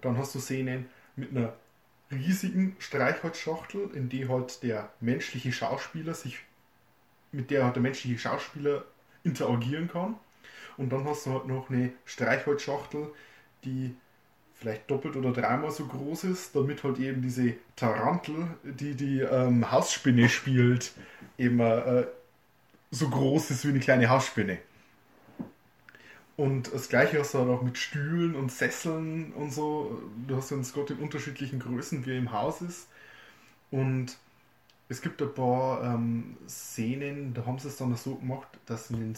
Dann 0.00 0.18
hast 0.18 0.34
du 0.34 0.40
Szenen 0.40 0.86
mit 1.16 1.30
einer 1.30 1.54
riesigen 2.10 2.76
Streichholzschachtel, 2.78 3.90
in 3.94 4.08
die 4.08 4.28
halt 4.28 4.62
der 4.62 4.90
menschliche 5.00 5.52
Schauspieler 5.52 6.14
sich, 6.14 6.38
mit 7.36 7.50
der 7.50 7.70
der 7.70 7.82
menschliche 7.82 8.18
Schauspieler 8.18 8.84
interagieren 9.24 9.88
kann. 9.88 10.16
Und 10.76 10.90
dann 10.90 11.04
hast 11.04 11.26
du 11.26 11.32
halt 11.32 11.46
noch 11.46 11.70
eine 11.70 11.92
Streichholzschachtel, 12.04 13.08
die 13.64 13.94
vielleicht 14.54 14.90
doppelt 14.90 15.16
oder 15.16 15.32
dreimal 15.32 15.70
so 15.70 15.86
groß 15.86 16.24
ist, 16.24 16.56
damit 16.56 16.82
halt 16.82 16.98
eben 16.98 17.22
diese 17.22 17.54
Tarantel, 17.76 18.48
die 18.62 18.94
die 18.94 19.20
ähm, 19.20 19.70
Hausspinne 19.70 20.28
spielt, 20.28 20.92
eben 21.38 21.60
äh, 21.60 22.06
so 22.90 23.08
groß 23.08 23.50
ist 23.50 23.64
wie 23.64 23.70
eine 23.70 23.80
kleine 23.80 24.08
Hausspinne. 24.08 24.58
Und 26.36 26.72
das 26.72 26.88
gleiche 26.88 27.18
hast 27.18 27.32
du 27.32 27.38
halt 27.38 27.48
auch 27.48 27.62
mit 27.62 27.78
Stühlen 27.78 28.34
und 28.34 28.52
Sesseln 28.52 29.32
und 29.32 29.52
so. 29.52 30.02
Du 30.26 30.36
hast 30.36 30.50
ja 30.50 30.56
uns 30.56 30.72
Gott 30.72 30.90
in 30.90 30.98
unterschiedlichen 30.98 31.60
Größen, 31.60 32.04
wie 32.04 32.10
er 32.10 32.18
im 32.18 32.32
Haus 32.32 32.60
ist. 32.60 32.88
Und 33.70 34.18
es 34.88 35.00
gibt 35.02 35.20
ein 35.22 35.34
paar 35.34 35.82
ähm, 35.82 36.36
Szenen, 36.48 37.34
da 37.34 37.46
haben 37.46 37.58
sie 37.58 37.68
es 37.68 37.76
dann 37.76 37.94
so 37.96 38.16
gemacht, 38.16 38.48
dass 38.66 38.88
sie 38.88 38.94
einen, 38.94 39.16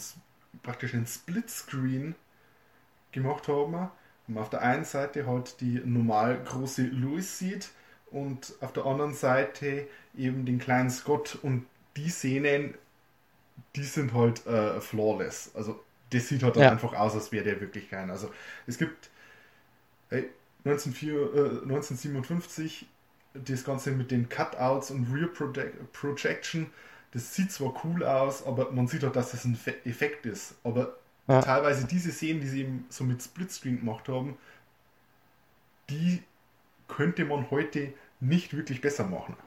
praktisch 0.63 0.93
einen 0.93 1.07
Splitscreen 1.07 2.15
gemacht 3.11 3.47
haben. 3.47 3.89
Und 4.27 4.37
auf 4.37 4.49
der 4.49 4.61
einen 4.61 4.85
Seite 4.85 5.25
halt 5.27 5.59
die 5.61 5.81
normal 5.83 6.43
große 6.43 6.83
Louis 6.83 7.39
sieht 7.39 7.69
und 8.11 8.53
auf 8.61 8.73
der 8.73 8.85
anderen 8.85 9.13
Seite 9.13 9.87
eben 10.15 10.45
den 10.45 10.59
kleinen 10.59 10.89
Scott. 10.91 11.37
Und 11.41 11.65
die 11.97 12.09
Szenen, 12.09 12.75
die 13.75 13.83
sind 13.83 14.13
halt 14.13 14.45
äh, 14.47 14.79
flawless. 14.81 15.51
Also 15.55 15.83
das 16.11 16.27
sieht 16.27 16.43
halt 16.43 16.55
dann 16.55 16.63
Ja. 16.63 16.71
einfach 16.71 16.93
aus, 16.93 17.15
als 17.15 17.31
wäre 17.31 17.43
der 17.43 17.61
wirklich 17.61 17.89
kein. 17.89 18.09
Also 18.09 18.31
es 18.67 18.77
gibt 18.77 19.09
hey, 20.09 20.29
1904, 20.65 21.13
äh, 21.35 21.61
1957 21.63 22.87
das 23.45 23.63
Ganze 23.63 23.91
mit 23.91 24.11
den 24.11 24.29
Cutouts 24.29 24.91
und 24.91 25.11
Rear 25.13 25.27
Project 25.27 25.91
Projection. 25.93 26.67
Das 27.11 27.35
sieht 27.35 27.51
zwar 27.51 27.73
cool 27.83 28.03
aus, 28.03 28.45
aber 28.45 28.71
man 28.71 28.87
sieht 28.87 29.03
auch, 29.05 29.11
dass 29.11 29.31
das 29.31 29.45
ein 29.45 29.55
Fe- 29.55 29.83
Effekt 29.85 30.25
ist. 30.25 30.55
Aber 30.63 30.95
Ja. 31.27 31.41
teilweise 31.41 31.87
diese 31.87 32.11
Szenen, 32.11 32.41
die 32.41 32.47
sie 32.47 32.61
eben 32.61 32.85
so 32.89 33.03
mit 33.03 33.21
Splitscreen 33.23 33.79
gemacht 33.79 34.07
haben, 34.09 34.37
die 35.89 36.23
könnte 36.87 37.25
man 37.25 37.51
heute 37.51 37.93
nicht 38.19 38.55
wirklich 38.55 38.81
besser 38.81 39.05
machen. 39.07 39.37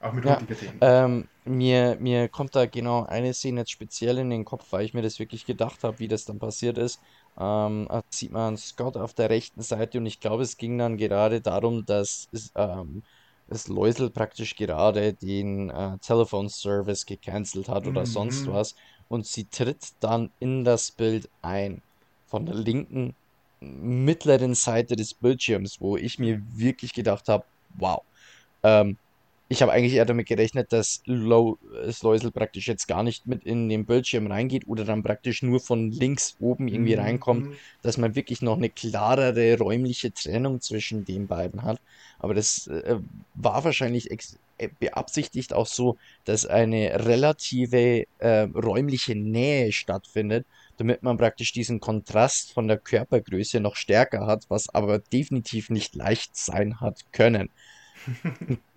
Auch 0.00 0.12
mit 0.14 0.24
Ja, 0.24 0.26
heutiger 0.26 0.56
Technik. 0.58 0.82
Ähm, 0.82 1.28
mir, 1.44 1.96
mir 2.00 2.28
kommt 2.28 2.54
da 2.56 2.66
genau 2.66 3.04
eine 3.04 3.32
Szene 3.34 3.60
jetzt 3.60 3.70
speziell 3.70 4.18
in 4.18 4.30
den 4.30 4.44
Kopf, 4.44 4.72
weil 4.72 4.84
ich 4.84 4.94
mir 4.94 5.02
das 5.02 5.18
wirklich 5.18 5.46
gedacht 5.46 5.84
habe, 5.84 5.98
wie 6.00 6.08
das 6.08 6.24
dann 6.24 6.38
passiert 6.38 6.78
ist. 6.78 7.00
Ähm, 7.38 7.86
da 7.88 8.02
sieht 8.10 8.32
man 8.32 8.56
Scott 8.56 8.96
auf 8.96 9.14
der 9.14 9.30
rechten 9.30 9.62
Seite 9.62 9.98
und 9.98 10.06
ich 10.06 10.20
glaube, 10.20 10.42
es 10.42 10.56
ging 10.56 10.78
dann 10.78 10.96
gerade 10.96 11.40
darum, 11.42 11.84
dass 11.84 12.28
es, 12.32 12.50
ähm, 12.54 13.02
das 13.46 13.68
Läusel 13.68 14.10
praktisch 14.10 14.56
gerade 14.56 15.14
den 15.14 15.70
äh, 15.70 15.98
Telephone 16.00 16.48
Service 16.48 17.04
gecancelt 17.06 17.68
hat 17.68 17.86
oder 17.86 18.06
sonst 18.06 18.46
Mhm. 18.46 18.52
was 18.52 18.74
und 19.08 19.26
sie 19.26 19.48
tritt 19.48 19.84
dann 20.00 20.32
in 20.38 20.64
das 20.64 20.92
Bild 20.92 21.30
ein 21.42 21.82
von 22.26 22.46
der 22.46 22.56
linken 22.56 23.16
mittleren 23.60 24.54
Seite 24.54 24.96
des 24.96 25.14
Bildschirms, 25.14 25.80
wo 25.80 25.96
ich 25.96 26.18
mir 26.18 26.40
wirklich 26.46 26.92
gedacht 26.92 27.28
habe, 27.28 27.44
wow. 27.68 28.02
Ähm, 28.62 28.98
ich 29.48 29.62
habe 29.62 29.72
eigentlich 29.72 29.94
eher 29.94 30.04
damit 30.06 30.26
gerechnet, 30.26 30.72
dass 30.72 31.02
Low, 31.04 31.58
Läusel 32.02 32.32
praktisch 32.32 32.66
jetzt 32.66 32.86
gar 32.88 33.02
nicht 33.04 33.26
mit 33.26 33.44
in 33.44 33.68
den 33.68 33.86
Bildschirm 33.86 34.26
reingeht 34.26 34.66
oder 34.66 34.84
dann 34.84 35.02
praktisch 35.04 35.42
nur 35.42 35.60
von 35.60 35.90
links 35.92 36.34
oben 36.40 36.66
irgendwie 36.68 36.94
Mhm, 36.94 37.00
reinkommt, 37.00 37.48
mhm. 37.48 37.60
dass 37.82 37.96
man 37.96 38.16
wirklich 38.16 38.42
noch 38.42 38.56
eine 38.56 38.70
klarere 38.70 39.58
räumliche 39.58 40.12
Trennung 40.12 40.60
zwischen 40.60 41.04
den 41.04 41.28
beiden 41.28 41.62
hat. 41.62 41.80
Aber 42.18 42.34
das 42.34 42.66
äh, 42.66 42.98
war 43.34 43.62
wahrscheinlich 43.64 44.10
äh, 44.58 44.68
beabsichtigt 44.80 45.52
auch 45.52 45.66
so, 45.66 45.96
dass 46.24 46.46
eine 46.46 47.04
relative 47.06 48.04
äh, 48.18 48.40
räumliche 48.42 49.14
Nähe 49.14 49.72
stattfindet, 49.72 50.46
damit 50.76 51.02
man 51.02 51.18
praktisch 51.18 51.52
diesen 51.52 51.78
Kontrast 51.80 52.52
von 52.52 52.66
der 52.68 52.78
Körpergröße 52.78 53.60
noch 53.60 53.76
stärker 53.76 54.26
hat, 54.26 54.46
was 54.48 54.68
aber 54.74 54.98
definitiv 54.98 55.70
nicht 55.70 55.94
leicht 55.94 56.36
sein 56.36 56.80
hat 56.80 57.04
können. 57.12 57.50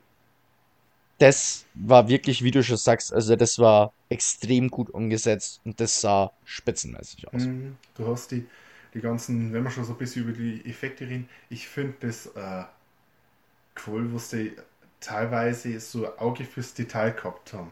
Das 1.20 1.68
war 1.76 2.08
wirklich, 2.10 2.44
wie 2.44 2.52
du 2.52 2.64
schon 2.64 2.78
sagst, 2.78 3.14
also 3.14 3.36
das 3.36 3.60
war 3.60 3.94
extrem 4.10 4.70
gut 4.70 4.90
umgesetzt 4.90 5.62
und 5.66 5.80
das 5.80 6.02
sah 6.02 6.32
spitzenmäßig 6.46 7.28
aus. 7.28 7.50
Mhm. 7.50 7.78
Du 7.96 8.08
hast 8.08 8.32
die, 8.32 8.46
die 8.94 9.02
ganzen, 9.02 9.54
wenn 9.54 9.64
wir 9.64 9.72
schon 9.72 9.86
so 9.86 9.94
ein 9.94 9.98
bisschen 9.98 10.24
über 10.24 10.34
die 10.34 10.66
Effekte 10.66 11.08
reden, 11.08 11.30
ich 11.50 11.68
finde 11.68 11.96
das 12.02 12.28
äh, 12.28 12.64
cool, 13.88 14.14
was 14.14 14.30
die 14.30 14.56
teilweise 15.00 15.80
so 15.80 16.08
Auge 16.18 16.46
fürs 16.46 16.74
Detail 16.74 17.12
gehabt 17.12 17.54
haben. 17.54 17.72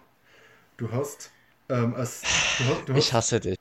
Du 0.77 0.91
hast, 0.91 1.31
ähm, 1.69 1.95
als, 1.95 2.29
du 2.57 2.65
hast, 2.65 2.89
du 2.89 2.95
Ich 2.95 3.13
hast 3.13 3.13
hasse 3.13 3.39
dich. 3.39 3.57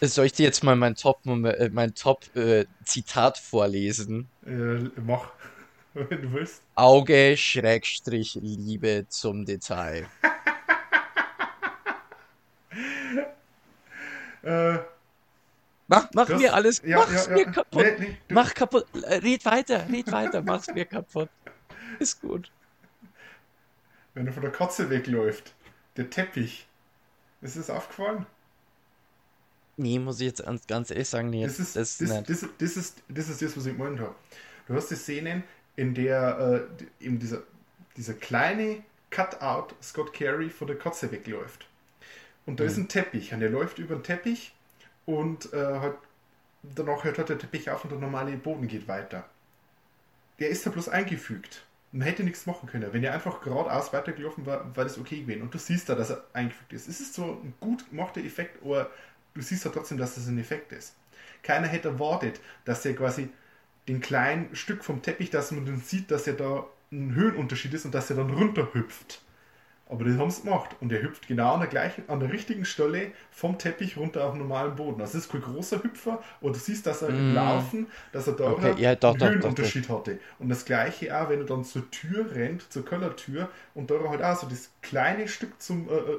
Soll 0.00 0.26
ich 0.26 0.32
dir 0.32 0.44
jetzt 0.44 0.62
mal 0.64 0.76
mein 0.76 0.94
Top, 0.96 1.20
äh, 1.26 1.70
mein 1.72 1.94
Top 1.94 2.34
äh, 2.36 2.66
Zitat 2.84 3.38
vorlesen? 3.38 4.28
äh, 4.46 4.90
mach, 5.00 5.30
wenn 5.94 6.22
du 6.22 6.32
willst. 6.32 6.62
Auge, 6.74 7.36
Schrägstrich, 7.36 8.34
Liebe 8.40 9.06
zum 9.08 9.44
Detail. 9.44 10.06
Äh, 14.42 14.78
Mach, 15.88 16.08
mach 16.12 16.26
das- 16.26 16.38
mir 16.40 16.52
alles, 16.52 16.82
ja, 16.84 16.98
mach's 16.98 17.26
ja, 17.28 17.32
mir 17.32 17.44
ja. 17.44 17.50
kaputt. 17.50 17.82
Nee, 17.82 17.96
nee, 17.98 18.18
du- 18.28 18.34
Mach 18.34 18.52
kaputt, 18.54 18.86
äh, 19.02 19.14
red 19.16 19.42
weiter, 19.46 19.86
red 19.90 20.12
weiter, 20.12 20.42
mach's 20.42 20.66
mir 20.68 20.84
kaputt. 20.84 21.30
Ist 21.98 22.20
gut. 22.20 22.50
Wenn 24.12 24.26
er 24.26 24.32
von 24.34 24.42
der 24.42 24.52
Katze 24.52 24.90
wegläuft, 24.90 25.54
der 25.96 26.10
Teppich. 26.10 26.66
Ist 27.40 27.56
es 27.56 27.70
aufgefallen? 27.70 28.26
Nee, 29.76 29.98
muss 29.98 30.20
ich 30.20 30.26
jetzt 30.26 30.44
ganz, 30.68 30.90
ehrlich 30.90 31.08
sagen, 31.08 31.30
nee, 31.30 31.44
Das 31.44 31.58
ist 31.58 31.76
das 31.76 31.98
das, 31.98 32.10
nicht. 32.10 32.30
das, 32.30 32.46
das, 32.58 32.76
ist, 32.76 33.02
das 33.08 33.28
ist 33.28 33.42
das, 33.42 33.56
was 33.56 33.66
ich 33.66 33.76
gemeint 33.76 33.98
habe. 34.00 34.14
Du 34.66 34.74
hast 34.74 34.90
die 34.90 34.96
Szenen, 34.96 35.42
in 35.76 35.94
der 35.94 36.68
äh, 37.00 37.04
eben 37.04 37.18
dieser, 37.18 37.42
dieser 37.96 38.14
kleine 38.14 38.82
Cutout 39.10 39.74
Scott 39.82 40.12
Carey 40.12 40.50
von 40.50 40.66
der 40.66 40.78
Katze 40.78 41.10
wegläuft. 41.10 41.66
Und 42.46 42.60
da 42.60 42.64
ist 42.64 42.76
ein 42.76 42.88
Teppich 42.88 43.32
und 43.32 43.40
der 43.40 43.50
läuft 43.50 43.78
über 43.78 43.94
den 43.96 44.02
Teppich 44.02 44.54
und 45.06 45.52
äh, 45.52 45.56
halt, 45.56 45.96
danach 46.62 47.04
hört 47.04 47.18
halt 47.18 47.28
der 47.28 47.38
Teppich 47.38 47.70
auf 47.70 47.84
und 47.84 47.90
der 47.90 47.98
normale 47.98 48.36
Boden 48.36 48.68
geht 48.68 48.86
weiter. 48.86 49.24
Der 50.38 50.48
ist 50.48 50.66
da 50.66 50.70
bloß 50.70 50.88
eingefügt. 50.88 51.64
Man 51.92 52.02
hätte 52.02 52.24
nichts 52.24 52.44
machen 52.46 52.68
können. 52.68 52.92
Wenn 52.92 53.04
er 53.04 53.14
einfach 53.14 53.40
geradeaus 53.40 53.92
weitergelaufen 53.92 54.46
war, 54.46 54.76
war 54.76 54.84
das 54.84 54.98
okay 54.98 55.20
gewesen. 55.20 55.42
Und 55.42 55.54
du 55.54 55.58
siehst 55.58 55.88
da, 55.88 55.94
dass 55.94 56.10
er 56.10 56.24
eingefügt 56.32 56.72
ist. 56.72 56.88
Es 56.88 57.00
ist 57.00 57.14
so 57.14 57.40
ein 57.42 57.54
gut 57.60 57.88
gemachter 57.88 58.20
Effekt, 58.20 58.60
aber 58.62 58.90
du 59.34 59.42
siehst 59.42 59.64
ja 59.64 59.70
trotzdem, 59.70 59.98
dass 59.98 60.14
das 60.16 60.28
ein 60.28 60.38
Effekt 60.38 60.72
ist. 60.72 60.94
Keiner 61.42 61.66
hätte 61.68 61.88
erwartet, 61.88 62.40
dass 62.64 62.84
er 62.86 62.94
quasi 62.94 63.30
den 63.88 64.00
kleinen 64.00 64.54
Stück 64.56 64.84
vom 64.84 65.02
Teppich, 65.02 65.30
dass 65.30 65.52
man 65.52 65.66
dann 65.66 65.80
sieht, 65.80 66.10
dass 66.10 66.26
er 66.26 66.34
da 66.34 66.66
ein 66.92 67.14
Höhenunterschied 67.14 67.74
ist 67.74 67.84
und 67.84 67.94
dass 67.94 68.10
er 68.10 68.16
dann 68.16 68.30
runterhüpft. 68.30 69.22
Aber 69.86 70.04
das 70.04 70.16
haben 70.18 70.30
sie 70.30 70.42
gemacht. 70.42 70.76
Und 70.80 70.92
er 70.92 71.02
hüpft 71.02 71.28
genau 71.28 71.54
an 71.54 71.60
der 71.60 71.68
gleichen, 71.68 72.08
an 72.08 72.20
der 72.20 72.32
richtigen 72.32 72.64
Stelle 72.64 73.12
vom 73.30 73.58
Teppich 73.58 73.96
runter 73.98 74.24
auf 74.24 74.32
den 74.32 74.40
normalen 74.40 74.76
Boden. 74.76 75.00
Also 75.00 75.14
das 75.18 75.26
ist 75.26 75.32
kein 75.32 75.42
großer 75.42 75.82
Hüpfer, 75.82 76.22
aber 76.40 76.52
du 76.52 76.58
siehst, 76.58 76.86
dass 76.86 77.02
er 77.02 77.10
im 77.10 77.32
Mm. 77.32 77.34
Laufen, 77.34 77.88
dass 78.12 78.26
er 78.26 78.34
da 78.34 78.44
Okay, 78.52 78.74
ja, 78.78 78.94
doch, 78.94 79.14
einen 79.14 79.18
doch, 79.18 79.28
doch, 79.38 79.42
Höhenunterschied 79.42 79.88
hatte. 79.90 80.18
Und 80.38 80.48
das 80.48 80.64
gleiche 80.64 81.16
auch, 81.18 81.28
wenn 81.28 81.40
er 81.40 81.46
dann 81.46 81.64
zur 81.64 81.90
Tür 81.90 82.34
rennt, 82.34 82.72
zur 82.72 82.84
Kellertür 82.84 83.50
und 83.74 83.90
da 83.90 83.96
halt 84.08 84.22
auch 84.22 84.36
so 84.40 84.46
das 84.48 84.70
kleine 84.82 85.28
Stück 85.28 85.60
zum, 85.60 85.88
äh, 85.88 85.92
äh, 85.92 86.18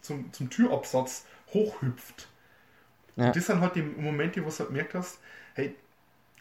zum, 0.00 0.32
zum 0.32 0.50
Türabsatz 0.50 1.26
hochhüpft. 1.54 2.28
Ja. 3.16 3.26
Und 3.26 3.36
das 3.36 3.46
sind 3.46 3.60
halt 3.60 3.76
die 3.76 3.82
Momente, 3.82 4.44
wo 4.44 4.48
du 4.50 4.58
halt 4.58 4.68
gemerkt 4.68 4.94
hast, 4.94 5.20
hey, 5.54 5.76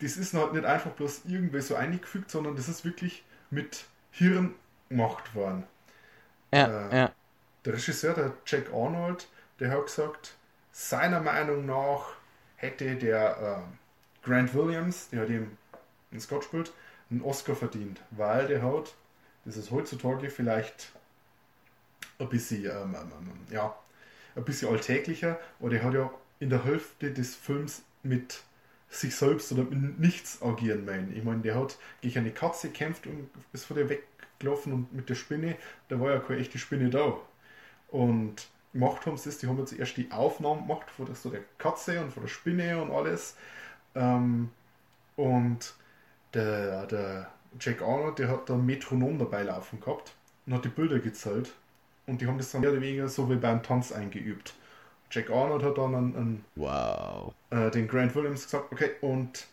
das 0.02 0.18
ist 0.18 0.34
halt 0.34 0.54
nicht 0.54 0.66
einfach 0.66 0.92
bloß 0.92 1.24
irgendwie 1.26 1.62
so 1.62 1.76
eingefügt, 1.76 2.32
sondern 2.32 2.56
das 2.56 2.68
ist 2.70 2.86
wirklich 2.86 3.24
mit 3.50 3.86
Hirn 4.12 4.56
gemacht 4.90 5.36
worden. 5.36 5.66
Ja, 6.54 6.72
Äh, 6.90 6.98
ja. 6.98 7.12
Der 7.66 7.74
Regisseur, 7.74 8.14
der 8.14 8.34
Jack 8.46 8.74
Arnold, 8.74 9.28
der 9.60 9.72
hat 9.72 9.86
gesagt, 9.86 10.36
seiner 10.72 11.20
Meinung 11.22 11.66
nach 11.66 12.14
hätte 12.56 12.96
der 12.96 13.66
äh, 13.66 14.26
Grant 14.28 14.54
Williams, 14.54 15.10
der 15.10 15.22
hat 15.22 15.30
ihm 15.30 15.58
in 16.12 16.20
Scott 16.20 16.44
spielt, 16.44 16.74
einen 17.10 17.22
Oscar 17.22 17.56
verdient, 17.56 18.02
weil 18.12 18.48
der 18.48 18.62
hat, 18.64 18.96
das 19.46 19.58
ist 19.58 19.72
heutzutage 19.72 20.30
vielleicht 20.30 20.92
ein 22.20 22.30
bisschen, 22.30 22.66
ähm, 22.66 22.96
ähm, 22.96 23.12
ähm, 23.12 23.48
ja, 23.54 23.76
ein 24.36 24.44
bisschen 24.44 24.70
alltäglicher, 24.70 25.40
aber 25.60 25.70
der 25.70 25.84
hat 25.84 25.94
ja 25.94 26.12
in 26.40 26.50
der 26.50 26.64
Hälfte 26.64 27.12
des 27.12 27.36
Films 27.36 27.84
mit 28.04 28.44
sich 28.90 29.16
selbst 29.16 29.52
oder 29.52 29.64
mit 29.64 30.00
nichts 30.00 30.42
agieren 30.42 30.86
meinen. 30.86 31.16
Ich 31.16 31.24
meine, 31.24 31.42
der 31.42 31.56
hat 31.56 31.78
gegen 32.02 32.20
eine 32.20 32.32
Katze 32.32 32.68
gekämpft 32.68 33.08
und 33.08 33.30
ist 33.54 33.66
vor 33.66 33.78
der 33.78 33.90
weggelaufen 33.90 34.74
und 34.74 34.94
mit 34.94 35.10
der 35.10 35.16
Spinne, 35.16 35.56
da 35.88 36.00
war 36.00 36.12
ja 36.12 36.20
keine 36.20 36.42
echte 36.42 36.60
Spinne 36.60 36.90
da. 36.90 37.18
Und 37.88 38.48
gemacht 38.74 39.06
haben 39.06 39.18
sie 39.18 39.30
das, 39.30 39.38
die 39.38 39.48
haben 39.48 39.60
jetzt 39.60 39.74
erst 39.74 39.98
die 39.98 40.12
Aufnahmen 40.12 40.68
gemacht 40.68 40.90
von 40.92 41.06
der, 41.06 41.16
so 41.16 41.30
der 41.30 41.42
Katze 41.58 42.02
und 42.02 42.12
von 42.12 42.24
der 42.24 42.30
Spinne 42.30 42.82
und 42.82 42.92
alles. 42.92 43.36
Ähm, 43.96 44.50
und 45.16 45.74
der, 46.34 46.86
der 46.88 47.32
Jack 47.60 47.82
Arnold, 47.82 48.20
der 48.20 48.30
hat 48.30 48.50
da 48.50 48.54
ein 48.54 48.66
Metronom 48.66 49.20
dabei 49.20 49.44
laufen 49.44 49.80
gehabt 49.80 50.14
und 50.46 50.54
hat 50.54 50.66
die 50.66 50.70
Bilder 50.70 51.00
gezählt. 51.00 51.54
Und 52.12 52.20
die 52.20 52.28
haben 52.28 52.38
das 52.38 52.52
dann 52.52 52.60
mehr 52.60 52.72
oder 52.72 52.82
weniger 52.82 53.08
so 53.08 53.30
wie 53.30 53.36
beim 53.36 53.64
Tanz 53.64 53.94
eingeübt. 53.94 54.54
Jack 55.10 55.30
Arnold 55.30 55.64
hat 55.64 55.78
dann 55.78 55.96
einen, 55.96 56.16
einen 56.16 56.46
Wow. 56.56 57.34
äh, 57.52 57.72
den 57.72 57.88
Grant 57.88 58.14
Williams 58.16 58.44
gesagt, 58.44 58.72
okay, 58.72 58.92
und 59.00 59.48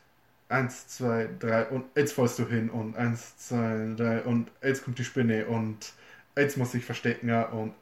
eins, 0.48 0.88
zwei, 0.88 1.28
drei 1.38 1.66
und 1.66 1.84
jetzt 1.94 2.14
fällst 2.14 2.38
du 2.40 2.48
hin 2.48 2.68
und 2.68 2.96
eins, 2.96 3.36
zwei, 3.36 3.94
drei 3.96 4.22
und 4.22 4.50
jetzt 4.60 4.84
kommt 4.84 4.98
die 4.98 5.04
Spinne 5.04 5.46
und 5.46 5.92
jetzt 6.36 6.56
muss 6.56 6.74
ich 6.74 6.84
verstecken 6.84 7.28
ja, 7.28 7.42
und 7.44 7.74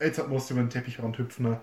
jetzt 0.00 0.26
musst 0.28 0.48
du 0.48 0.54
über 0.54 0.62
den 0.62 0.70
Teppichrand 0.70 1.18
hüpfen. 1.18 1.58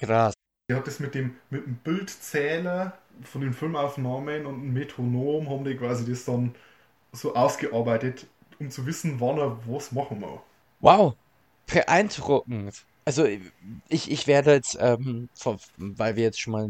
Krass. 0.00 0.34
Er 0.68 0.76
hat 0.76 0.86
das 0.88 0.98
mit 0.98 1.14
dem, 1.14 1.36
mit 1.50 1.64
dem 1.64 1.76
Bildzähler 1.76 2.98
von 3.22 3.40
den 3.42 3.52
Filmaufnahmen 3.52 4.46
und 4.46 4.54
einem 4.54 4.72
Metronom 4.72 5.48
haben 5.48 5.64
die 5.64 5.76
quasi 5.76 6.10
das 6.10 6.24
dann 6.24 6.54
so 7.12 7.34
ausgearbeitet, 7.36 8.26
um 8.58 8.70
zu 8.70 8.86
wissen, 8.86 9.20
wann 9.20 9.38
er 9.38 9.58
was 9.66 9.92
machen 9.92 10.20
muss. 10.20 10.40
Wow, 10.80 11.14
beeindruckend. 11.70 12.84
Also 13.04 13.24
ich, 13.88 14.10
ich 14.10 14.26
werde 14.26 14.52
jetzt, 14.52 14.76
ähm, 14.80 15.30
vor- 15.34 15.58
weil 15.76 16.16
wir 16.16 16.24
jetzt 16.24 16.40
schon 16.40 16.52
mal 16.52 16.68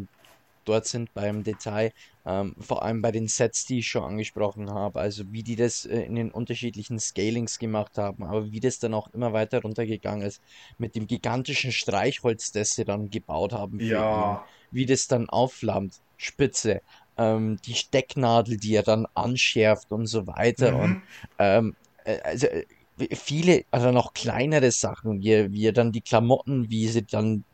dort 0.65 0.87
sind 0.87 1.13
beim 1.15 1.43
Detail, 1.45 1.93
ähm, 2.27 2.55
vor 2.61 2.83
allem 2.85 3.03
bei 3.03 3.13
den 3.13 3.29
Sets, 3.29 3.65
die 3.67 3.81
ich 3.81 3.89
schon 3.89 4.05
angesprochen 4.05 4.71
habe, 4.71 5.01
also 5.01 5.25
wie 5.29 5.43
die 5.43 5.57
das 5.57 5.85
äh, 5.87 6.03
in 6.03 6.15
den 6.17 6.31
unterschiedlichen 6.33 6.99
Scalings 7.01 7.59
gemacht 7.59 7.99
haben, 7.99 8.25
aber 8.25 8.51
wie 8.53 8.61
das 8.61 8.79
dann 8.79 8.95
auch 8.95 9.09
immer 9.15 9.33
weiter 9.33 9.63
runtergegangen 9.63 10.27
ist, 10.27 10.43
mit 10.79 10.95
dem 10.97 11.07
gigantischen 11.07 11.73
Streichholz, 11.73 12.53
das 12.53 12.75
sie 12.75 12.85
dann 12.85 13.11
gebaut 13.11 13.53
haben 13.53 13.81
für 13.81 14.03
ihn, 14.03 14.39
Ja, 14.39 14.47
wie 14.71 14.87
das 14.87 15.07
dann 15.07 15.29
aufflammt, 15.31 15.97
spitze, 16.17 16.83
ähm, 17.17 17.57
die 17.65 17.75
Stecknadel, 17.75 18.57
die 18.59 18.75
er 18.75 18.83
dann 18.83 19.07
anschärft 19.15 19.91
und 19.93 20.07
so 20.07 20.27
weiter 20.27 20.77
und 20.77 20.99
mhm. 20.99 21.09
ähm, 21.39 21.77
äh, 22.05 22.21
also 22.23 22.47
äh, 22.49 22.67
viele, 23.13 23.65
also 23.71 23.91
noch 23.93 24.13
kleinere 24.15 24.71
Sachen, 24.73 25.21
wie, 25.21 25.31
er- 25.31 25.53
wie 25.53 25.67
er 25.67 25.73
dann 25.73 25.93
die 25.93 26.03
Klamotten, 26.03 26.71
wie 26.71 26.89
sie 26.89 27.07
dann 27.07 27.45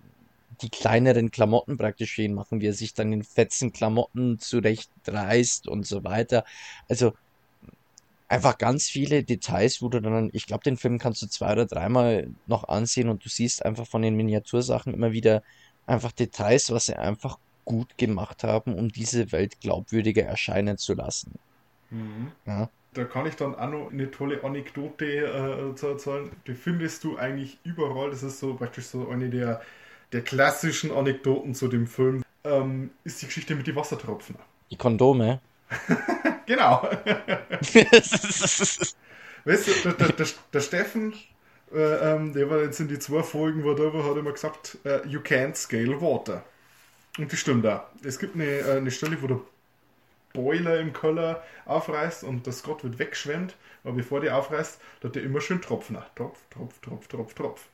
die 0.62 0.70
kleineren 0.70 1.30
Klamotten 1.30 1.76
praktisch 1.78 2.18
ihn 2.18 2.34
machen, 2.34 2.60
wie 2.60 2.68
er 2.68 2.72
sich 2.74 2.94
dann 2.94 3.12
in 3.12 3.24
fetzen 3.24 3.72
Klamotten 3.72 4.38
zurechtreißt 4.38 5.68
und 5.68 5.86
so 5.86 6.04
weiter. 6.04 6.44
Also 6.88 7.12
einfach 8.28 8.58
ganz 8.58 8.86
viele 8.86 9.24
Details, 9.24 9.80
wo 9.82 9.88
du 9.88 10.00
dann, 10.00 10.30
ich 10.32 10.46
glaube, 10.46 10.62
den 10.64 10.76
Film 10.76 10.98
kannst 10.98 11.22
du 11.22 11.26
zwei 11.28 11.52
oder 11.52 11.66
dreimal 11.66 12.28
noch 12.46 12.64
ansehen 12.68 13.08
und 13.08 13.24
du 13.24 13.28
siehst 13.28 13.64
einfach 13.64 13.86
von 13.86 14.02
den 14.02 14.16
Miniatursachen 14.16 14.94
immer 14.94 15.12
wieder 15.12 15.42
einfach 15.86 16.12
Details, 16.12 16.70
was 16.70 16.86
sie 16.86 16.96
einfach 16.96 17.36
gut 17.64 17.96
gemacht 17.98 18.44
haben, 18.44 18.74
um 18.74 18.88
diese 18.88 19.32
Welt 19.32 19.60
glaubwürdiger 19.60 20.24
erscheinen 20.24 20.78
zu 20.78 20.94
lassen. 20.94 21.34
Mhm. 21.90 22.36
Ja. 22.46 22.70
Da 22.96 23.04
kann 23.04 23.26
ich 23.26 23.36
dann 23.36 23.54
auch 23.54 23.68
noch 23.68 23.92
eine 23.92 24.10
tolle 24.10 24.42
Anekdote 24.42 25.04
äh, 25.04 25.74
zu 25.74 25.88
erzählen. 25.88 26.30
Die 26.46 26.54
findest 26.54 27.04
du 27.04 27.18
eigentlich 27.18 27.58
überall. 27.62 28.08
Das 28.08 28.22
ist 28.22 28.40
so 28.40 28.54
praktisch 28.54 28.86
so 28.86 29.10
eine 29.10 29.28
der, 29.28 29.60
der 30.12 30.22
klassischen 30.22 30.90
Anekdoten 30.90 31.54
zu 31.54 31.68
dem 31.68 31.86
Film. 31.86 32.22
Ähm, 32.42 32.90
ist 33.04 33.20
die 33.20 33.26
Geschichte 33.26 33.54
mit 33.54 33.66
den 33.66 33.76
Wassertropfen. 33.76 34.36
Die 34.70 34.76
Kondome. 34.76 35.40
Genau. 36.46 36.82
Weißt 39.44 39.66
du, 39.66 39.72
der, 39.82 39.92
der, 39.94 40.12
der, 40.12 40.26
der 40.52 40.60
Steffen, 40.60 41.12
äh, 41.74 42.12
ähm, 42.14 42.32
der 42.32 42.48
war 42.48 42.62
jetzt 42.62 42.78
in 42.78 42.86
die 42.86 43.00
zwei 43.00 43.24
Folgen, 43.24 43.64
wo 43.64 43.72
er 43.72 43.92
war, 43.92 44.04
hat 44.04 44.16
immer 44.16 44.30
gesagt, 44.30 44.78
äh, 44.84 45.04
you 45.08 45.18
can't 45.18 45.56
scale 45.56 46.00
water. 46.00 46.44
Und 47.18 47.32
das 47.32 47.40
stimmt 47.40 47.64
da. 47.64 47.90
Es 48.04 48.20
gibt 48.20 48.36
eine, 48.36 48.44
äh, 48.44 48.76
eine 48.76 48.92
Stelle, 48.92 49.20
wo 49.20 49.26
der 49.26 49.40
Boiler 50.36 50.78
im 50.78 50.92
Keller 50.92 51.42
aufreißt 51.64 52.22
und 52.22 52.46
der 52.46 52.52
Scott 52.52 52.84
wird 52.84 52.98
weggeschwemmt, 52.98 53.56
aber 53.82 53.94
bevor 53.94 54.20
der 54.20 54.36
aufreißt, 54.36 54.78
da 55.00 55.08
hat 55.08 55.16
der 55.16 55.22
immer 55.22 55.40
schön 55.40 55.62
Tropfen. 55.62 55.96
Tropf, 56.14 56.38
Tropf, 56.50 56.78
Tropf, 56.80 57.08
Tropf, 57.08 57.34
Tropf. 57.34 57.68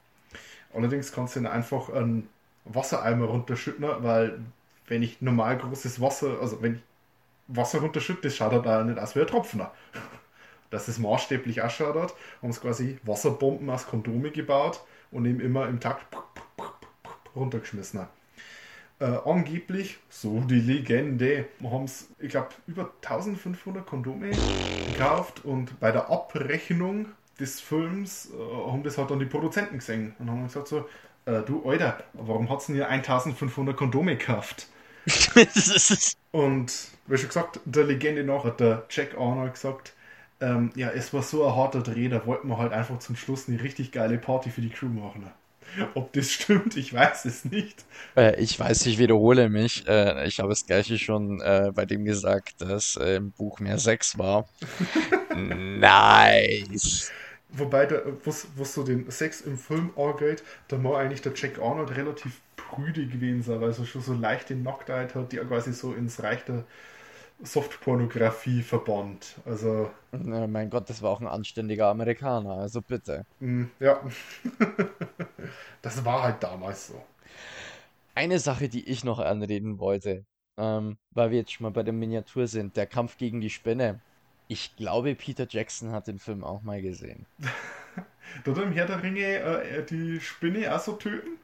Allerdings 0.72 1.12
kannst 1.12 1.36
du 1.36 1.40
dann 1.40 1.52
einfach 1.52 1.90
einen 1.90 2.28
Wassereimer 2.64 3.26
runterschütten, 3.26 3.84
weil 4.02 4.40
wenn 4.86 5.02
ich 5.02 5.20
normal 5.20 5.58
großes 5.58 6.00
Wasser, 6.00 6.38
also 6.40 6.62
wenn 6.62 6.76
ich 6.76 6.80
Wasser 7.48 7.80
runterschütte, 7.80 8.22
das 8.22 8.36
schaut 8.36 8.52
halt 8.52 8.66
auch 8.66 8.84
nicht 8.84 8.98
aus 8.98 9.16
wie 9.16 9.20
ein 9.20 9.26
Tropfen. 9.26 9.66
Dass 10.70 10.88
es 10.88 10.98
maßstäblich 10.98 11.60
ausschaut 11.60 11.96
hat, 11.96 12.14
haben 12.40 12.52
sie 12.52 12.60
quasi 12.60 12.98
Wasserbomben 13.02 13.68
aus 13.68 13.86
Kondome 13.86 14.30
gebaut 14.30 14.82
und 15.10 15.26
eben 15.26 15.40
immer 15.40 15.68
im 15.68 15.80
Takt 15.80 16.06
runtergeschmissen. 17.36 18.06
Äh, 19.02 19.18
angeblich, 19.28 19.98
so 20.08 20.42
die 20.42 20.60
Legende, 20.60 21.46
haben 21.60 21.86
es, 21.86 22.06
ich 22.20 22.28
glaube, 22.28 22.50
über 22.68 22.92
1500 23.02 23.84
Kondome 23.84 24.30
gekauft 24.92 25.44
und 25.44 25.80
bei 25.80 25.90
der 25.90 26.08
Abrechnung 26.08 27.06
des 27.40 27.60
Films 27.60 28.30
äh, 28.30 28.70
haben 28.70 28.84
das 28.84 28.98
halt 28.98 29.10
dann 29.10 29.18
die 29.18 29.26
Produzenten 29.26 29.78
gesehen 29.78 30.14
und 30.20 30.30
haben 30.30 30.44
gesagt 30.44 30.68
so, 30.68 30.88
äh, 31.26 31.42
du 31.42 31.68
Alter, 31.68 32.04
warum 32.12 32.48
hat's 32.48 32.66
denn 32.66 32.76
hier 32.76 32.88
1500 32.88 33.76
Kondome 33.76 34.16
gekauft? 34.16 34.68
Und 36.30 36.72
wie 37.08 37.18
schon 37.18 37.26
gesagt, 37.26 37.58
der 37.64 37.82
Legende 37.82 38.22
nach 38.22 38.44
hat 38.44 38.60
der 38.60 38.84
Jack 38.88 39.16
Arnold 39.18 39.54
gesagt, 39.54 39.94
ähm, 40.40 40.70
ja, 40.76 40.90
es 40.90 41.12
war 41.12 41.22
so 41.22 41.44
ein 41.44 41.56
harter 41.56 41.82
Dreh, 41.82 42.08
da 42.08 42.24
wollten 42.24 42.46
wir 42.46 42.56
halt 42.56 42.72
einfach 42.72 43.00
zum 43.00 43.16
Schluss 43.16 43.48
eine 43.48 43.60
richtig 43.60 43.90
geile 43.90 44.16
Party 44.16 44.50
für 44.50 44.60
die 44.60 44.70
Crew 44.70 44.86
machen. 44.86 45.28
Ob 45.94 46.12
das 46.12 46.30
stimmt, 46.30 46.76
ich 46.76 46.92
weiß 46.92 47.24
es 47.24 47.44
nicht. 47.44 47.84
Äh, 48.16 48.40
ich 48.40 48.58
weiß, 48.58 48.86
ich 48.86 48.98
wiederhole 48.98 49.48
mich. 49.48 49.86
Äh, 49.86 50.26
ich 50.26 50.38
habe 50.38 50.50
das 50.50 50.66
gleiche 50.66 50.98
schon 50.98 51.40
äh, 51.40 51.72
bei 51.74 51.86
dem 51.86 52.04
gesagt, 52.04 52.60
dass 52.60 52.96
äh, 52.96 53.16
im 53.16 53.32
Buch 53.32 53.60
mehr 53.60 53.78
Sex 53.78 54.18
war. 54.18 54.48
Nice. 55.34 57.10
Wobei, 57.48 57.88
was 58.24 58.74
so 58.74 58.82
den 58.82 59.10
Sex 59.10 59.40
im 59.42 59.58
Film 59.58 59.90
angeht, 59.96 60.42
da 60.68 60.82
war 60.84 60.98
eigentlich 60.98 61.22
der 61.22 61.32
Jack 61.34 61.58
Arnold 61.58 61.96
relativ 61.96 62.40
prüde 62.56 63.06
gewesen 63.06 63.42
sein, 63.42 63.60
weil 63.60 63.70
er 63.70 63.86
schon 63.86 64.02
so 64.02 64.14
leichte 64.14 64.54
Nacktheit 64.54 65.14
hat, 65.14 65.32
die 65.32 65.38
er 65.38 65.44
quasi 65.44 65.72
so 65.72 65.92
ins 65.92 66.22
Reich 66.22 66.44
der 66.44 66.64
Softpornografie 67.42 68.62
verbannt. 68.62 69.36
Also, 69.44 69.90
Na, 70.12 70.46
mein 70.46 70.70
Gott, 70.70 70.88
das 70.90 71.02
war 71.02 71.10
auch 71.10 71.20
ein 71.20 71.26
anständiger 71.26 71.88
Amerikaner, 71.88 72.52
also 72.56 72.82
bitte. 72.82 73.26
mh, 73.40 73.68
ja. 73.80 74.00
das 75.82 76.04
war 76.04 76.22
halt 76.22 76.42
damals 76.42 76.88
so. 76.88 77.02
Eine 78.14 78.38
Sache, 78.38 78.68
die 78.68 78.88
ich 78.88 79.04
noch 79.04 79.18
anreden 79.18 79.78
wollte, 79.78 80.24
ähm, 80.58 80.98
weil 81.10 81.30
wir 81.30 81.38
jetzt 81.38 81.52
schon 81.52 81.64
mal 81.64 81.70
bei 81.70 81.82
der 81.82 81.92
Miniatur 81.94 82.46
sind, 82.46 82.76
der 82.76 82.86
Kampf 82.86 83.16
gegen 83.16 83.40
die 83.40 83.50
Spinne. 83.50 84.00
Ich 84.48 84.76
glaube, 84.76 85.14
Peter 85.14 85.46
Jackson 85.48 85.92
hat 85.92 86.08
den 86.08 86.18
Film 86.18 86.44
auch 86.44 86.62
mal 86.62 86.82
gesehen. 86.82 87.26
Dort 88.44 88.58
im 88.58 88.72
Herr 88.72 88.86
der 88.86 89.02
Ringe 89.02 89.20
äh, 89.20 89.84
die 89.84 90.20
Spinne 90.20 90.74
auch 90.74 90.80
so 90.80 90.92
töten? 90.94 91.38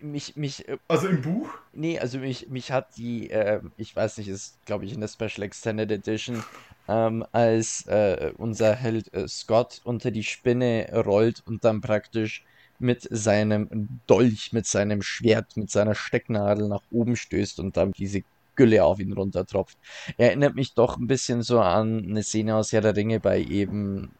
Mich, 0.00 0.34
mich, 0.36 0.68
äh, 0.68 0.78
Also 0.88 1.06
im 1.08 1.22
Buch? 1.22 1.48
nee, 1.72 1.98
also 1.98 2.18
mich, 2.18 2.48
mich 2.48 2.72
hat 2.72 2.96
die, 2.96 3.30
äh, 3.30 3.60
ich 3.76 3.94
weiß 3.94 4.18
nicht, 4.18 4.28
ist 4.28 4.64
glaube 4.66 4.84
ich 4.84 4.92
in 4.92 5.00
der 5.00 5.08
Special 5.08 5.42
Extended 5.42 5.90
Edition, 5.90 6.42
ähm, 6.88 7.24
als 7.32 7.86
äh, 7.86 8.32
unser 8.36 8.74
Held 8.74 9.12
äh, 9.14 9.28
Scott 9.28 9.80
unter 9.84 10.10
die 10.10 10.24
Spinne 10.24 10.90
rollt 11.04 11.42
und 11.46 11.64
dann 11.64 11.80
praktisch 11.80 12.44
mit 12.78 13.06
seinem 13.08 14.00
Dolch, 14.08 14.52
mit 14.52 14.66
seinem 14.66 15.02
Schwert, 15.02 15.56
mit 15.56 15.70
seiner 15.70 15.94
Stecknadel 15.94 16.68
nach 16.68 16.82
oben 16.90 17.14
stößt 17.16 17.60
und 17.60 17.76
dann 17.76 17.92
diese 17.92 18.22
Gülle 18.56 18.84
auf 18.84 18.98
ihn 18.98 19.12
runtertropft. 19.12 19.78
Erinnert 20.16 20.56
mich 20.56 20.74
doch 20.74 20.98
ein 20.98 21.06
bisschen 21.06 21.42
so 21.42 21.60
an 21.60 22.04
eine 22.04 22.22
Szene 22.24 22.56
aus 22.56 22.72
Herr 22.72 22.80
der 22.82 22.96
Ringe 22.96 23.20
bei 23.20 23.40
eben, 23.40 24.16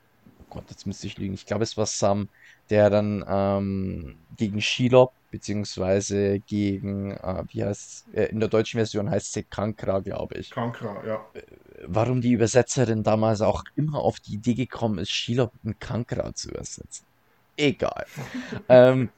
Gott, 0.52 0.64
jetzt 0.68 0.86
müsste 0.86 1.06
ich 1.06 1.16
lügen, 1.16 1.32
ich 1.32 1.46
glaube 1.46 1.64
es 1.64 1.78
war 1.78 1.86
Sam, 1.86 2.28
der 2.68 2.90
dann 2.90 3.24
ähm, 3.26 4.16
gegen 4.36 4.60
Shelob 4.60 5.12
beziehungsweise 5.30 6.40
gegen, 6.40 7.12
äh, 7.12 7.44
wie 7.48 7.64
heißt 7.64 8.08
äh, 8.12 8.26
in 8.26 8.38
der 8.38 8.50
deutschen 8.50 8.76
Version 8.76 9.10
heißt 9.10 9.32
sie 9.32 9.44
Kankra, 9.44 10.00
glaube 10.00 10.34
ich. 10.34 10.50
Kankra, 10.50 11.02
ja. 11.06 11.24
Warum 11.86 12.20
die 12.20 12.32
Übersetzerin 12.32 13.02
damals 13.02 13.40
auch 13.40 13.64
immer 13.76 14.00
auf 14.00 14.20
die 14.20 14.34
Idee 14.34 14.52
gekommen 14.52 14.98
ist, 14.98 15.10
Shelob 15.10 15.52
in 15.64 15.78
Kankra 15.78 16.34
zu 16.34 16.50
übersetzen. 16.50 17.06
Egal. 17.56 18.04
ähm, 18.68 19.08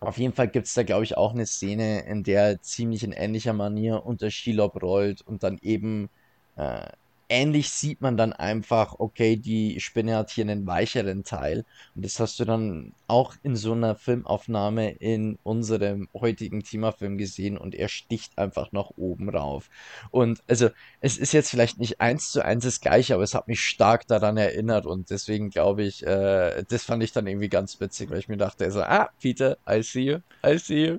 auf 0.00 0.18
jeden 0.18 0.32
Fall 0.32 0.48
gibt 0.48 0.66
es 0.66 0.74
da, 0.74 0.82
glaube 0.82 1.04
ich, 1.04 1.16
auch 1.16 1.32
eine 1.32 1.46
Szene, 1.46 2.00
in 2.06 2.24
der 2.24 2.60
ziemlich 2.60 3.04
in 3.04 3.12
ähnlicher 3.12 3.52
Manier 3.52 4.04
unter 4.04 4.32
Shelob 4.32 4.82
rollt 4.82 5.22
und 5.22 5.44
dann 5.44 5.58
eben 5.62 6.10
äh, 6.56 6.88
ähnlich 7.30 7.70
sieht 7.70 8.00
man 8.00 8.16
dann 8.16 8.32
einfach, 8.32 8.96
okay, 8.98 9.36
die 9.36 9.80
Spinne 9.80 10.16
hat 10.16 10.30
hier 10.30 10.44
einen 10.44 10.66
weicheren 10.66 11.24
Teil. 11.24 11.64
Und 11.94 12.04
das 12.04 12.20
hast 12.20 12.38
du 12.40 12.44
dann 12.44 12.92
auch 13.06 13.34
in 13.42 13.56
so 13.56 13.72
einer 13.72 13.94
Filmaufnahme 13.94 14.90
in 14.92 15.38
unserem 15.42 16.08
heutigen 16.14 16.62
Themafilm 16.62 17.16
gesehen 17.18 17.56
und 17.56 17.74
er 17.74 17.88
sticht 17.88 18.36
einfach 18.38 18.72
nach 18.72 18.90
oben 18.96 19.30
rauf. 19.30 19.70
Und 20.10 20.42
also, 20.48 20.70
es 21.00 21.16
ist 21.18 21.32
jetzt 21.32 21.50
vielleicht 21.50 21.78
nicht 21.78 22.00
eins 22.00 22.30
zu 22.30 22.44
eins 22.44 22.64
das 22.64 22.80
gleiche, 22.80 23.14
aber 23.14 23.22
es 23.22 23.34
hat 23.34 23.48
mich 23.48 23.60
stark 23.60 24.06
daran 24.06 24.36
erinnert 24.36 24.86
und 24.86 25.10
deswegen 25.10 25.50
glaube 25.50 25.82
ich, 25.84 26.06
äh, 26.06 26.64
das 26.68 26.84
fand 26.84 27.02
ich 27.02 27.12
dann 27.12 27.26
irgendwie 27.26 27.48
ganz 27.48 27.80
witzig, 27.80 28.10
weil 28.10 28.18
ich 28.18 28.28
mir 28.28 28.36
dachte, 28.36 28.70
so, 28.70 28.80
also, 28.80 28.82
ah, 28.82 29.10
Peter, 29.20 29.56
I 29.68 29.82
see 29.82 30.02
you, 30.02 30.18
I 30.44 30.58
see 30.58 30.86
you. 30.86 30.98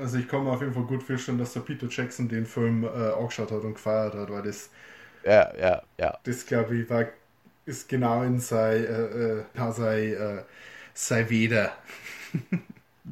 Also 0.00 0.18
ich 0.18 0.30
mir 0.30 0.38
auf 0.38 0.60
jeden 0.60 0.72
Fall 0.72 0.84
gut 0.84 1.02
vorstellen, 1.02 1.38
dass 1.38 1.54
der 1.54 1.60
Peter 1.60 1.88
Jackson 1.90 2.28
den 2.28 2.46
Film 2.46 2.84
äh, 2.84 2.86
angeschaut 2.86 3.50
hat 3.50 3.64
und 3.64 3.74
gefeiert 3.74 4.14
hat, 4.14 4.30
weil 4.30 4.42
das 4.42 4.70
ja, 5.24 5.56
ja, 5.56 5.82
ja. 5.98 6.18
Das 6.24 6.46
glaube 6.46 6.76
ich 6.76 6.90
war, 6.90 7.06
ist 7.66 7.88
genau 7.88 8.22
in 8.22 8.38
sein, 8.38 8.84
äh, 8.84 9.40
äh, 9.40 9.72
sein, 9.72 10.12
äh, 10.12 10.42
sein 10.94 11.30
Wieder. 11.30 11.72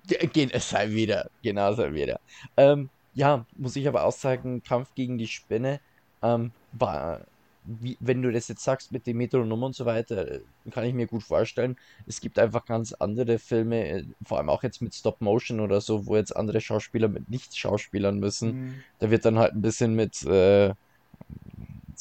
Geht 0.07 0.53
es 0.53 0.71
sei 0.71 0.89
wieder, 0.91 1.31
genau 1.43 1.73
sei 1.73 1.93
wieder. 1.93 2.21
Ähm, 2.57 2.91
ja, 3.15 3.45
muss 3.57 3.77
ich 3.77 3.89
aber 3.89 4.05
auch 4.05 4.13
sagen, 4.13 4.63
Kampf 4.63 4.95
gegen 4.95 5.19
die 5.19 5.27
Spinne 5.27 5.81
ähm, 6.23 6.53
war, 6.73 7.23
wie, 7.65 7.97
wenn 8.01 8.23
du 8.23 8.33
das 8.33 8.49
jetzt 8.49 8.65
sagst 8.65 8.93
mit 8.93 9.07
dem 9.07 9.19
Metronom 9.19 9.63
und 9.63 9.75
so 9.75 9.85
weiter, 9.85 10.31
äh, 10.31 10.41
kann 10.71 10.85
ich 10.85 10.95
mir 10.95 11.07
gut 11.07 11.23
vorstellen. 11.23 11.77
Es 12.07 12.21
gibt 12.21 12.39
einfach 12.39 12.65
ganz 12.65 12.93
andere 12.95 13.39
Filme, 13.39 13.89
äh, 13.89 14.05
vor 14.25 14.39
allem 14.39 14.49
auch 14.49 14.63
jetzt 14.63 14.81
mit 14.81 14.95
Stop 14.95 15.21
Motion 15.21 15.61
oder 15.61 15.81
so, 15.81 16.07
wo 16.07 16.17
jetzt 16.17 16.35
andere 16.37 16.61
Schauspieler 16.61 17.09
mit 17.09 17.29
Nicht-Schauspielern 17.29 18.19
müssen. 18.19 18.49
Mhm. 18.49 18.75
Da 19.01 19.11
wird 19.11 19.25
dann 19.25 19.39
halt 19.39 19.55
ein 19.55 19.63
bisschen 19.63 19.95
mit 19.95 20.23
äh, 20.25 20.73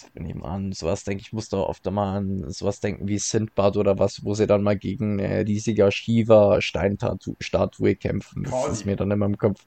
jetzt 0.01 0.13
bin 0.13 0.25
ich 0.25 0.35
mal 0.35 0.49
an 0.49 0.71
sowas 0.71 1.03
denke, 1.03 1.21
ich 1.21 1.33
muss 1.33 1.49
da 1.49 1.57
oft 1.57 1.85
mal 1.89 2.17
an 2.17 2.49
sowas 2.49 2.79
denken 2.79 3.07
wie 3.07 3.17
Sindbad 3.17 3.77
oder 3.77 3.99
was, 3.99 4.23
wo 4.23 4.33
sie 4.33 4.47
dann 4.47 4.63
mal 4.63 4.77
gegen 4.77 5.19
eine 5.19 5.45
riesige 5.45 5.91
Shiva-Steinstatue 5.91 7.95
kämpfen. 7.95 8.43
Das 8.43 8.53
Kali. 8.53 8.71
ist 8.71 8.85
mir 8.85 8.95
dann 8.95 9.11
immer 9.11 9.25
im 9.25 9.37
Kopf. 9.37 9.65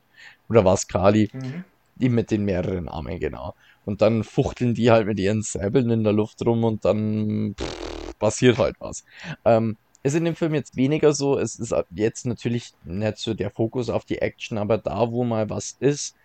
Oder 0.48 0.64
war 0.64 0.74
es 0.74 0.86
Kali? 0.86 1.30
Mhm. 1.32 1.64
Die 1.96 2.08
mit 2.08 2.30
den 2.30 2.44
mehreren 2.44 2.88
Armen, 2.88 3.18
genau. 3.18 3.54
Und 3.84 4.00
dann 4.00 4.24
fuchteln 4.24 4.74
die 4.74 4.90
halt 4.90 5.06
mit 5.06 5.20
ihren 5.20 5.42
Säbeln 5.42 5.90
in 5.90 6.04
der 6.04 6.12
Luft 6.12 6.44
rum 6.44 6.64
und 6.64 6.84
dann 6.84 7.54
pff, 7.58 8.18
passiert 8.18 8.58
halt 8.58 8.76
was. 8.78 9.04
Ähm, 9.44 9.76
ist 10.02 10.14
in 10.14 10.24
dem 10.24 10.34
Film 10.34 10.54
jetzt 10.54 10.76
weniger 10.76 11.12
so. 11.12 11.38
Es 11.38 11.56
ist 11.56 11.74
jetzt 11.90 12.26
natürlich 12.26 12.72
nicht 12.84 13.18
so 13.18 13.34
der 13.34 13.50
Fokus 13.50 13.88
auf 13.88 14.04
die 14.04 14.18
Action, 14.18 14.58
aber 14.58 14.78
da, 14.78 15.10
wo 15.10 15.24
mal 15.24 15.50
was 15.50 15.76
ist, 15.78 16.16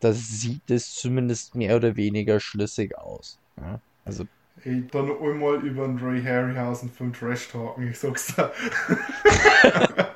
da 0.00 0.12
sieht 0.12 0.70
es 0.70 0.94
zumindest 0.94 1.54
mehr 1.54 1.76
oder 1.76 1.96
weniger 1.96 2.40
schlüssig 2.40 2.96
aus. 2.96 3.39
Ja, 3.60 3.80
also. 4.04 4.26
Dann 4.64 5.10
einmal 5.10 5.64
über 5.64 5.86
den 5.86 5.98
Ray 5.98 6.22
Harryhausen 6.22 6.90
Film 6.90 7.14
Trash 7.14 7.48
talken, 7.48 7.88
ich 7.88 7.98
sag's 7.98 8.34
da. 8.36 8.52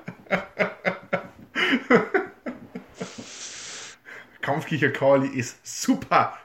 Kampfkicher 4.43 4.91
Kali 4.91 5.29
ist 5.29 5.67
super. 5.67 6.37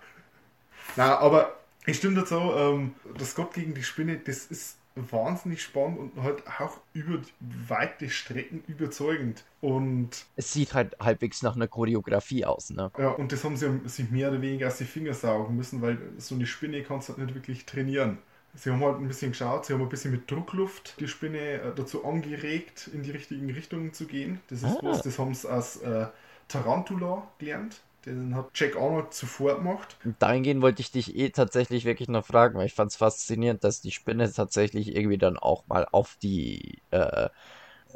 Na, 0.95 1.17
aber 1.19 1.57
ich 1.85 1.97
stimme 1.97 2.15
dazu, 2.15 2.35
ähm, 2.35 2.95
das 3.17 3.35
Gott 3.35 3.53
gegen 3.53 3.73
die 3.73 3.83
Spinne, 3.83 4.17
das 4.17 4.45
ist 4.45 4.78
wahnsinnig 5.12 5.62
spannend 5.62 5.99
und 5.99 6.23
halt 6.23 6.43
auch 6.59 6.77
über 6.93 7.19
weite 7.39 8.09
Strecken 8.09 8.63
überzeugend. 8.67 9.43
Und 9.62 10.25
es 10.35 10.53
sieht 10.53 10.73
halt 10.73 10.95
halbwegs 10.99 11.41
nach 11.41 11.55
einer 11.55 11.67
Choreografie 11.67 12.45
aus, 12.45 12.69
ne? 12.69 12.91
Ja, 12.97 13.09
und 13.09 13.31
das 13.31 13.43
haben 13.43 13.57
sie 13.57 13.81
sich 13.85 14.09
mehr 14.09 14.29
oder 14.29 14.41
weniger 14.41 14.67
aus 14.67 14.77
die 14.77 14.85
Finger 14.85 15.13
saugen 15.13 15.55
müssen, 15.55 15.81
weil 15.81 15.97
so 16.17 16.35
eine 16.35 16.45
Spinne 16.45 16.83
kannst 16.83 17.09
du 17.09 17.13
halt 17.13 17.25
nicht 17.25 17.35
wirklich 17.35 17.65
trainieren. 17.65 18.19
Sie 18.55 18.71
haben 18.71 18.83
halt 18.83 18.97
ein 18.97 19.07
bisschen 19.07 19.31
geschaut, 19.31 19.65
sie 19.65 19.73
haben 19.73 19.81
ein 19.81 19.89
bisschen 19.89 20.12
mit 20.12 20.29
Druckluft 20.29 20.99
die 20.99 21.07
Spinne 21.07 21.39
äh, 21.39 21.71
dazu 21.75 22.03
angeregt, 22.03 22.89
in 22.93 23.03
die 23.03 23.12
richtigen 23.12 23.49
Richtungen 23.51 23.93
zu 23.93 24.05
gehen. 24.05 24.41
Das 24.47 24.63
ist 24.63 24.77
ah. 24.77 24.79
was, 24.81 25.01
das 25.03 25.19
haben 25.19 25.33
sie 25.33 25.49
aus 25.49 25.77
äh, 25.77 26.07
Tarantula 26.47 27.27
gelernt. 27.38 27.81
Den 28.05 28.35
hat 28.35 28.51
Jack 28.55 28.75
Arnold 28.77 29.13
zuvor 29.13 29.55
gemacht. 29.55 29.97
Dahingehend 30.19 30.62
wollte 30.62 30.81
ich 30.81 30.91
dich 30.91 31.15
eh 31.15 31.29
tatsächlich 31.29 31.85
wirklich 31.85 32.07
noch 32.07 32.25
fragen, 32.25 32.57
weil 32.57 32.65
ich 32.65 32.73
fand 32.73 32.91
es 32.91 32.97
faszinierend, 32.97 33.63
dass 33.63 33.81
die 33.81 33.91
Spinne 33.91 34.31
tatsächlich 34.31 34.95
irgendwie 34.95 35.17
dann 35.17 35.38
auch 35.38 35.67
mal 35.67 35.85
auf 35.91 36.15
die 36.21 36.81
äh, 36.91 37.29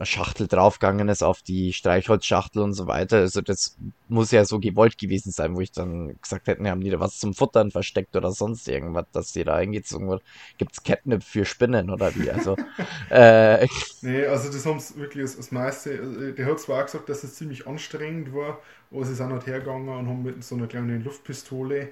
Schachtel 0.06 0.48
draufgegangen 0.48 1.10
ist, 1.10 1.24
auf 1.24 1.42
die 1.42 1.74
Streichholzschachtel 1.74 2.62
und 2.62 2.74
so 2.74 2.88
weiter. 2.88 3.18
Also 3.18 3.42
das 3.42 3.78
muss 4.08 4.32
ja 4.32 4.46
so 4.46 4.60
gewollt 4.60 4.98
gewesen 4.98 5.32
sein, 5.32 5.56
wo 5.56 5.62
ich 5.62 5.72
dann 5.72 6.20
gesagt 6.22 6.48
hätte, 6.48 6.70
haben 6.70 6.82
die 6.82 6.89
da 6.89 7.00
was 7.00 7.20
zum 7.20 7.34
Futtern 7.34 7.72
versteckt 7.72 8.16
oder 8.16 8.32
sonst 8.32 8.68
irgendwas, 8.68 9.06
dass 9.12 9.34
die 9.34 9.44
da 9.44 9.56
eingezogen 9.56 10.10
wird. 10.10 10.24
Gibt 10.58 10.74
es 10.74 10.84
Catnip 10.84 11.24
für 11.24 11.46
Spinnen 11.46 11.89
oder 11.89 12.16
wie? 12.16 12.30
Also, 12.32 12.56
äh, 13.10 13.68
nee, 14.02 14.26
also 14.26 14.52
das 14.52 14.66
haben 14.66 14.80
sie 14.80 14.96
wirklich 14.98 15.24
das, 15.24 15.38
das 15.38 15.52
meiste, 15.52 15.94
äh, 15.94 16.34
der 16.34 16.46
hat 16.46 16.60
zwar 16.60 16.82
auch 16.82 16.86
gesagt, 16.86 17.10
dass 17.10 17.24
es 17.24 17.36
ziemlich 17.36 17.68
anstrengend 17.68 18.34
war, 18.34 18.60
aber 18.92 19.06
sie 19.06 19.16
sind 19.16 19.32
halt 19.32 19.48
hergegangen 19.48 19.89
und 19.89 20.08
haben 20.08 20.24
mit 20.24 20.44
so 20.44 20.56
einer 20.56 20.68
kleinen 20.68 21.04
Luftpistole 21.04 21.92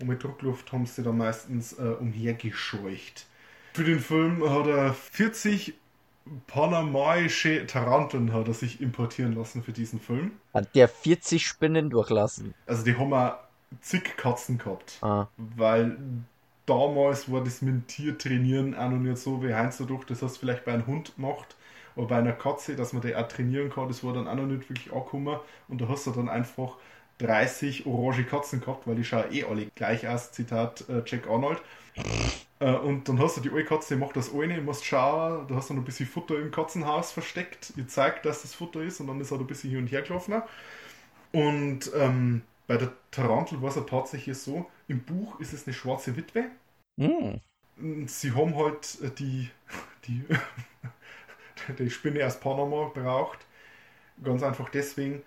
und 0.00 0.08
mit 0.08 0.22
Druckluft 0.22 0.72
haben 0.72 0.86
sie 0.86 1.02
dann 1.02 1.18
meistens 1.18 1.72
äh, 1.74 1.82
umhergescheucht. 1.82 3.26
Für 3.74 3.84
den 3.84 3.98
Film 3.98 4.48
hat 4.48 4.66
er 4.66 4.94
40 4.94 5.74
panamaische 6.46 7.66
Taranteln 7.66 8.32
hat 8.32 8.48
er 8.48 8.54
sich 8.54 8.80
importieren 8.80 9.34
lassen 9.34 9.62
für 9.62 9.72
diesen 9.72 10.00
Film. 10.00 10.32
Hat 10.52 10.74
der 10.74 10.88
40 10.88 11.46
Spinnen 11.46 11.90
durchlassen? 11.90 12.54
Also 12.66 12.84
die 12.84 12.96
haben 12.96 13.12
auch 13.12 13.36
zig 13.80 14.16
Katzen 14.16 14.58
gehabt. 14.58 14.98
Ah. 15.02 15.28
Weil 15.36 15.98
damals 16.66 17.30
war 17.30 17.42
das 17.42 17.62
mit 17.62 17.74
dem 17.74 17.86
Tier 17.86 18.18
trainieren 18.18 18.74
auch 18.74 18.90
noch 18.90 18.98
nicht 18.98 19.18
so 19.18 19.42
wie 19.42 19.54
heutzutage. 19.54 20.04
Das 20.06 20.22
hast 20.22 20.36
du 20.36 20.40
vielleicht 20.40 20.64
bei 20.64 20.72
einem 20.72 20.86
Hund 20.86 21.16
gemacht, 21.16 21.56
aber 21.96 22.06
bei 22.06 22.16
einer 22.16 22.32
Katze, 22.32 22.76
dass 22.76 22.92
man 22.92 23.02
die 23.02 23.14
auch 23.14 23.28
trainieren 23.28 23.70
kann, 23.70 23.88
das 23.88 24.02
war 24.02 24.14
dann 24.14 24.26
auch 24.26 24.34
noch 24.34 24.46
nicht 24.46 24.68
wirklich 24.68 24.92
angekommen. 24.92 25.38
Und 25.68 25.80
da 25.80 25.88
hast 25.88 26.06
du 26.06 26.10
dann 26.10 26.28
einfach 26.28 26.76
30 27.18 27.86
orange 27.86 28.24
Katzen 28.24 28.60
gehabt, 28.60 28.86
weil 28.86 28.96
die 28.96 29.04
schauen 29.04 29.32
eh 29.32 29.44
alle 29.44 29.66
gleich 29.74 30.08
aus. 30.08 30.32
Zitat 30.32 30.88
äh, 30.88 31.02
Jack 31.04 31.28
Arnold. 31.28 31.60
Äh, 32.64 32.76
und 32.76 33.08
dann 33.08 33.18
hast 33.18 33.36
du 33.36 33.42
die 33.42 33.50
eine 33.50 33.64
Katze, 33.64 33.94
die 33.94 34.00
macht 34.00 34.16
das 34.16 34.32
eine, 34.32 34.58
musst 34.62 34.86
schauen, 34.86 35.46
du 35.46 35.54
hast 35.54 35.68
dann 35.68 35.76
ein 35.76 35.84
bisschen 35.84 36.06
Futter 36.06 36.38
im 36.38 36.50
Katzenhaus 36.50 37.12
versteckt, 37.12 37.74
ihr 37.76 37.86
zeigt, 37.88 38.24
dass 38.24 38.40
das 38.40 38.54
Futter 38.54 38.80
ist 38.80 39.00
und 39.00 39.08
dann 39.08 39.20
ist 39.20 39.30
er 39.30 39.38
ein 39.38 39.46
bisschen 39.46 39.70
hin 39.70 39.80
und 39.80 39.92
her 39.92 40.00
gelaufen. 40.00 40.42
Und 41.32 41.90
ähm, 41.94 42.42
bei 42.66 42.78
der 42.78 42.92
Tarantel 43.10 43.60
war 43.60 43.68
es 43.68 43.76
ja 43.76 43.82
tatsächlich 43.82 44.38
so, 44.38 44.70
im 44.88 45.00
Buch 45.00 45.38
ist 45.40 45.52
es 45.52 45.66
eine 45.66 45.74
schwarze 45.74 46.16
Witwe. 46.16 46.46
Mm. 46.96 48.06
Sie 48.06 48.32
haben 48.32 48.56
halt 48.56 48.98
äh, 49.02 49.10
die, 49.10 49.50
die, 50.06 50.24
die 51.78 51.90
Spinne 51.90 52.26
aus 52.26 52.40
Panama 52.40 52.90
braucht. 52.94 53.40
Ganz 54.22 54.42
einfach 54.42 54.70
deswegen, 54.70 55.22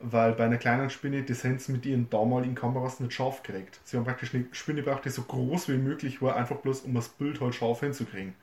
weil 0.00 0.32
bei 0.32 0.44
einer 0.44 0.56
kleinen 0.56 0.90
Spinne, 0.90 1.22
das 1.22 1.44
haben 1.44 1.58
sie 1.58 1.72
mit 1.72 1.86
ihren 1.86 2.08
damaligen 2.10 2.54
Kameras 2.54 3.00
nicht 3.00 3.12
scharf 3.12 3.42
gekriegt. 3.42 3.80
Sie 3.84 3.96
haben 3.96 4.04
praktisch 4.04 4.34
eine 4.34 4.46
Spinne 4.52 4.82
braucht, 4.82 5.04
die 5.04 5.10
so 5.10 5.22
groß 5.22 5.68
wie 5.68 5.76
möglich 5.76 6.22
war, 6.22 6.36
einfach 6.36 6.56
bloß 6.56 6.80
um 6.82 6.94
das 6.94 7.08
Bild 7.10 7.40
halt 7.40 7.54
scharf 7.54 7.80
hinzukriegen. 7.80 8.34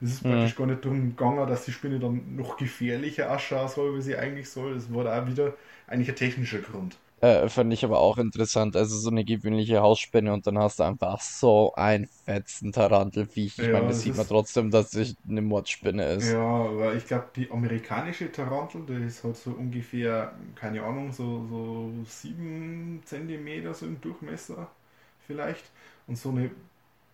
Es 0.00 0.12
ist 0.12 0.24
praktisch 0.24 0.56
gar 0.56 0.66
nicht 0.66 0.84
darum 0.84 1.10
gegangen, 1.10 1.46
dass 1.48 1.64
die 1.66 1.72
Spinne 1.72 1.98
dann 1.98 2.36
noch 2.36 2.56
gefährlicher 2.56 3.30
ausschauen 3.30 3.68
soll, 3.68 3.96
wie 3.96 4.02
sie 4.02 4.16
eigentlich 4.16 4.48
soll. 4.48 4.74
Das 4.74 4.92
war 4.92 5.04
da 5.04 5.22
auch 5.22 5.26
wieder 5.26 5.54
eigentlich 5.86 6.08
ein 6.08 6.16
technischer 6.16 6.60
Grund. 6.60 6.96
Äh, 7.20 7.48
fand 7.50 7.72
ich 7.72 7.84
aber 7.84 7.98
auch 7.98 8.16
interessant. 8.18 8.76
Also 8.76 8.96
so 8.96 9.10
eine 9.10 9.24
gewöhnliche 9.24 9.80
Hausspinne 9.80 10.32
und 10.32 10.46
dann 10.46 10.58
hast 10.58 10.78
du 10.78 10.84
einfach 10.84 11.20
so 11.20 11.72
ein 11.76 12.08
fetzen 12.24 12.72
Tarantelfiech. 12.72 13.58
Ich 13.58 13.66
ja, 13.66 13.72
meine, 13.72 13.88
das 13.88 14.00
sieht 14.00 14.16
man 14.16 14.26
trotzdem, 14.26 14.70
dass 14.70 14.94
es 14.94 15.14
eine 15.28 15.42
Mordspinne 15.42 16.04
ist. 16.14 16.32
Ja, 16.32 16.38
aber 16.40 16.94
ich 16.94 17.06
glaube, 17.06 17.28
die 17.36 17.50
amerikanische 17.50 18.30
Tarantel, 18.30 18.84
die 18.86 19.06
ist 19.06 19.24
halt 19.24 19.36
so 19.36 19.50
ungefähr, 19.52 20.32
keine 20.54 20.82
Ahnung, 20.82 21.12
so, 21.12 21.46
so 21.48 21.92
7 22.06 23.02
cm 23.04 23.72
so 23.74 23.86
im 23.86 24.00
Durchmesser 24.00 24.70
vielleicht. 25.26 25.64
Und 26.06 26.16
so 26.18 26.30
eine 26.30 26.50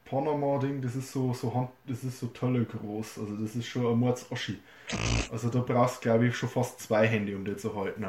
Panama-Ding, 0.06 0.82
das 0.82 0.96
ist 0.96 1.12
so, 1.12 1.34
so 1.34 1.54
Hand, 1.54 1.70
das 1.86 2.04
ist 2.04 2.20
so 2.20 2.28
tolle 2.28 2.64
groß. 2.64 3.18
Also 3.20 3.36
das 3.36 3.56
ist 3.56 3.66
schon 3.66 3.86
ein 3.86 3.98
Mordsoschi. 3.98 4.58
Also 5.30 5.50
da 5.50 5.60
brauchst 5.60 6.02
glaube 6.02 6.28
ich 6.28 6.36
schon 6.36 6.48
fast 6.50 6.80
zwei 6.80 7.06
Hände, 7.08 7.36
um 7.36 7.44
den 7.44 7.58
zu 7.58 7.74
halten. 7.76 8.06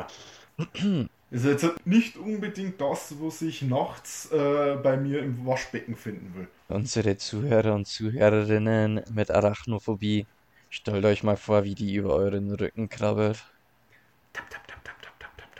Ist 1.30 1.44
jetzt 1.44 1.86
nicht 1.86 2.16
unbedingt 2.16 2.80
das, 2.80 3.16
was 3.20 3.42
ich 3.42 3.62
nachts 3.62 4.32
äh, 4.32 4.78
bei 4.82 4.96
mir 4.96 5.20
im 5.20 5.46
Waschbecken 5.46 5.98
finden 5.98 6.34
will. 6.36 6.48
Unsere 6.70 7.18
Zuhörer 7.18 7.74
und 7.74 7.86
Zuhörerinnen 7.86 9.02
mit 9.14 9.30
Arachnophobie, 9.30 10.26
stellt 10.70 11.04
euch 11.04 11.24
mal 11.24 11.36
vor, 11.36 11.66
wie 11.66 11.76
die 11.76 11.96
über 11.96 12.14
euren 12.14 12.54
Rücken 12.54 12.88
krabbelt. 12.88 13.44
Tap, 14.32 14.50
tap, 14.50 14.66
tap, 14.68 14.84
tap, 14.86 15.02
tap, 15.02 15.18
tap, 15.18 15.36
tap, 15.36 15.58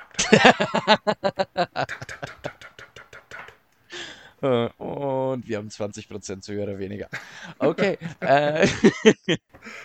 tap. 3.30 4.72
Äh, 4.80 4.82
und 4.82 5.48
wir 5.50 5.58
haben 5.58 5.68
20% 5.68 6.42
Zuhörer 6.42 6.80
weniger. 6.80 7.10
Okay. 7.60 7.98
Äh. 8.22 8.70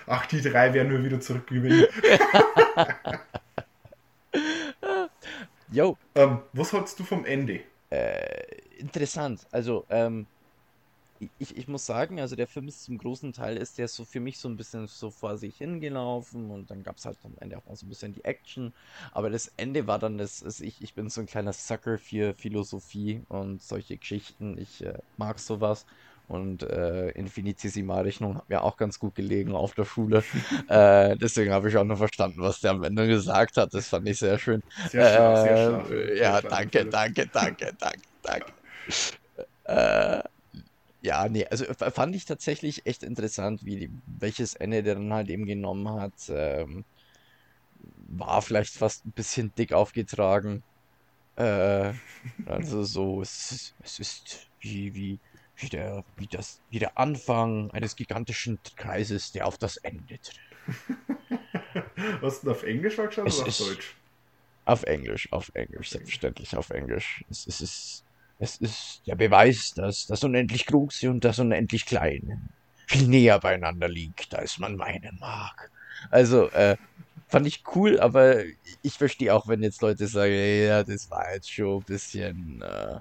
Ach, 0.06 0.26
die 0.26 0.42
drei 0.42 0.72
werden 0.74 0.92
nur 0.92 1.02
wieder 1.02 1.20
zurückgewinnen. 1.20 1.86
yo, 5.72 5.96
ähm, 6.14 6.42
was 6.52 6.72
hältst 6.72 6.98
du 6.98 7.04
vom 7.04 7.24
Ende? 7.24 7.60
interessant. 8.78 9.46
Also, 9.50 9.84
ähm, 9.90 10.26
ich, 11.38 11.56
ich 11.56 11.68
muss 11.68 11.86
sagen, 11.86 12.20
also 12.20 12.36
der 12.36 12.48
Film 12.48 12.68
ist 12.68 12.82
zum 12.84 12.98
großen 12.98 13.32
Teil 13.32 13.56
ist 13.56 13.78
der 13.78 13.86
so 13.88 14.04
für 14.04 14.20
mich 14.20 14.38
so 14.38 14.48
ein 14.48 14.56
bisschen 14.56 14.86
so 14.88 15.10
vor 15.10 15.36
sich 15.38 15.56
hingelaufen 15.56 16.50
und 16.50 16.70
dann 16.70 16.82
gab 16.82 16.96
es 16.96 17.04
halt 17.04 17.18
am 17.24 17.34
Ende 17.38 17.58
auch 17.58 17.64
mal 17.66 17.76
so 17.76 17.86
ein 17.86 17.88
bisschen 17.88 18.12
die 18.12 18.24
Action. 18.24 18.74
Aber 19.12 19.30
das 19.30 19.52
Ende 19.56 19.86
war 19.86 19.98
dann 19.98 20.18
das, 20.18 20.42
ist 20.42 20.60
ich, 20.60 20.82
ich 20.82 20.94
bin 20.94 21.08
so 21.08 21.20
ein 21.20 21.26
kleiner 21.26 21.52
Sucker 21.52 21.98
für 21.98 22.34
Philosophie 22.34 23.22
und 23.28 23.62
solche 23.62 23.98
Geschichten. 23.98 24.58
Ich 24.58 24.84
äh, 24.84 24.98
mag 25.16 25.38
sowas. 25.38 25.86
Und 26.32 26.62
äh, 26.62 27.10
Infinitesimalrechnung 27.10 28.36
hat 28.36 28.48
mir 28.48 28.62
auch 28.62 28.78
ganz 28.78 28.98
gut 28.98 29.14
gelegen 29.14 29.52
auf 29.54 29.74
der 29.74 29.84
Schule. 29.84 30.24
äh, 30.68 31.16
deswegen 31.18 31.52
habe 31.52 31.68
ich 31.68 31.76
auch 31.76 31.84
nur 31.84 31.98
verstanden, 31.98 32.40
was 32.40 32.60
der 32.60 32.70
am 32.72 32.82
Ende 32.84 33.06
gesagt 33.06 33.58
hat. 33.58 33.74
Das 33.74 33.88
fand 33.88 34.08
ich 34.08 34.18
sehr 34.18 34.38
schön. 34.38 34.62
Sehr 34.86 35.04
schlau, 35.04 35.34
sehr 35.36 35.56
Äh. 35.56 35.84
Sehr 36.16 36.16
ja, 36.16 36.38
schlau, 36.38 36.50
danke, 36.50 36.70
Philipp. 36.70 36.90
danke, 36.90 37.26
danke, 37.28 37.72
danke, 37.78 38.02
danke. 38.22 38.52
Äh, 39.64 40.22
ja, 41.02 41.28
nee, 41.28 41.46
also 41.46 41.64
fand 41.74 42.14
ich 42.16 42.24
tatsächlich 42.24 42.86
echt 42.86 43.02
interessant, 43.02 43.64
wie 43.64 43.90
welches 44.06 44.54
Ende 44.54 44.82
der 44.82 44.94
dann 44.94 45.12
halt 45.12 45.28
eben 45.30 45.46
genommen 45.46 45.88
hat. 45.90 46.14
Ähm, 46.28 46.84
war 48.08 48.42
vielleicht 48.42 48.74
fast 48.74 49.04
ein 49.06 49.12
bisschen 49.12 49.54
dick 49.54 49.72
aufgetragen. 49.72 50.62
Äh, 51.36 51.94
also 52.46 52.84
so, 52.84 53.22
es 53.22 53.52
ist, 53.52 53.74
es 53.82 53.98
ist 54.00 54.50
wie, 54.60 54.94
wie, 54.94 55.20
wie 55.56 55.68
der, 55.68 56.04
wie 56.16 56.26
das, 56.26 56.60
wie 56.70 56.78
der 56.78 56.98
Anfang 56.98 57.70
eines 57.72 57.96
gigantischen 57.96 58.58
Kreises, 58.76 59.32
der 59.32 59.46
auf 59.46 59.58
das 59.58 59.76
Ende 59.78 60.18
tritt. 60.18 60.40
Hast 62.20 62.42
du 62.44 62.50
auf 62.50 62.62
Englisch 62.62 62.98
angeschaut 62.98 63.26
Es 63.26 63.38
oder 63.38 63.48
auf 63.48 63.58
Deutsch? 63.58 63.96
Auf 64.64 64.82
Englisch, 64.84 65.32
auf 65.32 65.50
Englisch, 65.54 65.90
selbstverständlich 65.90 66.56
auf 66.56 66.70
Englisch. 66.70 67.24
Es, 67.30 67.46
es 67.46 67.60
ist, 67.60 68.04
es 68.38 68.56
ist 68.58 69.02
der 69.06 69.16
Beweis, 69.16 69.74
dass 69.74 70.06
das 70.06 70.22
unendlich 70.22 70.66
Große 70.66 71.10
und 71.10 71.24
das 71.24 71.38
unendlich 71.38 71.84
Kleine 71.84 72.40
viel 72.86 73.08
näher 73.08 73.38
beieinander 73.40 73.88
liegt, 73.88 74.34
als 74.34 74.58
man 74.58 74.76
meinen 74.76 75.18
mag. 75.18 75.70
Also, 76.10 76.50
äh, 76.50 76.76
fand 77.28 77.46
ich 77.46 77.64
cool, 77.74 77.98
aber 77.98 78.42
ich 78.82 78.94
verstehe 78.94 79.34
auch, 79.34 79.48
wenn 79.48 79.62
jetzt 79.62 79.80
Leute 79.82 80.06
sagen, 80.06 80.32
ja, 80.32 80.82
das 80.84 81.10
war 81.10 81.32
jetzt 81.34 81.50
schon 81.50 81.78
ein 81.78 81.84
bisschen 81.84 82.62
äh, 82.62 83.00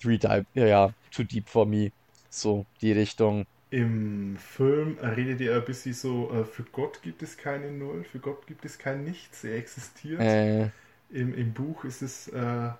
three 0.00 0.18
type, 0.18 0.46
ja, 0.54 0.66
ja, 0.66 0.94
too 1.10 1.24
deep 1.24 1.48
for 1.48 1.66
me. 1.66 1.92
So, 2.28 2.66
die 2.80 2.92
Richtung. 2.92 3.46
Im 3.70 4.36
Film 4.36 4.98
redet 5.00 5.40
ihr 5.40 5.54
ein 5.54 5.64
bisschen 5.64 5.94
so, 5.94 6.32
äh, 6.32 6.44
für 6.44 6.64
Gott 6.64 7.02
gibt 7.02 7.22
es 7.22 7.36
keine 7.36 7.70
Null, 7.70 8.04
für 8.04 8.18
Gott 8.18 8.46
gibt 8.46 8.64
es 8.64 8.78
kein 8.78 9.04
Nichts, 9.04 9.44
er 9.44 9.56
existiert. 9.56 10.20
Äh, 10.20 10.70
Im, 11.10 11.34
Im 11.34 11.52
Buch 11.52 11.84
ist 11.84 12.02
es 12.02 12.28
äh, 12.28 12.70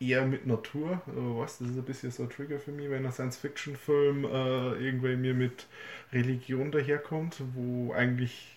eher 0.00 0.26
mit 0.26 0.46
Natur. 0.46 1.02
Äh, 1.08 1.40
weißt, 1.40 1.60
das 1.60 1.68
ist 1.70 1.76
ein 1.76 1.84
bisschen 1.84 2.10
so 2.12 2.24
ein 2.24 2.30
Trigger 2.30 2.58
für 2.58 2.72
mich, 2.72 2.90
wenn 2.90 3.04
ein 3.06 3.12
Science-Fiction-Film 3.12 4.24
äh, 4.24 4.28
irgendwie 4.74 5.16
mir 5.16 5.34
mit 5.34 5.66
Religion 6.12 6.70
daherkommt, 6.72 7.42
wo 7.54 7.92
eigentlich. 7.92 8.56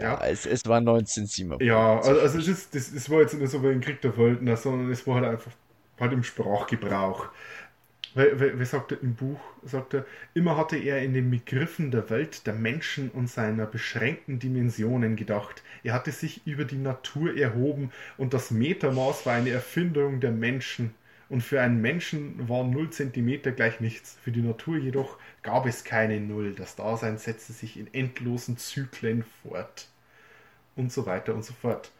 ja, 0.00 0.16
Ja. 0.16 0.24
Es, 0.24 0.46
es 0.46 0.64
war 0.66 0.78
1957. 0.78 1.66
Ja, 1.66 2.00
also, 2.00 2.20
also 2.20 2.38
es, 2.38 2.48
ist, 2.48 2.74
das, 2.74 2.92
es 2.92 3.10
war 3.10 3.20
jetzt 3.20 3.34
nicht 3.34 3.50
so 3.50 3.62
wie 3.62 3.68
ein 3.68 3.80
Krieg 3.80 4.00
der 4.02 4.16
Welten, 4.16 4.54
sondern 4.56 4.90
es 4.90 5.06
war 5.06 5.16
halt 5.16 5.26
einfach 5.26 5.52
halt 5.98 6.12
im 6.12 6.24
Sprachgebrauch. 6.24 7.28
Weil, 8.14 8.38
weil, 8.38 8.58
weil 8.58 8.66
sagt 8.66 8.92
er 8.92 9.02
im 9.02 9.14
Buch, 9.14 9.40
sagt 9.64 9.94
er, 9.94 10.06
immer 10.34 10.56
hatte 10.56 10.76
er 10.76 11.02
in 11.02 11.14
den 11.14 11.30
Begriffen 11.30 11.90
der 11.90 12.08
Welt, 12.10 12.46
der 12.46 12.54
Menschen 12.54 13.10
und 13.10 13.28
seiner 13.28 13.66
beschränkten 13.66 14.38
Dimensionen 14.38 15.16
gedacht. 15.16 15.64
Er 15.82 15.94
hatte 15.94 16.12
sich 16.12 16.46
über 16.46 16.64
die 16.64 16.76
Natur 16.76 17.36
erhoben 17.36 17.90
und 18.16 18.32
das 18.32 18.52
Metermaß 18.52 19.26
war 19.26 19.34
eine 19.34 19.50
Erfindung 19.50 20.20
der 20.20 20.30
Menschen. 20.30 20.94
Und 21.28 21.42
für 21.42 21.60
einen 21.60 21.80
Menschen 21.80 22.48
war 22.48 22.62
0 22.62 22.90
cm 22.90 23.42
gleich 23.56 23.80
nichts. 23.80 24.16
Für 24.22 24.30
die 24.30 24.42
Natur 24.42 24.76
jedoch 24.76 25.18
gab 25.42 25.66
es 25.66 25.82
keine 25.82 26.20
Null. 26.20 26.54
Das 26.54 26.76
Dasein 26.76 27.18
setzte 27.18 27.52
sich 27.52 27.78
in 27.78 27.92
endlosen 27.92 28.58
Zyklen 28.58 29.24
fort. 29.42 29.88
Und 30.76 30.92
so 30.92 31.06
weiter 31.06 31.34
und 31.34 31.44
so 31.44 31.54
fort. 31.54 31.90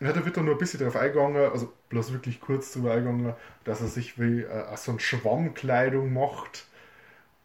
Ja, 0.00 0.12
da 0.12 0.24
wird 0.24 0.36
dann 0.36 0.44
nur 0.44 0.54
ein 0.54 0.58
bisschen 0.58 0.80
drauf 0.80 0.94
eingegangen, 0.94 1.50
also 1.50 1.72
bloß 1.88 2.12
wirklich 2.12 2.40
kurz 2.40 2.72
drüber 2.72 2.92
eingegangen, 2.92 3.34
dass 3.64 3.80
er 3.80 3.86
sich 3.86 4.20
wie 4.20 4.42
äh, 4.42 4.76
so 4.76 4.90
eine 4.90 5.00
Schwammkleidung 5.00 6.12
macht 6.12 6.66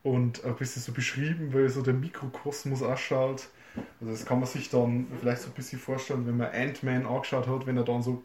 und 0.03 0.43
ein 0.43 0.55
bisschen 0.55 0.81
so 0.81 0.91
beschrieben, 0.91 1.53
weil 1.53 1.69
so 1.69 1.81
der 1.81 1.93
Mikrokosmos 1.93 2.83
ausschaut. 2.83 3.47
Also 4.01 4.11
das 4.11 4.25
kann 4.25 4.39
man 4.39 4.49
sich 4.49 4.69
dann 4.69 5.07
vielleicht 5.19 5.43
so 5.43 5.47
ein 5.47 5.53
bisschen 5.53 5.79
vorstellen, 5.79 6.27
wenn 6.27 6.37
man 6.37 6.51
Ant-Man 6.51 7.05
angeschaut 7.05 7.47
hat, 7.47 7.65
wenn 7.67 7.77
er 7.77 7.85
dann 7.85 8.01
so 8.01 8.21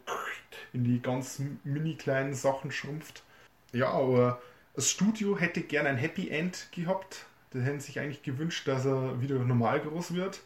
in 0.73 0.83
die 0.83 1.01
ganz 1.01 1.41
mini 1.63 1.95
kleinen 1.95 2.33
Sachen 2.33 2.71
schrumpft. 2.71 3.23
Ja, 3.71 3.89
aber 3.91 4.41
das 4.75 4.89
Studio 4.89 5.37
hätte 5.37 5.61
gern 5.61 5.87
ein 5.87 5.97
Happy 5.97 6.29
End 6.29 6.67
gehabt. 6.71 7.25
Die 7.53 7.61
hätten 7.61 7.79
sich 7.79 7.99
eigentlich 7.99 8.23
gewünscht, 8.23 8.67
dass 8.67 8.85
er 8.85 9.21
wieder 9.21 9.35
normal 9.39 9.79
groß 9.79 10.13
wird. 10.13 10.41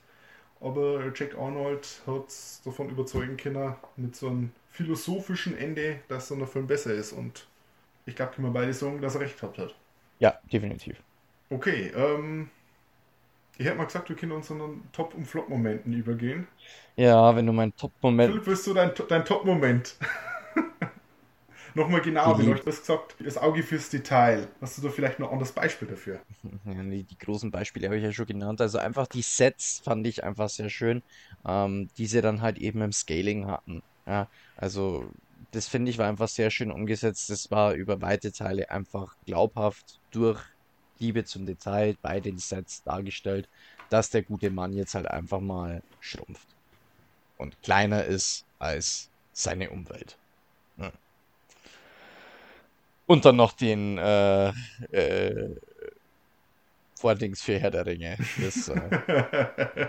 Aber 0.62 1.12
Jack 1.16 1.36
Arnold 1.38 2.02
hat 2.06 2.28
es 2.28 2.62
davon 2.64 2.90
überzeugen 2.90 3.36
können, 3.36 3.76
mit 3.98 4.16
so 4.16 4.28
einem 4.28 4.52
philosophischen 4.70 5.58
Ende, 5.58 6.00
dass 6.08 6.28
so 6.28 6.36
ein 6.36 6.48
Film 6.48 6.68
besser 6.68 6.94
ist. 6.94 7.14
Und 7.14 7.48
ich 8.06 8.16
glaube, 8.16 8.34
können 8.34 8.48
wir 8.48 8.54
beide 8.54 8.74
sagen, 8.74 9.02
dass 9.02 9.16
er 9.16 9.22
recht 9.22 9.40
gehabt 9.40 9.58
hat. 9.58 9.76
Ja, 10.20 10.40
definitiv. 10.52 11.02
Okay, 11.50 11.92
ähm, 11.96 12.50
ich 13.58 13.66
hätte 13.66 13.78
mal 13.78 13.86
gesagt, 13.86 14.10
wir 14.10 14.16
können 14.16 14.32
uns 14.34 14.48
zu 14.48 14.56
den 14.56 14.84
Top- 14.92 15.16
und 15.16 15.26
Flop-Momenten 15.26 15.94
übergehen. 15.94 16.48
Ja, 16.96 17.36
wenn 17.36 17.46
du 17.46 17.54
meinen 17.54 17.76
Top-Moment 17.76 18.32
Philipp, 18.32 18.48
willst 18.48 18.68
du 18.68 18.74
dein, 18.74 18.92
dein 19.10 19.26
Top-Moment? 19.26 19.96
Nochmal 21.76 22.02
genau, 22.02 22.38
wie 22.40 22.44
Mhm. 22.44 22.56
ich 22.56 22.64
das 22.64 22.80
gesagt? 22.80 23.16
Das 23.20 23.38
Auge 23.38 23.64
fürs 23.64 23.90
Detail. 23.90 24.48
Hast 24.62 24.78
du 24.78 24.82
da 24.82 24.90
vielleicht 24.90 25.20
noch 25.20 25.28
ein 25.28 25.34
anderes 25.34 25.52
Beispiel 25.54 25.88
dafür? 25.88 26.20
Die, 26.66 27.04
die 27.06 27.18
großen 27.18 27.52
Beispiele 27.52 27.88
habe 27.88 27.98
ich 27.98 28.04
ja 28.04 28.12
schon 28.12 28.26
genannt. 28.26 28.62
Also 28.62 28.78
einfach 28.78 29.08
die 29.08 29.22
Sets 29.22 29.82
fand 29.84 30.06
ich 30.08 30.24
einfach 30.24 30.50
sehr 30.50 30.70
schön, 30.70 31.04
ähm, 31.46 31.90
die 31.98 32.08
sie 32.08 32.22
dann 32.22 32.42
halt 32.42 32.58
eben 32.58 32.82
im 32.82 32.92
Scaling 32.92 33.48
hatten. 33.48 33.82
Ja, 34.08 34.30
also 34.56 35.12
das 35.52 35.68
finde 35.68 35.92
ich 35.92 35.98
war 35.98 36.08
einfach 36.08 36.28
sehr 36.28 36.50
schön 36.52 36.72
umgesetzt. 36.72 37.30
Das 37.30 37.50
war 37.52 37.74
über 37.74 38.02
weite 38.02 38.32
Teile 38.32 38.70
einfach 38.70 39.14
glaubhaft 39.26 40.00
durch 40.12 40.42
Liebe 41.00 41.24
zum 41.24 41.46
Detail 41.46 41.96
bei 42.02 42.20
den 42.20 42.38
Sets 42.38 42.84
dargestellt, 42.84 43.50
dass 43.90 44.10
der 44.10 44.24
gute 44.24 44.52
Mann 44.52 44.74
jetzt 44.74 44.96
halt 44.96 45.08
einfach 45.08 45.40
mal 45.42 45.84
schrumpft 46.00 46.56
und 47.38 47.62
kleiner 47.62 48.06
ist 48.06 48.46
als 48.60 49.12
seine 49.34 49.72
Umwelt. 49.72 50.20
Ja. 50.78 50.92
Und 53.06 53.26
dann 53.26 53.36
noch 53.36 53.54
den 53.54 53.98
äh, 53.98 54.50
äh, 54.92 55.56
Vordings 57.00 57.42
für 57.42 57.60
Herr 57.60 57.72
der 57.72 57.86
Ringe. 57.86 58.18
Das, 58.42 58.68
äh, 58.70 58.90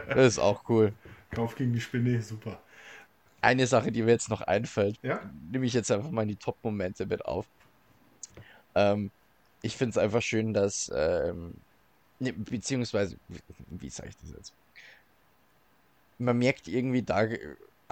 das 0.15 0.27
ist 0.35 0.39
auch 0.39 0.69
cool. 0.69 0.93
Kampf 1.31 1.55
gegen 1.57 1.73
die 1.73 1.81
Spinne, 1.81 2.21
super. 2.23 2.63
Eine 3.41 3.67
Sache, 3.67 3.91
die 3.93 4.03
mir 4.03 4.13
jetzt 4.13 4.29
noch 4.31 4.41
einfällt, 4.41 4.99
Ja? 5.03 5.21
nehme 5.51 5.67
ich 5.67 5.73
jetzt 5.73 5.91
einfach 5.91 6.11
mal 6.11 6.23
in 6.23 6.29
die 6.29 6.37
Top-Momente 6.37 7.07
mit 7.07 7.25
auf. 7.25 7.47
Ähm, 8.75 9.11
ich 9.63 9.77
finde 9.77 9.91
es 9.91 9.99
einfach 9.99 10.23
schön, 10.23 10.55
dass, 10.55 10.91
ähm, 10.95 11.55
ne, 12.19 12.33
beziehungsweise, 12.33 13.17
wie 13.69 13.91
sage 13.91 14.11
ich 14.11 14.17
das 14.17 14.31
jetzt? 14.31 14.53
Man 16.19 16.39
merkt 16.39 16.69
irgendwie 16.69 17.03
da 17.03 17.27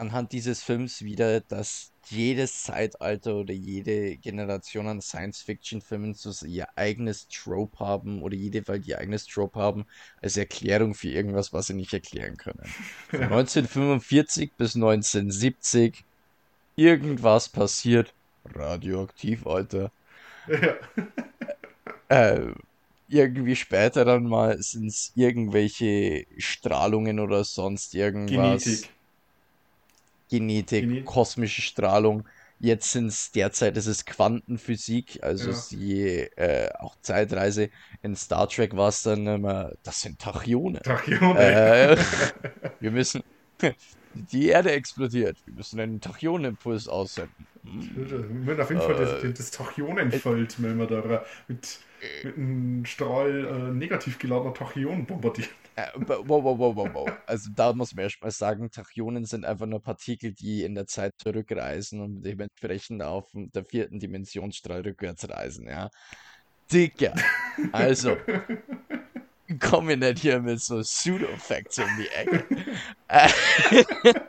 anhand 0.01 0.33
dieses 0.33 0.63
Films 0.63 1.03
wieder, 1.03 1.41
dass 1.41 1.93
jedes 2.09 2.65
Zeitalter 2.65 3.37
oder 3.37 3.53
jede 3.53 4.17
Generation 4.17 4.89
an 4.89 5.01
Science-Fiction-Filmen 5.01 6.15
so 6.15 6.47
ihr 6.47 6.67
eigenes 6.77 7.29
Trope 7.29 7.79
haben 7.79 8.23
oder 8.23 8.35
jede 8.35 8.67
Welt 8.67 8.87
ihr 8.87 8.99
eigenes 8.99 9.27
Trope 9.27 9.61
haben 9.61 9.87
als 10.21 10.37
Erklärung 10.37 10.95
für 10.95 11.09
irgendwas, 11.09 11.53
was 11.53 11.69
sie 11.69 11.75
nicht 11.75 11.93
erklären 11.93 12.37
können. 12.37 12.65
Von 13.11 13.23
1945 13.23 14.53
bis 14.57 14.75
1970 14.75 16.05
irgendwas 16.75 17.49
passiert. 17.49 18.13
Radioaktiv, 18.55 19.47
Alter. 19.47 19.93
Ja. 20.49 20.75
Äh, 22.09 22.55
irgendwie 23.09 23.55
später 23.55 24.05
dann 24.05 24.25
mal 24.25 24.61
sind 24.63 24.87
es 24.87 25.13
irgendwelche 25.15 26.27
Strahlungen 26.39 27.21
oder 27.21 27.45
sonst 27.45 27.95
irgendwas. 27.95 28.65
Genetik. 28.65 28.91
Genetik, 30.31 30.87
Gene- 30.87 31.05
kosmische 31.05 31.63
Strahlung. 31.63 32.29
Jetzt 32.59 32.93
sind 32.93 33.07
es 33.09 33.31
derzeit 33.33 33.77
ist 33.79 33.87
es 33.87 34.05
Quantenphysik, 34.05 35.19
also 35.23 35.53
Ja. 35.53 35.67
die 35.71 36.03
äh, 36.37 36.71
auch 36.79 36.97
Zeitreise. 37.03 37.71
In 38.03 38.17
Star 38.17 38.49
Trek 38.49 38.77
war 38.77 38.89
es 38.89 39.03
dann 39.03 39.27
immer, 39.27 39.73
das 39.83 40.01
sind 40.03 40.21
Tachyonen. 40.21 40.83
Tachyon. 40.83 41.37
Äh, 41.37 41.97
wir 42.79 42.91
müssen, 42.91 43.23
die 44.13 44.49
Erde 44.49 44.73
explodiert, 44.73 45.39
wir 45.47 45.55
müssen 45.55 45.81
einen 45.81 46.01
Tachyonenimpuls 46.01 46.89
aussenden. 46.89 47.47
Wir 47.63 48.19
müssen 48.19 48.61
auf 48.61 48.71
jeden 48.71 48.83
Fall 48.83 48.95
Äh, 48.95 49.23
das, 49.23 49.39
das 49.39 49.51
Tachyonenfeld, 49.51 50.63
wenn 50.63 50.79
wir 50.79 50.87
da 50.87 51.25
mit, 51.49 51.79
mit 52.23 52.37
einem 52.37 52.85
Strahl 52.87 53.47
äh, 53.47 53.73
negativ 53.75 54.19
geladener 54.19 54.55
Tachyon 54.55 55.07
bombardieren. 55.07 55.51
Wow, 55.97 56.25
wow, 56.27 56.59
wow, 56.59 56.77
wow, 56.77 56.95
wow. 56.95 57.09
Also 57.27 57.51
da 57.55 57.73
muss 57.73 57.95
man 57.95 58.05
erstmal 58.05 58.31
sagen, 58.31 58.71
Tachyonen 58.71 59.25
sind 59.25 59.45
einfach 59.45 59.67
nur 59.67 59.83
Partikel, 59.83 60.33
die 60.33 60.65
in 60.65 60.75
der 60.75 60.87
Zeit 60.87 61.13
zurückreisen 61.19 62.01
und 62.01 62.23
dementsprechend 62.23 63.03
auf 63.03 63.29
der 63.35 63.65
vierten 63.65 63.99
Dimensionsstrahl 64.01 64.83
rückwärts 64.83 65.29
reisen, 65.29 65.67
ja. 65.69 65.91
Dicker. 66.73 67.15
Also, 67.73 68.17
komm 69.61 69.87
mir 69.87 69.97
nicht 69.97 70.21
hier 70.21 70.41
mit 70.41 70.61
so 70.61 70.81
Pseudo-Facts 70.81 71.79
um 71.79 71.89
die 71.99 72.09
Ecke. 72.09 72.45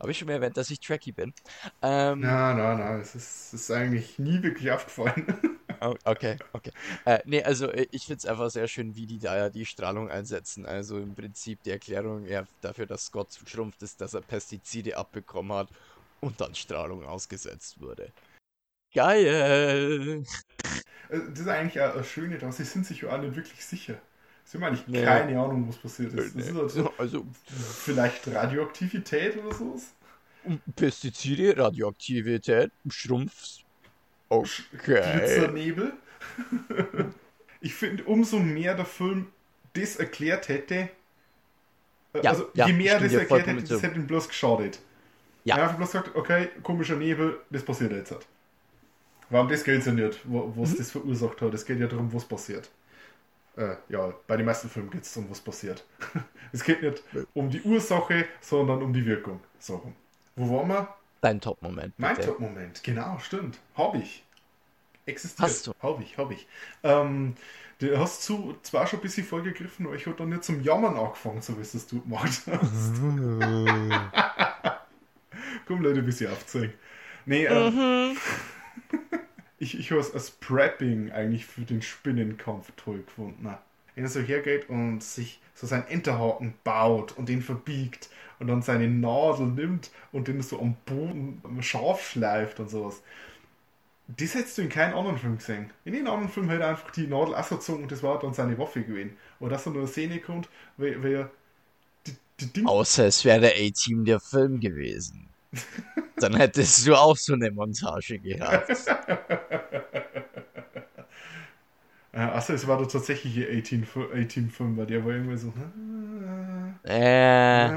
Habe 0.00 0.10
ich 0.10 0.18
schon 0.18 0.26
mal 0.28 0.34
erwähnt, 0.34 0.56
dass 0.58 0.70
ich 0.70 0.80
tracky 0.80 1.12
bin? 1.12 1.32
Ähm, 1.80 2.20
Na, 2.20 2.52
na, 2.52 2.74
na, 2.74 2.98
es 2.98 3.14
ist, 3.14 3.54
es 3.54 3.60
ist 3.62 3.70
eigentlich 3.70 4.18
nie 4.18 4.42
wirklich 4.42 4.70
aufgefallen. 4.70 5.58
Oh, 5.80 5.94
okay, 6.04 6.36
okay. 6.52 6.70
Äh, 7.04 7.20
nee, 7.24 7.42
also 7.42 7.70
äh, 7.70 7.86
ich 7.90 8.06
finde 8.06 8.18
es 8.18 8.26
einfach 8.26 8.50
sehr 8.50 8.68
schön, 8.68 8.94
wie 8.96 9.06
die 9.06 9.18
da 9.18 9.36
ja 9.36 9.50
die 9.50 9.66
Strahlung 9.66 10.10
einsetzen. 10.10 10.66
Also 10.66 10.98
im 10.98 11.14
Prinzip 11.14 11.62
die 11.62 11.70
Erklärung 11.70 12.26
ja, 12.26 12.44
dafür, 12.60 12.86
dass 12.86 13.06
Scott 13.06 13.28
schrumpft, 13.46 13.82
ist, 13.82 14.00
dass 14.00 14.14
er 14.14 14.20
Pestizide 14.22 14.96
abbekommen 14.96 15.56
hat 15.56 15.68
und 16.20 16.40
dann 16.40 16.54
Strahlung 16.54 17.04
ausgesetzt 17.04 17.80
wurde. 17.80 18.10
Geil! 18.94 20.24
Äh, 21.10 21.18
Das 21.30 21.40
ist 21.40 21.48
eigentlich 21.48 21.74
das 21.74 22.06
Schöne 22.08 22.38
daran, 22.38 22.52
sie 22.52 22.64
sind 22.64 22.86
sich 22.86 23.02
ja 23.02 23.16
nicht 23.18 23.36
wirklich 23.36 23.64
sicher. 23.64 23.94
Sie 24.44 24.58
haben 24.58 24.64
eigentlich 24.64 24.86
Nee. 24.86 25.04
keine 25.04 25.38
Ahnung, 25.38 25.68
was 25.68 25.76
passiert 25.76 26.12
ist. 26.12 26.36
Das 26.36 26.48
ist 26.48 26.54
halt 26.54 26.70
so, 26.70 26.92
Also 26.98 27.26
vielleicht 27.84 28.28
Radioaktivität 28.28 29.36
oder 29.38 29.54
so. 29.54 29.80
Pestizide, 30.76 31.56
Radioaktivität, 31.56 32.70
Schrumpf. 32.88 33.63
Okay. 34.38 35.18
Glitzernebel. 35.18 35.92
ich 37.60 37.74
finde, 37.74 38.04
umso 38.04 38.38
mehr 38.38 38.74
der 38.74 38.84
Film 38.86 39.28
das 39.74 39.96
erklärt 39.96 40.48
hätte, 40.48 40.88
äh, 42.14 42.20
Ja, 42.22 42.30
also 42.30 42.48
ja, 42.54 42.66
je 42.66 42.72
mehr 42.72 43.00
das 43.00 43.12
erklärt 43.12 43.46
hätte, 43.46 43.62
das 43.62 43.82
hätte 43.82 43.96
ihm 43.96 44.06
bloß 44.06 44.28
geschadet. 44.28 44.78
Ja. 45.44 45.58
Er 45.58 45.68
hat 45.70 45.76
bloß 45.76 45.92
gesagt, 45.92 46.14
okay, 46.16 46.48
komischer 46.62 46.96
Nebel, 46.96 47.38
das 47.50 47.62
passiert 47.64 47.92
jetzt. 47.92 48.12
Halt. 48.12 48.26
Warum 49.30 49.48
das 49.48 49.64
geht 49.64 49.84
ja 49.84 49.92
nicht, 49.92 50.20
wo, 50.24 50.52
was 50.56 50.72
Mhm. 50.72 50.76
das 50.78 50.90
verursacht 50.90 51.40
hat. 51.42 51.54
Es 51.54 51.64
geht 51.64 51.80
ja 51.80 51.86
darum, 51.86 52.12
was 52.12 52.24
passiert. 52.24 52.70
Äh, 53.56 53.76
ja, 53.88 54.12
bei 54.26 54.36
den 54.36 54.46
meisten 54.46 54.68
Filmen 54.68 54.90
geht 54.90 55.02
es 55.02 55.16
um 55.16 55.30
was 55.30 55.40
passiert. 55.40 55.84
es 56.52 56.64
geht 56.64 56.82
nicht 56.82 57.02
um 57.34 57.50
die 57.50 57.60
Ursache, 57.62 58.26
sondern 58.40 58.82
um 58.82 58.92
die 58.92 59.04
Wirkung. 59.06 59.40
So. 59.58 59.92
Wo 60.36 60.56
waren 60.58 60.68
wir? 60.68 60.88
Dein 61.20 61.40
Top-Moment. 61.40 61.94
Mein. 61.98 62.16
Top-Moment, 62.20 62.82
genau, 62.82 63.18
stimmt. 63.18 63.58
Hab 63.76 63.94
ich. 63.94 64.23
Existiert. 65.06 65.48
Hast 65.48 65.66
du? 65.66 65.72
Hab 65.82 66.00
ich, 66.00 66.16
hab 66.16 66.30
ich. 66.30 66.46
Ähm, 66.82 67.34
du 67.78 67.98
hast 67.98 68.22
zu, 68.22 68.56
zwar 68.62 68.86
schon 68.86 69.00
ein 69.00 69.02
bisschen 69.02 69.26
vorgegriffen, 69.26 69.86
aber 69.86 69.96
ich 69.96 70.06
habe 70.06 70.16
dann 70.16 70.30
nicht 70.30 70.44
zum 70.44 70.62
Jammern 70.62 70.96
angefangen, 70.96 71.42
so 71.42 71.56
wie 71.56 71.62
es 71.62 71.86
du 71.86 72.00
gemacht 72.00 72.42
hast. 72.46 73.00
Komm, 75.66 75.82
Leute, 75.82 76.00
ein 76.00 76.06
bisschen 76.06 76.30
aufzeigen. 76.30 76.74
Nee, 77.26 77.46
ähm, 77.46 78.16
ich, 79.58 79.78
ich 79.78 79.90
habe 79.90 80.00
es 80.00 80.12
als 80.12 80.30
Prepping 80.30 81.10
eigentlich 81.12 81.46
für 81.46 81.62
den 81.62 81.82
Spinnenkampf 81.82 82.72
toll 82.76 83.02
gefunden. 83.02 83.48
Wenn 83.94 84.04
er 84.04 84.10
so 84.10 84.20
hergeht 84.20 84.68
und 84.68 85.02
sich 85.02 85.40
so 85.54 85.66
seinen 85.66 85.86
Enterhaken 85.86 86.54
baut 86.64 87.16
und 87.16 87.28
den 87.28 87.42
verbiegt 87.42 88.08
und 88.38 88.48
dann 88.48 88.62
seine 88.62 88.88
Nadel 88.88 89.46
nimmt 89.46 89.90
und 90.12 90.28
den 90.28 90.42
so 90.42 90.60
am 90.60 90.76
Boden 90.84 91.40
scharf 91.60 92.10
schleift 92.10 92.60
und 92.60 92.68
sowas. 92.68 93.02
Das 94.06 94.34
hättest 94.34 94.58
du 94.58 94.62
in 94.62 94.68
keinem 94.68 94.96
anderen 94.96 95.18
Film 95.18 95.38
gesehen. 95.38 95.70
In 95.84 95.94
jedem 95.94 96.08
anderen 96.08 96.28
Film 96.28 96.48
hätte 96.50 96.62
er 96.64 96.70
einfach 96.70 96.90
die 96.90 97.06
Nadel 97.06 97.34
ausgezogen 97.34 97.84
und 97.84 97.92
das 97.92 98.02
war 98.02 98.18
dann 98.18 98.34
seine 98.34 98.58
Waffe 98.58 98.82
gewesen. 98.82 99.16
Oder 99.40 99.52
dass 99.52 99.66
er 99.66 99.72
nur 99.72 99.82
eine 99.82 99.90
Szene 99.90 100.20
kommt, 100.20 100.48
weil, 100.76 101.02
weil 101.02 101.30
die, 102.06 102.16
die 102.40 102.52
Dinge 102.52 102.68
Außer 102.70 103.06
es 103.06 103.24
wäre 103.24 103.40
der 103.40 103.54
A-Team 103.54 104.04
der 104.04 104.20
Film 104.20 104.60
gewesen. 104.60 105.28
Dann 106.18 106.36
hättest 106.36 106.86
du 106.86 106.96
auch 106.96 107.16
so 107.16 107.34
eine 107.34 107.50
Montage 107.50 108.18
gehabt. 108.20 108.70
Äh, 112.12 112.20
achso, 112.20 112.52
es 112.52 112.66
war 112.66 112.78
der 112.78 112.88
tatsächliche 112.88 113.48
18-Film, 113.50 114.76
weil 114.76 114.86
der 114.86 115.04
war 115.04 115.12
irgendwie 115.12 115.36
so. 115.36 115.52
Äh, 116.84 117.72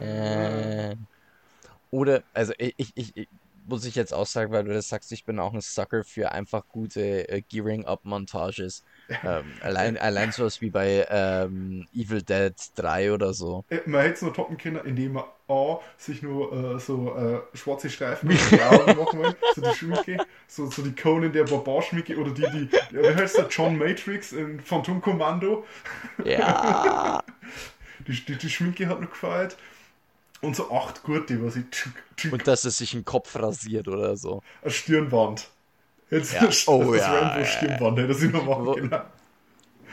äh. 0.00 0.96
Oder, 1.90 2.24
also 2.34 2.52
ich, 2.58 2.74
ich, 2.96 3.16
ich- 3.16 3.28
muss 3.66 3.84
ich 3.84 3.94
jetzt 3.94 4.12
auch 4.14 4.26
sagen, 4.26 4.52
weil 4.52 4.64
du 4.64 4.72
das 4.72 4.88
sagst, 4.88 5.12
ich 5.12 5.24
bin 5.24 5.38
auch 5.38 5.52
ein 5.54 5.60
Sucker 5.60 6.04
für 6.04 6.32
einfach 6.32 6.66
gute 6.68 7.28
äh, 7.28 7.42
Gearing-Up-Montages. 7.42 8.82
Ähm, 9.22 9.44
allein, 9.60 9.98
allein 9.98 10.32
sowas 10.32 10.62
wie 10.62 10.70
bei 10.70 11.06
ähm, 11.10 11.86
Evil 11.92 12.22
Dead 12.22 12.54
3 12.74 13.12
oder 13.12 13.34
so. 13.34 13.64
Äh, 13.68 13.80
Man 13.86 14.00
hätte 14.02 14.14
es 14.14 14.22
nur 14.22 14.32
toppen 14.32 14.56
können, 14.56 14.80
indem 14.84 15.12
man 15.12 15.24
A, 15.46 15.78
sich 15.98 16.22
nur 16.22 16.76
äh, 16.76 16.78
so 16.80 17.14
äh, 17.16 17.56
schwarze 17.56 17.90
Streifen 17.90 18.30
auf 18.32 18.48
die 18.48 18.62
Augen 18.62 18.96
machen 18.98 19.20
will, 19.20 19.36
so 19.54 19.60
die 19.60 19.74
Schminke, 19.74 20.16
so, 20.48 20.70
so 20.70 20.82
die 20.82 20.94
Conan 20.94 21.32
der 21.32 21.44
Barbar-Schminke 21.44 22.16
oder 22.16 22.30
die, 22.30 22.46
die, 22.50 22.68
ja, 22.96 23.02
wie 23.02 23.14
heißt 23.14 23.36
der, 23.36 23.48
John 23.48 23.76
Matrix 23.76 24.32
in 24.32 24.58
Phantom 24.60 25.02
Commando, 25.02 25.66
Ja. 26.24 27.22
die, 28.08 28.24
die, 28.24 28.36
die 28.38 28.50
Schminke 28.50 28.88
hat 28.88 29.00
noch 29.00 29.10
gefeiert. 29.10 29.56
Und 30.44 30.56
so 30.56 30.70
acht 30.70 31.02
Gurte, 31.02 31.42
was 31.44 31.56
ich 31.56 31.70
tschuk, 31.70 31.94
tschuk, 32.16 32.32
Und 32.32 32.46
dass 32.46 32.64
er 32.64 32.70
sich 32.70 32.90
den 32.92 33.04
Kopf 33.04 33.34
rasiert 33.36 33.88
oder 33.88 34.16
so. 34.16 34.42
eine 34.62 34.70
Stirnband. 34.72 35.48
Jetzt 36.10 36.32
Ja. 36.32 36.40
das, 36.40 36.68
Oh 36.68 36.92
das 36.92 36.94
ja, 36.94 37.12
Rainbow 37.12 37.44
ja, 37.44 37.44
Stirnband, 37.44 37.98
hätte 37.98 38.08
das 38.08 38.22
immer 38.22 38.42
machen 38.42 38.66
Wo- 38.66 38.74
genau. 38.74 39.02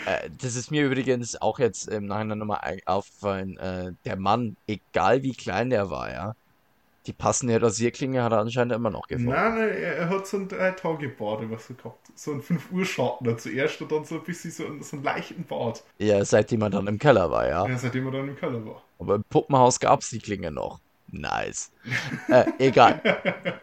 Äh, 0.04 0.30
das 0.32 0.56
ist 0.56 0.72
mir 0.72 0.86
übrigens 0.86 1.40
auch 1.42 1.60
jetzt 1.60 1.88
im 1.88 2.06
Nachhinein 2.08 2.40
nochmal 2.40 2.80
aufgefallen. 2.86 3.58
Äh, 3.58 3.94
der 4.06 4.16
Mann, 4.18 4.58
egal 4.68 5.22
wie 5.24 5.34
klein 5.34 5.70
der 5.70 5.90
war, 5.90 6.12
ja, 6.12 6.36
die 7.08 7.14
passende 7.14 7.62
Rasierklinge 7.62 8.24
hat 8.24 8.32
er 8.32 8.40
anscheinend 8.40 8.74
immer 8.74 8.90
noch 8.92 9.08
gefunden. 9.08 9.32
Nein, 9.32 9.56
nein, 9.56 9.70
er, 9.70 9.96
er 9.98 10.10
hat 10.10 10.28
so 10.28 10.38
ein 10.38 10.48
drei 10.48 10.72
Tage 10.72 11.10
Bad 11.10 11.50
was 11.50 11.68
so 11.68 11.74
gehabt. 11.74 12.12
So 12.16 12.32
ein 12.32 12.42
5 12.42 12.72
Uhr 12.72 12.86
Schatten 12.86 13.38
zuerst 13.40 13.82
und 13.82 13.92
dann 13.92 14.06
so 14.06 14.16
ein 14.16 14.24
bisschen 14.24 14.52
so, 14.52 14.64
so 14.82 14.96
einen 14.98 15.04
leichten 15.04 15.44
Bart. 15.46 15.84
Ja, 15.98 16.24
seitdem 16.24 16.62
er 16.62 16.70
dann 16.70 16.88
im 16.88 17.00
Keller 17.00 17.32
war, 17.32 17.48
ja. 17.48 17.66
Ja, 17.68 17.78
seitdem 17.78 18.06
er 18.06 18.12
dann 18.12 18.28
im 18.28 18.36
Keller 18.36 18.64
war. 18.66 18.84
Aber 19.00 19.16
im 19.16 19.24
Puppenhaus 19.24 19.80
gab's 19.80 20.10
die 20.10 20.20
Klinge 20.20 20.52
noch. 20.52 20.80
Nice. 21.08 21.72
äh, 22.30 22.46
egal. 22.60 23.02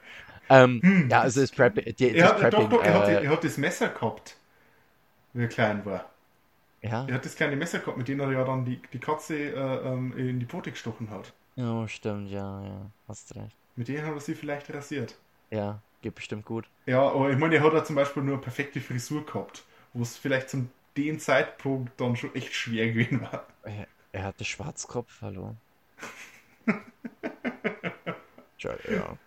Ähm, 0.50 1.08
ja, 1.10 1.20
also 1.20 1.42
das 1.42 1.50
Prepping, 1.50 1.94
die, 1.96 2.10
Hm. 2.10 2.16
Er 2.16 2.28
hat, 2.28 2.36
doch, 2.36 2.40
Prepping, 2.40 2.70
doch, 2.70 2.82
er, 2.82 2.94
hat, 2.94 3.08
äh, 3.08 3.22
er 3.24 3.30
hat 3.30 3.44
das 3.44 3.58
Messer 3.58 3.88
gehabt, 3.88 4.36
wie 5.34 5.42
er 5.42 5.48
klein 5.48 5.84
war. 5.84 6.06
ja, 6.82 7.06
Er 7.06 7.14
hat 7.14 7.24
das 7.24 7.36
kleine 7.36 7.56
Messer 7.56 7.80
gehabt, 7.80 7.98
mit 7.98 8.08
dem 8.08 8.20
er 8.20 8.32
ja 8.32 8.44
dann 8.44 8.64
die, 8.64 8.80
die 8.92 8.98
Katze 8.98 9.36
äh, 9.36 9.52
ähm, 9.88 10.16
in 10.16 10.40
die 10.40 10.46
Pfote 10.46 10.70
gestochen 10.70 11.10
hat. 11.10 11.32
Oh, 11.58 11.86
stimmt, 11.86 12.30
ja, 12.30 12.62
ja, 12.62 12.90
hast 13.06 13.34
recht. 13.34 13.56
Mit 13.76 13.88
denen 13.88 14.06
hat 14.06 14.14
er 14.14 14.20
sie 14.20 14.34
vielleicht 14.34 14.72
rasiert. 14.72 15.16
Ja, 15.50 15.80
geht 16.02 16.14
bestimmt 16.14 16.44
gut. 16.44 16.68
Ja, 16.86 17.02
aber 17.02 17.30
ich 17.30 17.38
meine, 17.38 17.56
er 17.56 17.62
hat 17.62 17.72
ja 17.72 17.84
zum 17.84 17.96
Beispiel 17.96 18.22
nur 18.22 18.34
eine 18.34 18.42
perfekte 18.42 18.80
Frisur 18.80 19.24
gehabt, 19.24 19.64
wo 19.92 20.02
es 20.02 20.16
vielleicht 20.16 20.50
zum 20.50 20.70
dem 20.96 21.18
Zeitpunkt 21.18 21.98
dann 22.00 22.16
schon 22.16 22.34
echt 22.34 22.52
schwer 22.52 22.88
gewesen 22.88 23.20
war. 23.22 23.46
Er, 23.62 23.86
er 24.12 24.24
hatte 24.24 24.44
Schwarzkopf, 24.44 25.22
hallo. 25.22 25.54
Entschuldigung. 28.52 29.18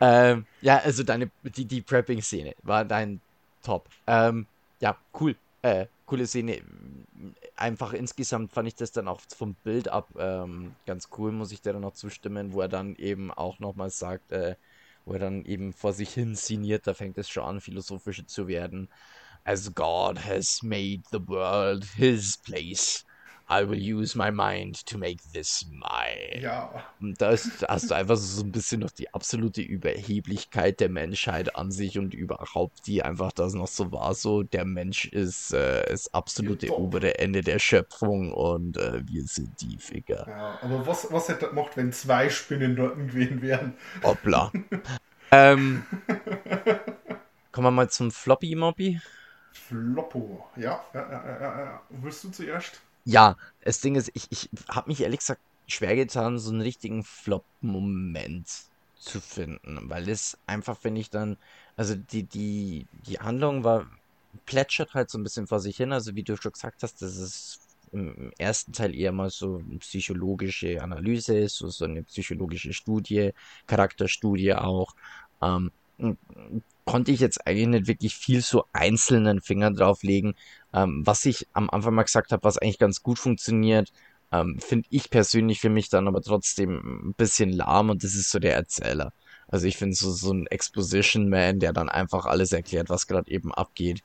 Ähm, 0.00 0.46
ja, 0.60 0.78
also 0.78 1.02
deine, 1.02 1.30
die, 1.42 1.64
die 1.64 1.82
Prepping-Szene 1.82 2.54
war 2.62 2.84
dein 2.84 3.20
Top. 3.62 3.88
Ähm, 4.06 4.46
ja, 4.80 4.96
cool. 5.20 5.34
Äh, 5.62 5.86
coole 6.06 6.26
Szene. 6.26 6.62
Einfach 7.56 7.94
insgesamt 7.94 8.52
fand 8.52 8.68
ich 8.68 8.74
das 8.74 8.92
dann 8.92 9.08
auch 9.08 9.20
vom 9.34 9.54
Bild 9.54 9.88
ab 9.88 10.10
ähm, 10.18 10.76
ganz 10.84 11.08
cool, 11.16 11.32
muss 11.32 11.52
ich 11.52 11.62
dir 11.62 11.72
dann 11.72 11.82
noch 11.82 11.94
zustimmen, 11.94 12.52
wo 12.52 12.60
er 12.60 12.68
dann 12.68 12.96
eben 12.96 13.32
auch 13.32 13.60
nochmal 13.60 13.88
sagt, 13.90 14.30
äh, 14.32 14.56
wo 15.06 15.14
er 15.14 15.20
dann 15.20 15.44
eben 15.46 15.72
vor 15.72 15.94
sich 15.94 16.12
hin 16.12 16.34
sinniert, 16.34 16.86
da 16.86 16.92
fängt 16.92 17.16
es 17.16 17.30
schon 17.30 17.44
an, 17.44 17.60
philosophisch 17.62 18.26
zu 18.26 18.46
werden. 18.46 18.90
As 19.44 19.72
God 19.74 20.18
has 20.26 20.62
made 20.62 21.02
the 21.12 21.20
world 21.26 21.84
his 21.96 22.36
place. 22.38 23.05
I 23.48 23.68
will 23.68 23.78
use 23.78 24.16
my 24.18 24.30
mind 24.30 24.84
to 24.86 24.98
make 24.98 25.22
this 25.32 25.66
mine. 25.70 26.42
Ja, 26.42 26.84
Und 27.00 27.20
da 27.20 27.30
hast 27.30 27.90
du 27.90 27.94
einfach 27.94 28.16
so 28.16 28.42
ein 28.42 28.50
bisschen 28.50 28.80
noch 28.80 28.90
die 28.90 29.12
absolute 29.14 29.62
Überheblichkeit 29.62 30.80
der 30.80 30.88
Menschheit 30.88 31.54
an 31.54 31.70
sich 31.70 31.98
und 31.98 32.12
überhaupt, 32.14 32.86
die 32.86 33.02
einfach 33.02 33.32
das 33.32 33.54
noch 33.54 33.68
so 33.68 33.92
war, 33.92 34.14
so 34.14 34.42
der 34.42 34.64
Mensch 34.64 35.06
ist 35.06 35.52
äh, 35.52 35.84
das 35.88 36.12
absolute 36.12 36.66
Ja, 36.66 36.72
obere 36.72 37.18
Ende 37.18 37.42
der 37.42 37.58
Schöpfung 37.60 38.32
und 38.32 38.76
äh, 38.78 39.06
wir 39.06 39.24
sind 39.24 39.60
die 39.60 39.78
Ficker. 39.78 40.26
ja. 40.28 40.58
Aber 40.62 40.86
was, 40.86 41.12
was 41.12 41.28
hätte 41.28 41.46
er 41.46 41.48
gemacht, 41.50 41.76
wenn 41.76 41.92
zwei 41.92 42.28
Spinnen 42.30 42.74
dort 42.76 42.96
gewesen 42.96 43.42
wären? 43.42 43.74
Hoppla. 44.02 44.50
ähm, 45.30 45.84
kommen 47.52 47.66
wir 47.66 47.70
mal 47.70 47.90
zum 47.90 48.10
Floppy 48.10 48.54
Mobby. 48.56 49.00
Floppo. 49.52 50.46
Ja, 50.56 50.84
ja, 50.94 51.10
ja, 51.12 51.60
ja. 51.60 51.82
Willst 51.90 52.24
du 52.24 52.30
zuerst? 52.30 52.80
Ja, 53.08 53.36
das 53.60 53.80
Ding 53.80 53.94
ist, 53.94 54.10
ich, 54.14 54.26
ich 54.30 54.50
habe 54.68 54.88
mich 54.90 55.00
ehrlich 55.00 55.20
gesagt 55.20 55.40
schwer 55.68 55.94
getan, 55.94 56.38
so 56.38 56.50
einen 56.50 56.60
richtigen 56.60 57.04
Flop-Moment 57.04 58.48
zu 58.96 59.20
finden, 59.20 59.88
weil 59.88 60.08
es 60.08 60.36
einfach, 60.46 60.76
finde 60.78 61.00
ich 61.00 61.10
dann, 61.10 61.36
also 61.76 61.94
die, 61.94 62.24
die, 62.28 62.88
die 62.92 63.18
Handlung 63.20 63.62
war, 63.62 63.86
plätschert 64.44 64.94
halt 64.94 65.10
so 65.10 65.18
ein 65.18 65.22
bisschen 65.22 65.46
vor 65.46 65.60
sich 65.60 65.76
hin, 65.76 65.92
also 65.92 66.16
wie 66.16 66.24
du 66.24 66.36
schon 66.36 66.50
gesagt 66.52 66.82
hast, 66.82 67.00
das 67.02 67.16
ist 67.16 67.60
im 67.92 68.32
ersten 68.38 68.72
Teil 68.72 68.94
eher 68.94 69.12
mal 69.12 69.30
so 69.30 69.58
eine 69.58 69.78
psychologische 69.78 70.82
Analyse 70.82 71.38
ist, 71.38 71.56
so, 71.58 71.68
so 71.68 71.84
eine 71.84 72.02
psychologische 72.04 72.72
Studie, 72.72 73.30
Charakterstudie 73.68 74.54
auch, 74.54 74.94
ähm, 75.40 75.70
konnte 76.84 77.10
ich 77.10 77.20
jetzt 77.20 77.46
eigentlich 77.46 77.68
nicht 77.68 77.86
wirklich 77.88 78.14
viel 78.14 78.40
so 78.40 78.64
einzelnen 78.72 79.40
Finger 79.40 79.72
drauflegen, 79.72 80.34
ähm, 80.72 81.02
was 81.04 81.24
ich 81.24 81.48
am 81.52 81.68
Anfang 81.70 81.94
mal 81.94 82.04
gesagt 82.04 82.32
habe, 82.32 82.44
was 82.44 82.58
eigentlich 82.58 82.78
ganz 82.78 83.02
gut 83.02 83.18
funktioniert, 83.18 83.92
ähm, 84.32 84.58
finde 84.60 84.86
ich 84.90 85.10
persönlich 85.10 85.60
für 85.60 85.70
mich 85.70 85.88
dann 85.88 86.08
aber 86.08 86.22
trotzdem 86.22 87.08
ein 87.08 87.14
bisschen 87.14 87.50
lahm 87.50 87.90
und 87.90 88.04
das 88.04 88.14
ist 88.14 88.30
so 88.30 88.38
der 88.38 88.54
Erzähler. 88.54 89.12
Also 89.48 89.66
ich 89.66 89.76
finde 89.76 89.94
so, 89.94 90.10
so 90.10 90.32
ein 90.32 90.46
Exposition 90.46 91.28
Man, 91.28 91.60
der 91.60 91.72
dann 91.72 91.88
einfach 91.88 92.26
alles 92.26 92.52
erklärt, 92.52 92.88
was 92.88 93.06
gerade 93.06 93.30
eben 93.30 93.54
abgeht. 93.54 94.02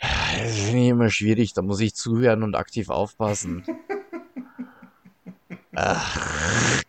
Das 0.00 0.56
finde 0.56 0.82
ich 0.82 0.88
immer 0.88 1.10
schwierig, 1.10 1.54
da 1.54 1.62
muss 1.62 1.80
ich 1.80 1.94
zuhören 1.94 2.42
und 2.42 2.54
aktiv 2.54 2.88
aufpassen. 2.88 3.64
Ach, 5.74 6.82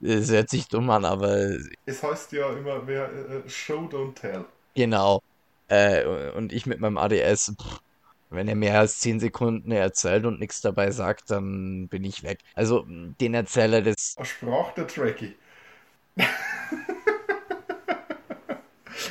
es 0.00 0.30
hört 0.30 0.50
sich 0.50 0.68
dumm 0.68 0.90
an, 0.90 1.04
aber 1.04 1.56
Es 1.86 2.02
heißt 2.02 2.32
ja 2.32 2.50
immer, 2.52 2.86
wer 2.86 3.10
äh, 3.12 3.48
Show 3.48 3.88
don't 3.90 4.14
tell. 4.14 4.44
Genau. 4.74 5.22
Äh, 5.68 6.04
und 6.32 6.52
ich 6.52 6.66
mit 6.66 6.80
meinem 6.80 6.98
ADS, 6.98 7.54
pff, 7.60 7.80
wenn 8.30 8.48
er 8.48 8.54
mehr 8.54 8.78
als 8.78 9.00
10 9.00 9.20
Sekunden 9.20 9.72
erzählt 9.72 10.24
und 10.24 10.40
nichts 10.40 10.60
dabei 10.60 10.90
sagt, 10.90 11.30
dann 11.30 11.88
bin 11.88 12.04
ich 12.04 12.22
weg. 12.22 12.38
Also 12.54 12.86
den 12.88 13.34
Erzähler 13.34 13.82
des. 13.82 14.14
Er 14.16 14.24
sprach 14.24 14.72
der 14.72 14.86
Tracky. 14.86 15.36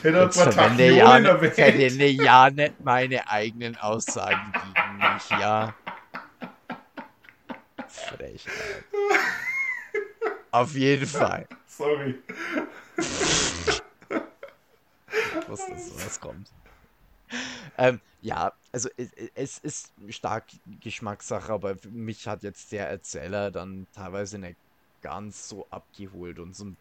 Hätte 0.02 0.18
Jetzt 0.18 0.42
verwende 0.42 0.92
ja, 0.92 1.18
erwähnt. 1.18 1.54
verwende 1.56 2.08
ja 2.08 2.50
nicht 2.50 2.80
meine 2.84 3.30
eigenen 3.30 3.76
Aussagen 3.78 4.52
gegen 4.54 4.98
mich, 4.98 5.30
ja. 5.30 5.74
Frechheit. 7.88 8.84
Auf 10.52 10.76
jeden 10.76 11.06
Fall. 11.06 11.48
Sorry. 11.68 12.16
Ich 12.98 13.82
wusste, 15.48 15.72
dass 15.72 15.90
sowas 15.90 16.20
kommt. 16.20 16.52
Ähm, 17.78 18.02
ja, 18.22 18.52
also 18.72 18.90
es, 18.98 19.12
es 19.36 19.60
ist 19.60 19.94
stark 20.10 20.46
Geschmackssache, 20.82 21.54
aber 21.54 21.78
für 21.78 21.90
mich 21.90 22.28
hat 22.28 22.44
jetzt 22.44 22.72
der 22.72 22.90
Erzähler 22.90 23.52
dann 23.52 23.88
teilweise 23.94 24.38
nicht 24.38 24.58
ganz 25.02 25.48
so 25.48 25.66
abgeholt 25.70 26.40
und 26.40 26.56
so 26.56 26.66
ein 26.66 26.78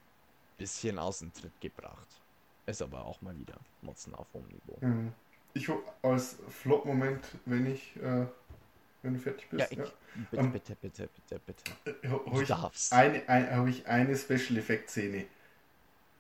bisschen 0.57 0.99
aus 0.99 1.21
dem 1.21 1.33
Tritt 1.33 1.61
gebracht. 1.61 2.09
Ist 2.67 2.83
aber 2.83 3.05
auch 3.05 3.21
mal 3.23 3.39
wieder 3.39 3.55
Motzen 3.83 4.15
auf 4.15 4.27
hohem 4.35 4.49
Niveau. 4.49 4.77
Mhm. 4.81 5.13
Ich 5.55 5.69
hab 5.69 5.79
als 6.03 6.39
Flop-Moment, 6.49 7.25
wenn 7.47 7.73
ich, 7.73 7.97
äh, 7.97 8.27
wenn 9.03 9.15
du 9.15 9.21
fertig 9.21 9.49
Ja, 9.57 9.67
bist, 9.67 9.71
ich, 9.71 9.79
ja, 9.79 9.93
bitte, 10.31 10.39
Ähm, 10.41 10.53
bitte, 10.53 10.77
bitte, 10.77 11.09
bitte, 11.09 11.39
bitte. 11.41 11.77
Äh, 11.85 12.09
ha- 12.09 12.21
Du 12.31 12.43
ich 12.43 12.49
darfst. 12.49 12.93
eine, 12.93 13.29
ein, 13.29 13.51
habe 13.51 13.71
ich 13.71 13.87
eine 13.87 14.17
Special 14.17 14.59
Effect 14.59 14.91
Szene, 14.91 15.27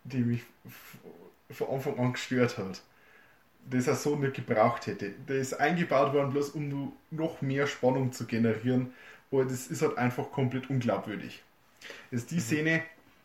die 0.05 0.19
mich 0.21 0.43
von 1.51 1.69
Anfang 1.69 1.99
an 1.99 2.13
gestört 2.13 2.59
hat. 2.59 2.83
Das 3.71 3.87
er 3.87 3.97
so 3.97 4.17
nicht 4.17 4.35
gebraucht 4.35 4.87
hätte. 4.89 5.13
Der 5.29 5.39
ist 5.39 5.55
eingebaut 5.61 6.15
worden, 6.15 6.33
bloß 6.33 6.51
um 6.51 6.93
noch 7.11 7.43
mehr 7.43 7.67
Spannung 7.67 8.13
zu 8.13 8.27
generieren. 8.27 8.93
Aber 9.33 9.45
das 9.45 9.69
ist 9.69 9.83
halt 9.83 9.99
einfach 9.99 10.33
komplett 10.33 10.71
unglaubwürdig. 10.71 11.43
Das 12.11 12.23
Mhm. 12.23 12.23
ist 12.23 12.31
die 12.33 12.41
Szene, 12.41 12.83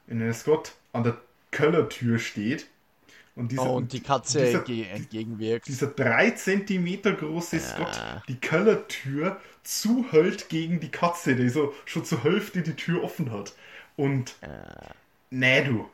in 0.07 0.19
der 0.19 0.33
Scott 0.33 0.73
an 0.93 1.03
der 1.03 1.17
Kellertür 1.51 2.19
steht. 2.19 2.67
Und, 3.36 3.51
dieser, 3.51 3.71
Oh, 3.71 3.77
und 3.77 3.91
die 3.93 4.01
Katze 4.01 4.39
dieser, 4.39 4.59
entge 4.59 4.88
entgegenwirkt. 4.88 5.67
dieser 5.67 5.88
3 5.88 6.31
cm 6.31 7.01
große 7.17 7.59
Scott 7.59 7.95
Ja. 7.95 8.23
die 8.27 8.36
Kellertür 8.36 9.39
zuhält 9.63 10.49
gegen 10.49 10.79
die 10.79 10.91
Katze, 10.91 11.36
die 11.36 11.49
so 11.49 11.73
schon 11.86 12.05
zur 12.05 12.23
Hälfte 12.23 12.61
die 12.61 12.75
Tür 12.75 13.03
offen 13.03 13.31
hat. 13.31 13.55
Und 13.95 14.36
nee, 15.29 15.63
du. 15.63 15.89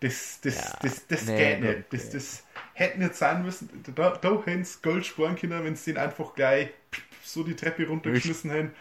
Das, 0.00 0.40
das, 0.42 0.56
Ja, 0.56 0.78
das, 0.80 1.06
das 1.08 1.26
nee, 1.26 1.36
geht 1.36 1.60
nicht. 1.60 1.92
Das, 1.92 2.10
das 2.10 2.44
hätte 2.74 2.98
nicht 3.00 3.14
sein 3.14 3.42
müssen. 3.44 3.68
Da, 3.94 4.10
da 4.16 4.42
hätten 4.44 4.64
sie 4.64 4.78
Gold 4.82 5.06
sparen 5.06 5.36
können, 5.36 5.64
wenn 5.64 5.76
sie 5.76 5.92
den 5.92 6.02
einfach 6.02 6.34
gleich 6.34 6.70
so 7.24 7.44
die 7.44 7.56
Treppe 7.56 7.86
runtergeschmissen 7.86 8.50
hätten. 8.50 8.72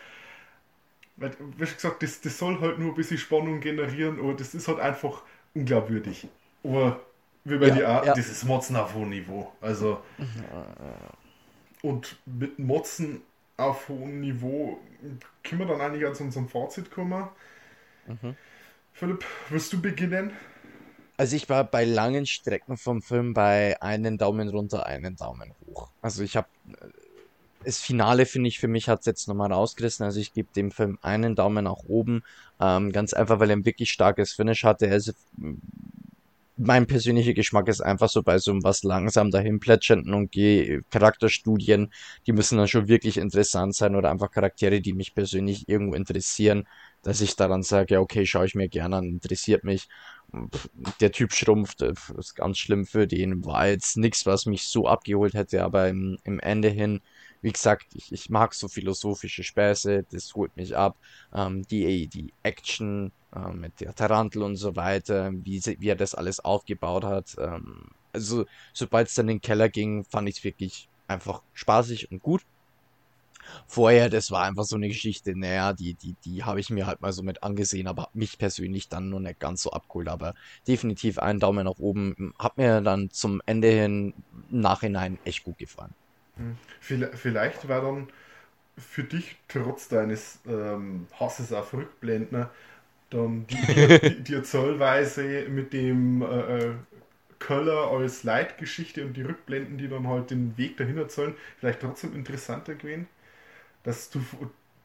Weil, 1.17 1.31
wie 1.57 1.65
gesagt, 1.65 2.01
das, 2.03 2.21
das 2.21 2.37
soll 2.37 2.59
halt 2.61 2.79
nur 2.79 2.89
ein 2.89 2.95
bisschen 2.95 3.17
Spannung 3.17 3.59
generieren, 3.59 4.19
aber 4.19 4.33
das 4.33 4.55
ist 4.55 4.67
halt 4.67 4.79
einfach 4.79 5.23
unglaubwürdig. 5.53 6.27
Aber 6.63 7.01
wie 7.49 7.57
bei 7.57 7.67
Ja, 7.67 7.75
dir 7.75 7.89
auch, 7.89 8.05
ja. 8.05 8.13
das 8.13 8.29
ist 8.29 8.43
Motzen 8.45 8.75
auf 8.75 8.93
hohem 8.93 9.09
Niveau. 9.09 9.51
Also. 9.61 10.01
Und 11.81 12.17
mit 12.25 12.59
Motzen 12.59 13.21
auf 13.57 13.89
hohem 13.89 14.19
Niveau 14.21 14.79
können 15.43 15.61
wir 15.61 15.67
dann 15.67 15.81
eigentlich 15.81 16.05
an 16.05 16.15
unserem 16.15 16.47
Fazit 16.49 16.91
kommen. 16.91 17.27
Mhm. 18.07 18.35
Philipp, 18.93 19.23
willst 19.49 19.71
du 19.73 19.81
beginnen? 19.81 20.31
Also 21.17 21.35
ich 21.35 21.49
war 21.49 21.65
bei 21.65 21.83
langen 21.83 22.25
Strecken 22.25 22.77
vom 22.77 23.01
Film 23.01 23.33
bei 23.33 23.81
einen 23.81 24.17
Daumen 24.17 24.47
runter, 24.49 24.85
einen 24.85 25.17
Daumen 25.17 25.53
hoch. 25.67 25.89
Also 26.01 26.23
ich 26.23 26.37
habe 26.37 26.47
das 27.63 27.79
Finale 27.79 28.25
finde 28.25 28.47
ich 28.47 28.59
für 28.59 28.67
mich 28.69 28.87
hat 28.87 29.01
es 29.01 29.05
jetzt 29.05 29.27
nochmal 29.27 29.51
rausgerissen. 29.51 30.05
Also 30.05 30.19
ich 30.19 30.33
gebe 30.33 30.49
dem 30.55 30.71
Film 30.71 30.97
einen 31.01 31.35
Daumen 31.35 31.65
nach 31.65 31.83
oben, 31.87 32.23
ähm, 32.59 32.91
ganz 32.91 33.13
einfach, 33.13 33.39
weil 33.39 33.49
er 33.49 33.57
ein 33.57 33.65
wirklich 33.65 33.91
starkes 33.91 34.31
Finish 34.33 34.63
hatte. 34.63 34.89
Also 34.89 35.11
mein 36.59 36.87
persönlicher 36.87 37.33
Geschmack 37.33 37.67
ist 37.69 37.81
einfach 37.81 38.09
so 38.09 38.23
bei 38.23 38.37
so 38.39 38.53
was 38.63 38.83
langsam 38.83 39.31
dahin 39.31 39.59
plätschernden 39.59 40.13
und 40.13 40.31
Ge- 40.31 40.81
Charakterstudien, 40.91 41.91
die 42.27 42.33
müssen 42.33 42.57
dann 42.57 42.67
schon 42.67 42.87
wirklich 42.87 43.17
interessant 43.17 43.75
sein 43.75 43.95
oder 43.95 44.11
einfach 44.11 44.31
Charaktere, 44.31 44.81
die 44.81 44.93
mich 44.93 45.13
persönlich 45.15 45.67
irgendwo 45.69 45.95
interessieren, 45.95 46.65
dass 47.01 47.21
ich 47.21 47.35
daran 47.35 47.63
sage, 47.63 47.95
ja 47.95 47.99
okay, 48.01 48.25
schaue 48.25 48.45
ich 48.45 48.55
mir 48.55 48.69
gerne 48.69 48.97
an, 48.97 49.05
interessiert 49.05 49.63
mich. 49.63 49.87
Der 51.01 51.11
Typ 51.11 51.33
schrumpft, 51.33 51.81
äh, 51.81 51.93
ist 52.17 52.35
ganz 52.35 52.57
schlimm 52.59 52.85
für 52.85 53.07
den, 53.07 53.43
war 53.45 53.67
jetzt 53.67 53.97
nichts, 53.97 54.25
was 54.25 54.45
mich 54.45 54.67
so 54.67 54.87
abgeholt 54.87 55.33
hätte, 55.33 55.63
aber 55.63 55.89
im, 55.89 56.17
im 56.23 56.39
Ende 56.39 56.69
hin, 56.69 57.01
wie 57.41 57.51
gesagt, 57.51 57.85
ich, 57.95 58.11
ich 58.11 58.29
mag 58.29 58.53
so 58.53 58.67
philosophische 58.67 59.43
Späße, 59.43 60.03
das 60.11 60.33
holt 60.35 60.55
mich 60.55 60.75
ab. 60.77 60.97
Ähm, 61.33 61.63
die, 61.63 62.07
die 62.07 62.33
Action 62.43 63.11
ähm, 63.35 63.59
mit 63.61 63.79
der 63.81 63.95
Tarantel 63.95 64.43
und 64.43 64.55
so 64.55 64.75
weiter, 64.75 65.31
wie, 65.33 65.59
sie, 65.59 65.79
wie 65.79 65.89
er 65.89 65.95
das 65.95 66.15
alles 66.15 66.39
aufgebaut 66.39 67.03
hat. 67.03 67.35
Ähm, 67.37 67.89
also, 68.13 68.45
sobald 68.73 69.07
es 69.07 69.15
dann 69.15 69.29
in 69.29 69.37
den 69.37 69.41
Keller 69.41 69.69
ging, 69.69 70.03
fand 70.05 70.29
ich 70.29 70.37
es 70.37 70.43
wirklich 70.43 70.89
einfach 71.07 71.41
spaßig 71.53 72.11
und 72.11 72.21
gut. 72.21 72.41
Vorher, 73.67 74.09
das 74.09 74.31
war 74.31 74.43
einfach 74.43 74.63
so 74.63 74.75
eine 74.75 74.87
Geschichte, 74.87 75.35
naja, 75.35 75.73
die, 75.73 75.95
die, 75.95 76.15
die 76.25 76.43
habe 76.43 76.59
ich 76.59 76.69
mir 76.69 76.85
halt 76.85 77.01
mal 77.01 77.11
so 77.11 77.23
mit 77.23 77.41
angesehen, 77.43 77.87
aber 77.87 78.09
mich 78.13 78.37
persönlich 78.37 78.89
dann 78.89 79.09
nur 79.09 79.19
nicht 79.19 79.39
ganz 79.39 79.63
so 79.63 79.71
abgeholt. 79.71 80.07
Aber 80.07 80.35
definitiv 80.67 81.19
einen 81.19 81.39
Daumen 81.39 81.65
nach 81.65 81.79
oben. 81.79 82.33
Hat 82.37 82.57
mir 82.57 82.81
dann 82.81 83.09
zum 83.11 83.41
Ende 83.45 83.69
hin 83.69 84.13
im 84.51 84.61
Nachhinein 84.61 85.19
echt 85.23 85.43
gut 85.43 85.57
gefallen. 85.57 85.93
Vielleicht 86.79 87.15
vielleicht 87.15 87.67
war 87.67 87.81
dann 87.81 88.07
für 88.77 89.03
dich 89.03 89.35
trotz 89.47 89.89
deines 89.89 90.39
ähm, 90.47 91.07
Hasses 91.19 91.51
auf 91.51 91.73
Rückblenden 91.73 92.47
dann 93.09 93.45
die, 93.49 94.23
die, 94.23 94.33
Erzählweise 94.33 95.47
mit 95.49 95.73
dem 95.73 96.21
äh, 96.21 96.25
äh, 96.25 96.73
Köller 97.39 97.91
als 97.91 98.23
Leitgeschichte 98.23 99.05
und 99.05 99.15
die 99.15 99.21
Rückblenden, 99.21 99.77
die 99.77 99.87
dann 99.87 100.07
halt 100.07 100.31
den 100.31 100.57
Weg 100.57 100.77
dahin 100.77 100.97
erzählen, 100.97 101.35
vielleicht 101.57 101.79
trotzdem 101.81 102.13
interessanter 102.13 102.75
gewesen, 102.75 103.07
dass 103.83 104.09
du 104.09 104.21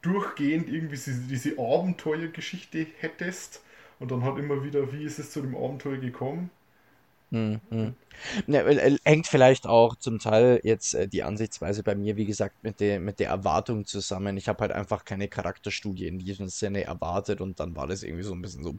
durchgehend 0.01 0.69
irgendwie 0.69 0.95
diese, 0.95 1.27
diese 1.27 1.59
Abenteuergeschichte 1.59 2.87
hättest 2.99 3.61
und 3.99 4.11
dann 4.11 4.23
halt 4.23 4.37
immer 4.37 4.63
wieder, 4.63 4.91
wie 4.93 5.03
ist 5.03 5.19
es 5.19 5.31
zu 5.31 5.41
dem 5.41 5.55
Abenteuer 5.55 5.97
gekommen? 5.97 6.49
Hm, 7.31 7.59
hm. 7.69 7.95
Ne, 8.47 8.97
hängt 9.03 9.27
vielleicht 9.27 9.65
auch 9.67 9.95
zum 9.97 10.19
Teil 10.19 10.61
jetzt 10.63 10.93
äh, 10.95 11.07
die 11.07 11.23
Ansichtsweise 11.23 11.83
bei 11.83 11.95
mir, 11.95 12.15
wie 12.17 12.25
gesagt, 12.25 12.55
mit 12.63 12.79
der, 12.79 12.99
mit 12.99 13.19
der 13.19 13.29
Erwartung 13.29 13.85
zusammen. 13.85 14.37
Ich 14.37 14.47
habe 14.47 14.61
halt 14.61 14.71
einfach 14.71 15.05
keine 15.05 15.27
Charakterstudie 15.27 16.07
in 16.07 16.19
diesem 16.19 16.47
Sinne 16.49 16.83
erwartet 16.85 17.41
und 17.41 17.59
dann 17.59 17.75
war 17.75 17.87
das 17.87 18.03
irgendwie 18.03 18.23
so 18.23 18.33
ein 18.33 18.41
bisschen 18.41 18.63
so. 18.63 18.75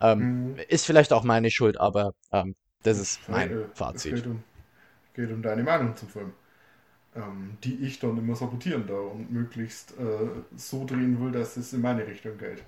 Ähm, 0.00 0.30
Mhm. 0.30 0.56
ist 0.68 0.86
vielleicht 0.86 1.12
auch 1.12 1.24
meine 1.24 1.50
Schuld, 1.50 1.80
aber 1.80 2.12
ähm, 2.32 2.54
das 2.82 2.98
ist 2.98 3.28
mein 3.28 3.58
Es 3.94 4.08
Fazit. 4.08 4.08
geht 4.08 4.26
um, 4.26 4.42
geht 5.14 5.30
um 5.30 5.42
deine 5.42 5.62
Meinung 5.64 5.96
zum 5.96 6.08
Film, 6.08 6.32
ähm, 7.16 7.58
die 7.64 7.76
ich 7.86 8.00
dann 8.00 8.18
immer 8.18 8.36
sabotieren 8.36 8.86
da 8.86 8.94
und 8.94 9.32
möglichst 9.32 9.92
äh, 9.98 10.28
so 10.56 10.84
drehen 10.86 11.20
will, 11.20 11.32
dass 11.32 11.56
es 11.58 11.72
in 11.74 11.82
meine 11.82 12.06
Richtung 12.06 12.38
geht. 12.38 12.64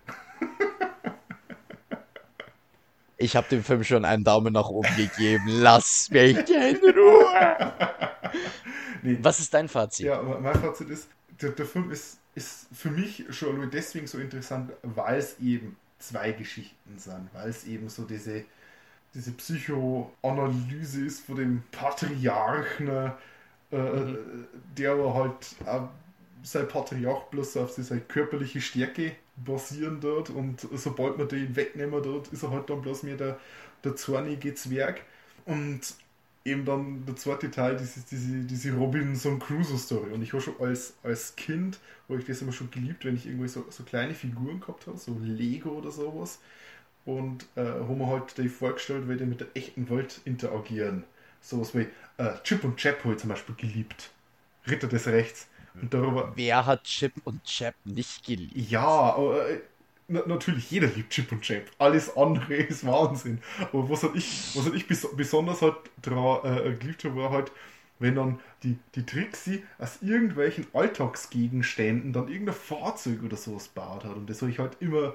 Ich 3.25 3.37
habe 3.37 3.49
dem 3.49 3.65
Film 3.65 3.83
schon 3.85 4.05
einen 4.05 4.23
Daumen 4.23 4.53
nach 4.53 4.69
oben 4.69 4.95
gegeben. 4.97 5.45
Lass 5.49 6.11
mich 6.11 6.37
in 6.51 6.77
Ruhe. 6.77 7.73
Nee, 9.03 9.19
Was 9.23 9.39
ist 9.41 9.53
dein 9.55 9.69
Fazit? 9.69 10.07
Ja, 10.07 10.23
mein 10.23 10.55
Fazit 10.55 10.89
ist, 10.91 11.09
der, 11.41 11.51
der 11.51 11.67
Film 11.67 11.91
ist, 11.91 12.19
ist 12.35 12.67
für 12.73 12.91
mich 12.91 13.25
schon 13.31 13.57
nur 13.57 13.67
deswegen 13.67 14.07
so 14.07 14.19
interessant, 14.19 14.73
weil 14.83 15.19
es 15.19 15.39
eben 15.41 15.77
zwei 15.99 16.33
Geschichten 16.33 16.99
sind, 16.99 17.29
weil 17.35 17.51
es 17.51 17.65
eben 17.65 17.89
so 17.89 18.05
diese, 18.05 18.45
diese 19.15 19.33
Psychoanalyse 19.33 21.05
ist 21.05 21.27
von 21.27 21.37
dem 21.37 21.63
Patriarchen, 21.73 22.89
äh, 22.89 23.11
Mhm. 23.73 24.19
der 24.79 24.93
aber 24.93 25.15
halt 25.15 25.57
auch 25.67 25.89
sein 26.45 26.69
Patriarch 26.69 27.25
bloß 27.31 27.57
auf 27.57 27.73
seine 27.73 28.03
körperliche 28.03 28.61
Stärke 28.61 29.13
basieren 29.37 30.01
dort 30.01 30.31
und 30.31 30.61
sobald 30.75 31.19
man 31.19 31.29
den 31.29 31.57
wegnehmen 31.57 32.03
dort, 32.03 32.29
ist 32.29 32.43
er 32.43 32.51
halt 32.51 32.71
dann 32.71 32.83
bloß 32.83 33.03
mehr 33.03 33.17
der, 33.17 33.41
der 33.83 33.97
zornige 33.97 34.55
Zwerg 34.55 35.03
und 35.47 35.81
eben 36.45 36.65
dann 36.65 37.07
der 37.07 37.17
zweite 37.17 37.51
Teil, 37.51 37.77
diese, 37.77 38.01
diese, 38.01 38.41
diese 38.45 38.73
Robinson 38.75 39.39
Crusoe 39.39 39.79
Story. 39.79 40.13
Und 40.13 40.23
ich 40.23 40.33
habe 40.33 40.43
schon 40.43 40.61
als, 40.61 40.95
als 41.03 41.35
Kind, 41.37 41.79
habe 42.09 42.19
ich 42.19 42.27
das 42.27 42.43
immer 42.43 42.53
schon 42.53 42.71
geliebt, 42.71 43.05
wenn 43.05 43.17
ich 43.17 43.27
irgendwie 43.27 43.49
so, 43.49 43.65
so 43.71 43.83
kleine 43.83 44.15
Figuren 44.15 44.61
gehabt 44.61 44.87
habe, 44.87 44.99
so 44.99 45.17
Lego 45.23 45.71
oder 45.71 45.91
sowas. 45.91 46.41
Und 47.07 47.47
äh, 47.57 47.65
haben 47.65 47.99
wir 47.99 48.07
halt 48.07 48.37
die 48.37 48.49
vorgestellt, 48.49 49.09
wie 49.09 49.17
die 49.17 49.25
mit 49.25 49.41
der 49.41 49.49
echten 49.55 49.89
Welt 49.89 50.21
interagieren. 50.25 51.05
Sowas 51.41 51.75
wie 51.75 51.87
äh, 52.19 52.33
Chip 52.43 52.63
und 52.65 52.77
Chap 52.77 53.05
habe 53.05 53.15
ich 53.15 53.21
zum 53.21 53.31
Beispiel 53.31 53.55
geliebt. 53.55 54.11
Ritter 54.67 54.89
des 54.89 55.07
Rechts. 55.07 55.49
Darüber, 55.83 56.35
Wer 56.35 56.67
hat 56.67 56.85
Chip 56.85 57.15
und 57.25 57.45
Chap 57.45 57.77
nicht 57.85 58.25
geliebt? 58.25 58.55
ja, 58.55 58.81
aber, 59.15 59.49
äh, 59.51 59.61
na, 60.09 60.23
natürlich, 60.27 60.71
jeder 60.71 60.89
liebt 60.89 61.11
Chip 61.13 61.33
und 61.33 61.43
Chap. 61.43 61.71
Alles 61.79 62.17
andere 62.17 62.55
ist 62.55 62.87
Wahnsinn. 62.87 63.41
Aber 63.73 63.89
was 63.91 64.03
halt 64.03 64.15
ich, 64.17 64.51
was 64.55 64.65
halt 64.65 64.75
ich 64.75 64.87
bes 64.87 65.07
besonders 65.17 65.63
halt 65.63 65.77
dran 66.03 66.41
äh, 66.45 66.75
geliebt 66.75 67.05
habe, 67.05 67.17
war 67.17 67.31
halt, 67.31 67.53
wenn 67.99 68.17
dann 68.17 68.41
die, 68.63 68.79
die 68.95 69.07
Trixie 69.07 69.65
aus 69.79 69.99
irgendwelchen 70.03 70.67
Alltagsgegenständen 70.75 72.13
dann 72.13 72.29
irgendein 72.29 72.55
Fahrzeug 72.55 73.23
oder 73.23 73.37
sowas 73.37 73.69
baut 73.69 74.05
hat. 74.05 74.17
Und 74.17 74.29
das 74.29 74.43
habe 74.43 74.51
ich 74.51 74.59
halt 74.59 74.77
immer 74.81 75.15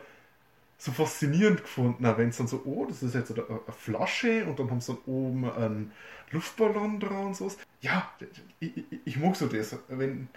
so 0.77 0.91
faszinierend 0.91 1.61
gefunden, 1.63 2.03
wenn 2.17 2.29
es 2.29 2.37
dann 2.37 2.47
so, 2.47 2.61
oh, 2.65 2.85
das 2.87 3.03
ist 3.03 3.15
jetzt 3.15 3.31
eine, 3.31 3.45
eine 3.47 3.59
Flasche 3.77 4.45
und 4.45 4.59
dann 4.59 4.69
haben 4.71 4.81
sie 4.81 4.93
dann 4.93 5.03
oben 5.05 5.51
einen 5.51 5.91
Luftballon 6.31 6.99
dran 6.99 7.27
und 7.27 7.35
sowas. 7.35 7.57
Ja, 7.81 8.11
ich, 8.59 8.77
ich, 8.77 8.85
ich 9.05 9.17
mag 9.17 9.35
so 9.35 9.47
das. 9.47 9.75
Wenn, 9.89 10.29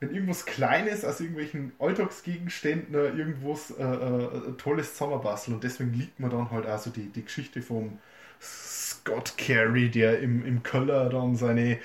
wenn 0.00 0.14
irgendwas 0.14 0.46
Kleines 0.46 1.04
aus 1.04 1.20
irgendwelchen 1.20 1.72
Alltagsgegenständen 1.78 2.94
irgendwas 2.94 3.72
äh, 3.72 3.82
äh, 3.82 4.52
Tolles 4.56 4.92
zusammenbasteln 4.92 5.56
und 5.56 5.64
deswegen 5.64 5.92
liegt 5.92 6.20
mir 6.20 6.28
dann 6.28 6.50
halt 6.50 6.66
also 6.66 6.90
die, 6.90 7.08
die 7.08 7.24
Geschichte 7.24 7.62
vom 7.62 7.98
Scott 8.40 9.34
Carey, 9.36 9.90
der 9.90 10.20
im, 10.20 10.44
im 10.44 10.62
Keller 10.62 11.08
dann 11.08 11.34
seine 11.34 11.78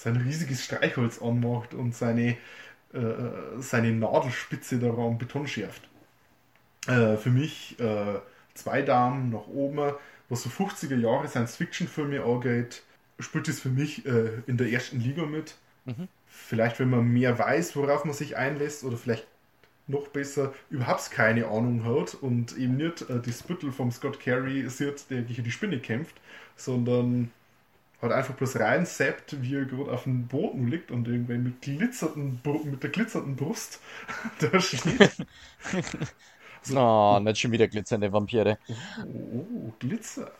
sein 0.00 0.16
riesiges 0.16 0.64
Streichholz 0.64 1.20
anmacht 1.20 1.74
und 1.74 1.94
seine, 1.94 2.36
äh, 2.94 2.98
äh, 2.98 3.32
seine 3.58 3.92
Nadelspitze 3.92 4.78
da 4.78 4.88
am 4.88 5.18
Beton 5.18 5.46
schärft. 5.46 5.82
Äh, 6.86 7.16
für 7.16 7.30
mich 7.30 7.78
äh, 7.78 8.18
zwei 8.54 8.82
Daumen 8.82 9.30
nach 9.30 9.46
oben, 9.46 9.92
was 10.28 10.42
so 10.42 10.48
50er 10.48 10.96
Jahre 10.96 11.28
Science-Fiction-Filme 11.28 12.22
angeht, 12.22 12.82
spielt 13.18 13.48
es 13.48 13.60
für 13.60 13.68
mich 13.68 14.06
in 14.06 14.56
der 14.56 14.70
ersten 14.70 14.98
Liga 15.00 15.26
mit. 15.26 15.56
Vielleicht, 16.30 16.80
wenn 16.80 16.90
man 16.90 17.06
mehr 17.08 17.38
weiß, 17.38 17.76
worauf 17.76 18.04
man 18.06 18.14
sich 18.14 18.36
einlässt, 18.36 18.84
oder 18.84 18.96
vielleicht 18.96 19.26
noch 19.88 20.08
besser 20.08 20.54
überhaupt 20.70 21.10
keine 21.12 21.46
Ahnung 21.48 21.84
hat 21.84 22.14
und 22.14 22.56
eben 22.58 22.76
nicht 22.76 23.08
äh, 23.10 23.20
die 23.20 23.32
Spittel 23.32 23.72
vom 23.72 23.90
Scott 23.92 24.20
Carey 24.20 24.68
sieht, 24.70 25.10
der 25.10 25.22
gegen 25.22 25.44
die 25.44 25.50
Spinne 25.52 25.80
kämpft, 25.80 26.16
sondern 26.56 27.32
halt 28.02 28.12
einfach 28.12 28.34
bloß 28.34 28.60
rein 28.60 28.86
seppt, 28.86 29.42
wie 29.42 29.56
er 29.56 29.66
gerade 29.66 29.92
auf 29.92 30.04
dem 30.04 30.28
Boden 30.28 30.68
liegt 30.68 30.90
und 30.90 31.08
irgendwie 31.08 31.38
mit, 31.38 31.62
glitzernden, 31.62 32.40
Bru- 32.44 32.64
mit 32.64 32.82
der 32.82 32.90
glitzernden 32.90 33.36
Brust 33.36 33.80
da 34.40 34.60
steht. 34.60 35.12
Oh, 36.72 37.18
nicht 37.22 37.38
schon 37.40 37.52
wieder 37.52 37.68
glitzernde 37.68 38.12
Vampire. 38.12 38.58
Oh, 38.98 39.72
Glitzer. 39.78 40.32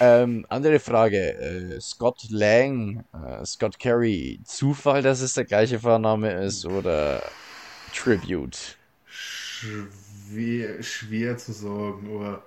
Ähm, 0.00 0.46
andere 0.48 0.78
Frage. 0.80 1.34
Äh, 1.76 1.80
Scott 1.80 2.24
Lang, 2.30 3.04
äh, 3.12 3.44
Scott 3.44 3.78
Carey, 3.78 4.40
Zufall, 4.44 5.02
dass 5.02 5.20
es 5.20 5.34
der 5.34 5.44
gleiche 5.44 5.80
Vorname 5.80 6.32
ist 6.44 6.64
oder 6.66 7.32
Tribute? 7.92 8.78
Schwer, 9.06 10.82
schwer 10.82 11.36
zu 11.36 11.52
sagen, 11.52 12.08
aber 12.14 12.44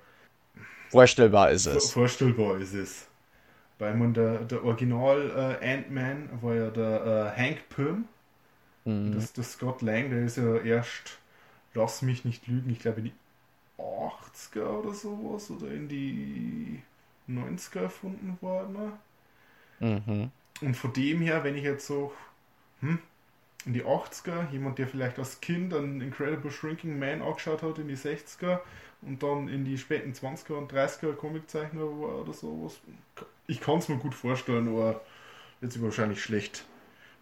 Vorstellbar 0.90 1.50
ist 1.52 1.66
es. 1.66 1.92
vorstellbar 1.92 2.58
ist 2.60 2.74
es. 2.74 3.08
Weil 3.80 3.96
man 3.96 4.14
der, 4.14 4.46
der 4.46 4.64
Original 4.64 5.60
äh, 5.62 5.74
Ant-Man 5.74 6.30
war 6.42 6.56
ja 6.56 6.70
der 6.72 7.34
äh, 7.36 7.40
Hank 7.42 7.70
Pym. 7.70 8.06
Mhm. 8.86 9.12
Das, 9.16 9.34
das 9.34 9.54
Scott 9.54 9.82
Lang, 9.82 10.10
der 10.10 10.24
ist 10.26 10.38
ja 10.38 10.58
erst, 10.58 11.20
lass 11.74 12.02
mich 12.02 12.26
nicht 12.26 12.48
lügen, 12.48 12.70
ich 12.72 12.80
glaube 12.80 13.00
in 13.00 13.06
die 13.06 13.14
80er 13.78 14.80
oder 14.80 14.94
sowas 14.94 15.52
oder 15.52 15.72
in 15.72 15.88
die 15.90 16.82
90er 17.38 17.82
erfunden 17.82 18.38
worden. 18.42 18.94
Mhm. 19.80 20.32
Und 20.62 20.78
von 20.78 20.94
dem 20.94 21.22
her, 21.22 21.44
wenn 21.44 21.56
ich 21.56 21.64
jetzt 21.64 21.88
so 21.88 22.14
hm, 22.82 23.00
in 23.66 23.74
die 23.74 23.84
80er, 23.84 24.50
jemand, 24.52 24.78
der 24.80 24.88
vielleicht 24.88 25.20
als 25.20 25.42
Kind 25.42 25.74
einen 25.74 26.02
Incredible 26.02 26.52
Shrinking 26.52 26.98
Man 26.98 27.22
angeschaut 27.22 27.64
hat 27.64 27.78
in 27.78 27.88
die 27.88 27.98
60er 27.98 28.60
und 29.02 29.22
dann 29.24 29.48
in 29.48 29.66
die 29.66 29.78
späten 29.78 30.14
20er 30.14 30.54
und 30.54 30.72
30er 30.72 31.14
Comiczeichner 31.14 31.82
war 31.82 32.22
oder 32.22 32.34
sowas, 32.34 32.80
ich 33.48 33.60
kann 33.60 33.80
es 33.80 33.90
mir 33.90 33.98
gut 33.98 34.16
vorstellen, 34.16 34.68
aber 34.70 35.02
wird 35.60 35.72
sich 35.74 35.82
wahrscheinlich 35.82 36.24
schlecht 36.24 36.66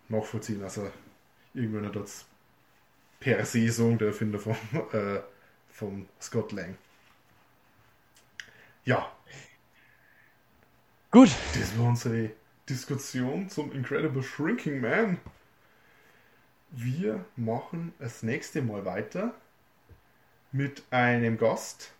nachvollziehen. 0.09 0.63
Also 0.63 0.91
irgendwann 1.53 1.85
hat 1.87 1.95
das 1.95 2.25
per 3.19 3.45
se 3.45 3.71
sagen, 3.71 3.97
der 3.97 4.09
Erfinder 4.09 4.39
vom, 4.39 4.55
äh, 4.93 5.19
vom 5.71 6.07
Scott 6.21 6.51
Lang. 6.51 6.77
Ja, 8.85 9.11
Gut. 11.11 11.29
das 11.55 11.75
war 11.79 11.87
unsere 11.87 12.29
Diskussion 12.69 13.49
zum 13.49 13.71
Incredible 13.71 14.21
Shrinking 14.21 14.79
Man. 14.79 15.17
Wir 16.69 17.25
machen 17.35 17.93
das 17.97 18.21
nächste 18.21 18.61
Mal 18.61 18.85
weiter 18.85 19.33
mit 20.51 20.83
einem 20.91 21.39
Gast. 21.39 21.93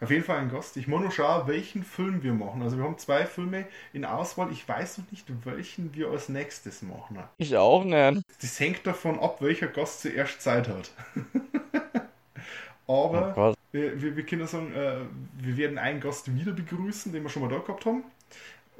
Auf 0.00 0.10
jeden 0.10 0.24
Fall 0.24 0.38
ein 0.38 0.50
Gast. 0.50 0.78
Ich 0.78 0.88
muss 0.88 1.02
nur 1.02 1.10
schauen, 1.10 1.48
welchen 1.48 1.82
Film 1.82 2.22
wir 2.22 2.32
machen. 2.32 2.62
Also 2.62 2.78
wir 2.78 2.84
haben 2.84 2.96
zwei 2.96 3.26
Filme 3.26 3.66
in 3.92 4.06
Auswahl. 4.06 4.50
Ich 4.52 4.66
weiß 4.66 4.98
noch 4.98 5.10
nicht, 5.10 5.26
welchen 5.44 5.94
wir 5.94 6.08
als 6.08 6.30
nächstes 6.30 6.80
machen. 6.80 7.18
Ich 7.36 7.54
auch 7.58 7.84
nicht. 7.84 8.22
Das 8.40 8.58
hängt 8.58 8.86
davon 8.86 9.20
ab, 9.20 9.42
welcher 9.42 9.66
Gast 9.66 10.00
zuerst 10.00 10.40
Zeit 10.40 10.66
hat. 10.68 10.92
Oh 12.88 13.10
Aber 13.12 13.34
Gott. 13.34 13.56
wir, 13.72 14.00
wir, 14.02 14.16
wir 14.16 14.26
können 14.26 14.46
sagen, 14.48 14.72
äh, 14.74 14.98
wir 15.34 15.56
werden 15.56 15.78
einen 15.78 16.00
Gast 16.00 16.34
wieder 16.34 16.52
begrüßen, 16.52 17.12
den 17.12 17.22
wir 17.22 17.30
schon 17.30 17.42
mal 17.42 17.50
da 17.50 17.58
gehabt 17.60 17.86
haben. 17.86 18.04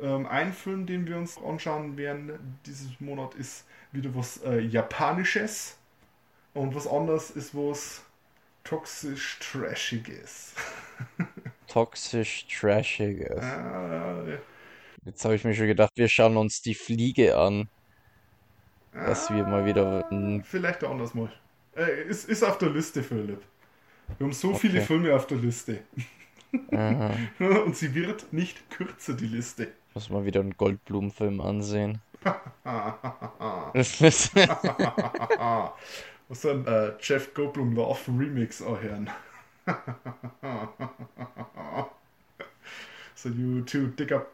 Ähm, 0.00 0.26
ein 0.26 0.52
Film, 0.52 0.86
den 0.86 1.06
wir 1.08 1.18
uns 1.18 1.38
anschauen 1.38 1.96
werden 1.98 2.32
dieses 2.66 3.00
Monat, 3.00 3.34
ist 3.36 3.66
wieder 3.92 4.14
was 4.16 4.42
äh, 4.44 4.60
Japanisches. 4.60 5.78
Und 6.54 6.74
was 6.74 6.86
anderes 6.88 7.30
ist 7.30 7.54
was 7.54 8.02
toxisch 8.64 9.38
Trashiges. 9.40 10.54
Toxisch 11.68 12.46
Trashiges. 12.48 13.40
Ah, 13.42 14.38
Jetzt 15.04 15.24
habe 15.24 15.34
ich 15.34 15.42
mir 15.44 15.54
schon 15.54 15.66
gedacht, 15.66 15.92
wir 15.96 16.08
schauen 16.08 16.36
uns 16.36 16.62
die 16.62 16.74
Fliege 16.76 17.36
an. 17.36 17.68
Dass 19.04 19.30
wir 19.30 19.44
mal 19.44 19.64
wieder. 19.64 20.06
hm, 20.10 20.44
vielleicht 20.44 20.84
auch 20.84 20.90
anders 20.90 21.14
mal. 21.14 21.32
Äh, 21.76 22.02
ist, 22.08 22.28
ist 22.28 22.42
auf 22.42 22.58
der 22.58 22.70
Liste, 22.70 23.02
Philipp. 23.02 23.42
Wir 24.16 24.24
haben 24.26 24.32
so 24.32 24.54
viele 24.54 24.78
Okay. 24.78 24.86
Filme 24.86 25.14
auf 25.14 25.26
der 25.26 25.38
Liste. 25.38 25.80
Und 27.40 27.76
sie 27.76 27.94
wird 27.94 28.32
nicht 28.32 28.70
kürzer, 28.70 29.12
die 29.14 29.26
Liste. 29.26 29.68
Muss 29.94 30.08
mal 30.08 30.24
wieder 30.24 30.40
einen 30.40 30.56
Goldblumenfilm 30.56 31.40
ansehen. 31.40 32.00
Was 36.28 36.44
ein 36.44 36.66
äh, 36.66 36.92
Jeff 37.00 37.32
Goldblum 37.34 37.74
Love 37.74 38.00
Remix 38.08 38.62
anhören. 38.62 39.10
so 43.14 43.28
you 43.28 43.62
two 43.62 43.88
dig 43.88 44.12
up, 44.12 44.26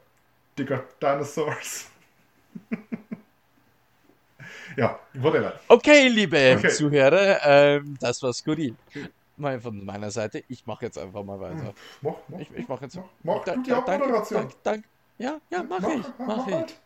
dig 0.57 0.71
up 0.73 0.99
dinosaurs. 1.01 1.91
ja, 4.77 4.99
whatever. 5.15 5.61
Okay, 5.69 6.09
liebe 6.09 6.57
Okay. 6.57 6.69
Zuhörer, 6.69 7.41
ähm, 7.45 7.97
das 8.01 8.23
war 8.23 8.33
skurril. 8.33 8.77
Mal 9.37 9.61
von 9.61 9.85
meiner 9.85 10.11
Seite, 10.11 10.45
ich 10.49 10.65
mache 10.67 10.85
jetzt 10.87 10.97
einfach 10.99 11.25
mal 11.25 11.41
weiter. 11.41 11.75
Mach, 12.03 12.15
mach, 12.29 12.39
Ich, 12.39 12.51
ich 12.53 12.69
mache 12.69 12.85
jetzt. 12.85 12.97
mach, 12.97 13.05
mach 13.23 13.45
Da- 13.45 13.55
du 13.57 13.63
die 13.63 13.71
da- 13.71 13.81
danke, 13.81 13.93
Abmoderation. 14.05 14.41
danke, 14.43 14.57
danke. 14.63 14.89
Ja, 15.19 15.41
ja, 15.51 15.63
mach, 15.63 15.79
ich. 15.89 16.05
Mach, 16.19 16.47
ich. 16.47 16.55
halt. 16.55 16.81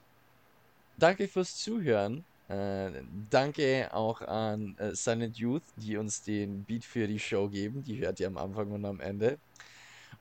Danke 0.96 1.28
fürs 1.28 1.57
Zuhören. 1.57 2.24
Äh, 2.49 2.90
danke 3.30 3.90
auch 3.92 4.22
an 4.22 4.74
äh, 4.78 4.94
Silent 4.94 5.36
Youth, 5.36 5.62
die 5.76 5.99
uns 5.99 6.22
den 6.22 6.64
Beat 6.64 6.84
für 6.84 7.07
die 7.07 7.18
Show 7.18 7.49
geben. 7.49 7.82
Die 7.84 7.99
hört 8.01 8.18
ihr 8.20 8.26
am 8.26 8.38
Anfang 8.38 8.70
und 8.72 8.84
am 8.86 9.01
Ende. 9.01 9.38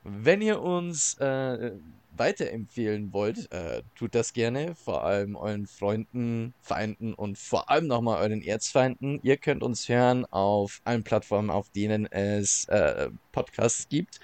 Wenn 0.10 0.42
ihr 0.42 0.62
uns 0.62 1.16
äh, 1.16 1.74
weiterempfehlen 2.16 3.12
wollt, 3.12 3.52
äh, 3.52 3.82
tut 3.96 4.16
das 4.16 4.32
gerne. 4.32 4.74
Vor 4.76 5.04
allem 5.04 5.36
euren 5.36 5.68
Freunden, 5.68 6.54
Feinden 6.62 7.14
und 7.14 7.38
vor 7.38 7.70
allem 7.70 7.88
nochmal 7.88 8.22
euren 8.22 8.42
Erzfeinden. 8.42 9.20
Ihr 9.22 9.36
könnt 9.36 9.64
uns 9.64 9.90
hören 9.90 10.26
auf 10.26 10.80
allen 10.86 11.04
Plattformen, 11.04 11.50
auf 11.50 11.70
denen 11.72 12.06
es 12.06 12.70
äh, 12.70 13.10
Podcasts 13.34 13.90
gibt. 13.90 14.22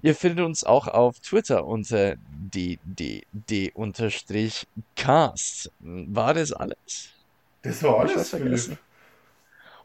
Ihr 0.00 0.14
findet 0.14 0.46
uns 0.46 0.64
auch 0.64 0.88
auf 0.88 1.20
Twitter 1.20 1.66
unter 1.66 2.16
ddd-cast. 2.52 3.70
War 5.80 6.32
das 6.32 6.52
alles? 6.52 7.10
Das 7.62 7.82
war 7.82 8.00
alles? 8.00 8.30
Philipp. 8.30 8.78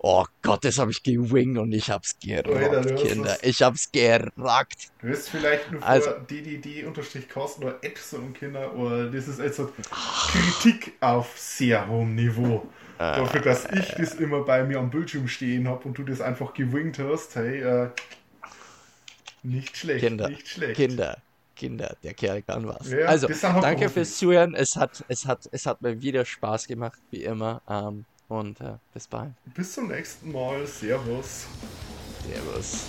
Oh 0.06 0.26
Gott, 0.42 0.66
das 0.66 0.80
habe 0.80 0.92
ich 0.92 1.02
gewingt 1.02 1.58
und 1.58 1.72
ich 1.72 1.90
hab's 1.90 2.18
Alter, 2.30 2.44
gerockt, 2.44 2.76
hast 2.92 2.96
Kinder. 3.08 3.38
Ich 3.42 3.62
hab's 3.62 3.90
gerockt. 3.90 4.92
Du 5.02 5.08
wirst 5.08 5.30
vielleicht 5.30 5.72
nur 5.72 5.80
für 5.80 5.88
Also- 5.88 6.12
ddd-cast 6.30 7.60
oder 7.60 7.82
Epson 7.82 8.34
Kinder 8.34 8.76
oder 8.76 9.10
das 9.10 9.30
ist 9.30 9.40
also 9.40 9.72
Kritik 9.90 10.92
auf 11.00 11.40
sehr 11.40 11.88
hohem 11.88 12.16
Niveau. 12.16 12.68
Äh, 12.96 13.16
Dafür, 13.16 13.40
dass 13.40 13.66
ich 13.72 13.94
das 13.94 14.16
immer 14.16 14.42
bei 14.44 14.66
mir 14.66 14.80
am 14.80 14.90
Bildschirm 14.90 15.30
stehen 15.30 15.70
habe 15.70 15.88
und 15.88 15.98
du 15.98 16.04
das 16.04 16.20
einfach 16.20 16.54
gewinkt 16.54 17.00
hast, 17.00 17.38
hey, 17.38 17.62
äh, 17.62 17.90
nicht 19.42 19.78
schlecht, 19.78 20.06
Kinder, 20.06 20.28
nicht 20.28 20.50
schlecht. 20.50 20.76
Kinder, 20.76 21.18
Kinder, 21.56 21.96
der 22.04 22.14
Kerl 22.14 22.42
kann 22.42 22.68
was. 22.68 22.92
Ja, 22.92 23.06
also, 23.06 23.30
danke 23.62 23.88
fürs 23.90 24.18
Zuhören. 24.18 24.54
Es 24.54 24.76
hat, 24.76 25.06
es 25.08 25.26
hat, 25.26 25.48
es 25.54 25.66
hat 25.66 25.82
mir 25.82 26.02
wieder 26.02 26.26
Spaß 26.26 26.68
gemacht, 26.68 27.00
wie 27.10 27.24
immer. 27.24 27.62
Ähm, 27.70 28.04
und 28.34 28.60
äh, 28.62 28.78
bis 28.94 29.08
bald. 29.08 29.34
Bis 29.54 29.74
zum 29.74 29.88
nächsten 29.88 30.32
Mal. 30.32 30.66
Servus. 30.66 31.46
Servus. 32.28 32.86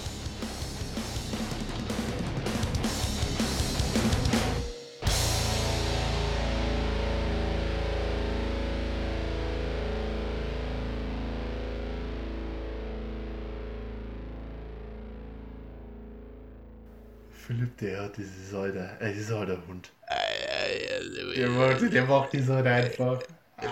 Philipp, 17.32 17.76
der, 17.76 18.00
halt 18.00 18.18
ein, 18.18 18.88
das 18.98 19.16
ist 19.16 19.30
halt 19.30 19.50
ein 19.50 19.62
Hund. 19.68 19.92
Äh, 20.06 21.36
Der 21.36 21.50
macht, 21.50 21.92
der 21.92 22.04
macht 22.06 22.32
das 22.32 22.48
halt 22.48 22.66
einfach. 22.66 23.22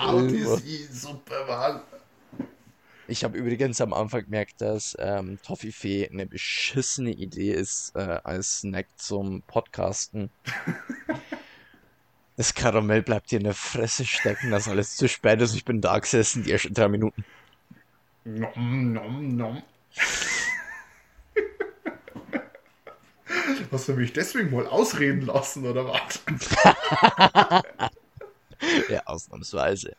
Au, 0.00 0.22
das 0.22 0.60
ist 0.62 1.02
super, 1.02 1.46
Mann. 1.46 1.80
Ich 3.08 3.24
habe 3.24 3.36
übrigens 3.36 3.80
am 3.80 3.92
Anfang 3.92 4.24
gemerkt, 4.24 4.60
dass 4.60 4.96
ähm, 4.98 5.38
Toffifee 5.42 6.08
eine 6.08 6.26
beschissene 6.26 7.10
Idee 7.10 7.52
ist 7.52 7.94
äh, 7.94 8.20
als 8.24 8.60
Snack 8.60 8.86
zum 8.96 9.42
Podcasten. 9.42 10.30
Das 12.38 12.54
Karamell 12.54 13.02
bleibt 13.02 13.30
dir 13.30 13.36
in 13.36 13.44
der 13.44 13.52
Fresse 13.52 14.06
stecken, 14.06 14.50
das 14.50 14.62
ist 14.62 14.68
alles 14.68 14.96
zu 14.96 15.06
spät 15.06 15.42
ist. 15.42 15.54
Ich 15.54 15.66
bin 15.66 15.82
da 15.82 15.98
gesessen, 15.98 16.42
die 16.42 16.50
ersten 16.50 16.72
drei 16.72 16.88
Minuten. 16.88 17.26
Nom, 18.24 18.92
nom, 18.92 19.36
nom. 19.36 19.62
Hast 23.70 23.88
du 23.88 23.92
mich 23.92 24.14
deswegen 24.14 24.50
mal 24.50 24.66
ausreden 24.66 25.26
lassen, 25.26 25.66
oder 25.66 25.86
was? 25.86 26.22
Ja, 28.88 29.02
ausnahmsweise. 29.06 29.90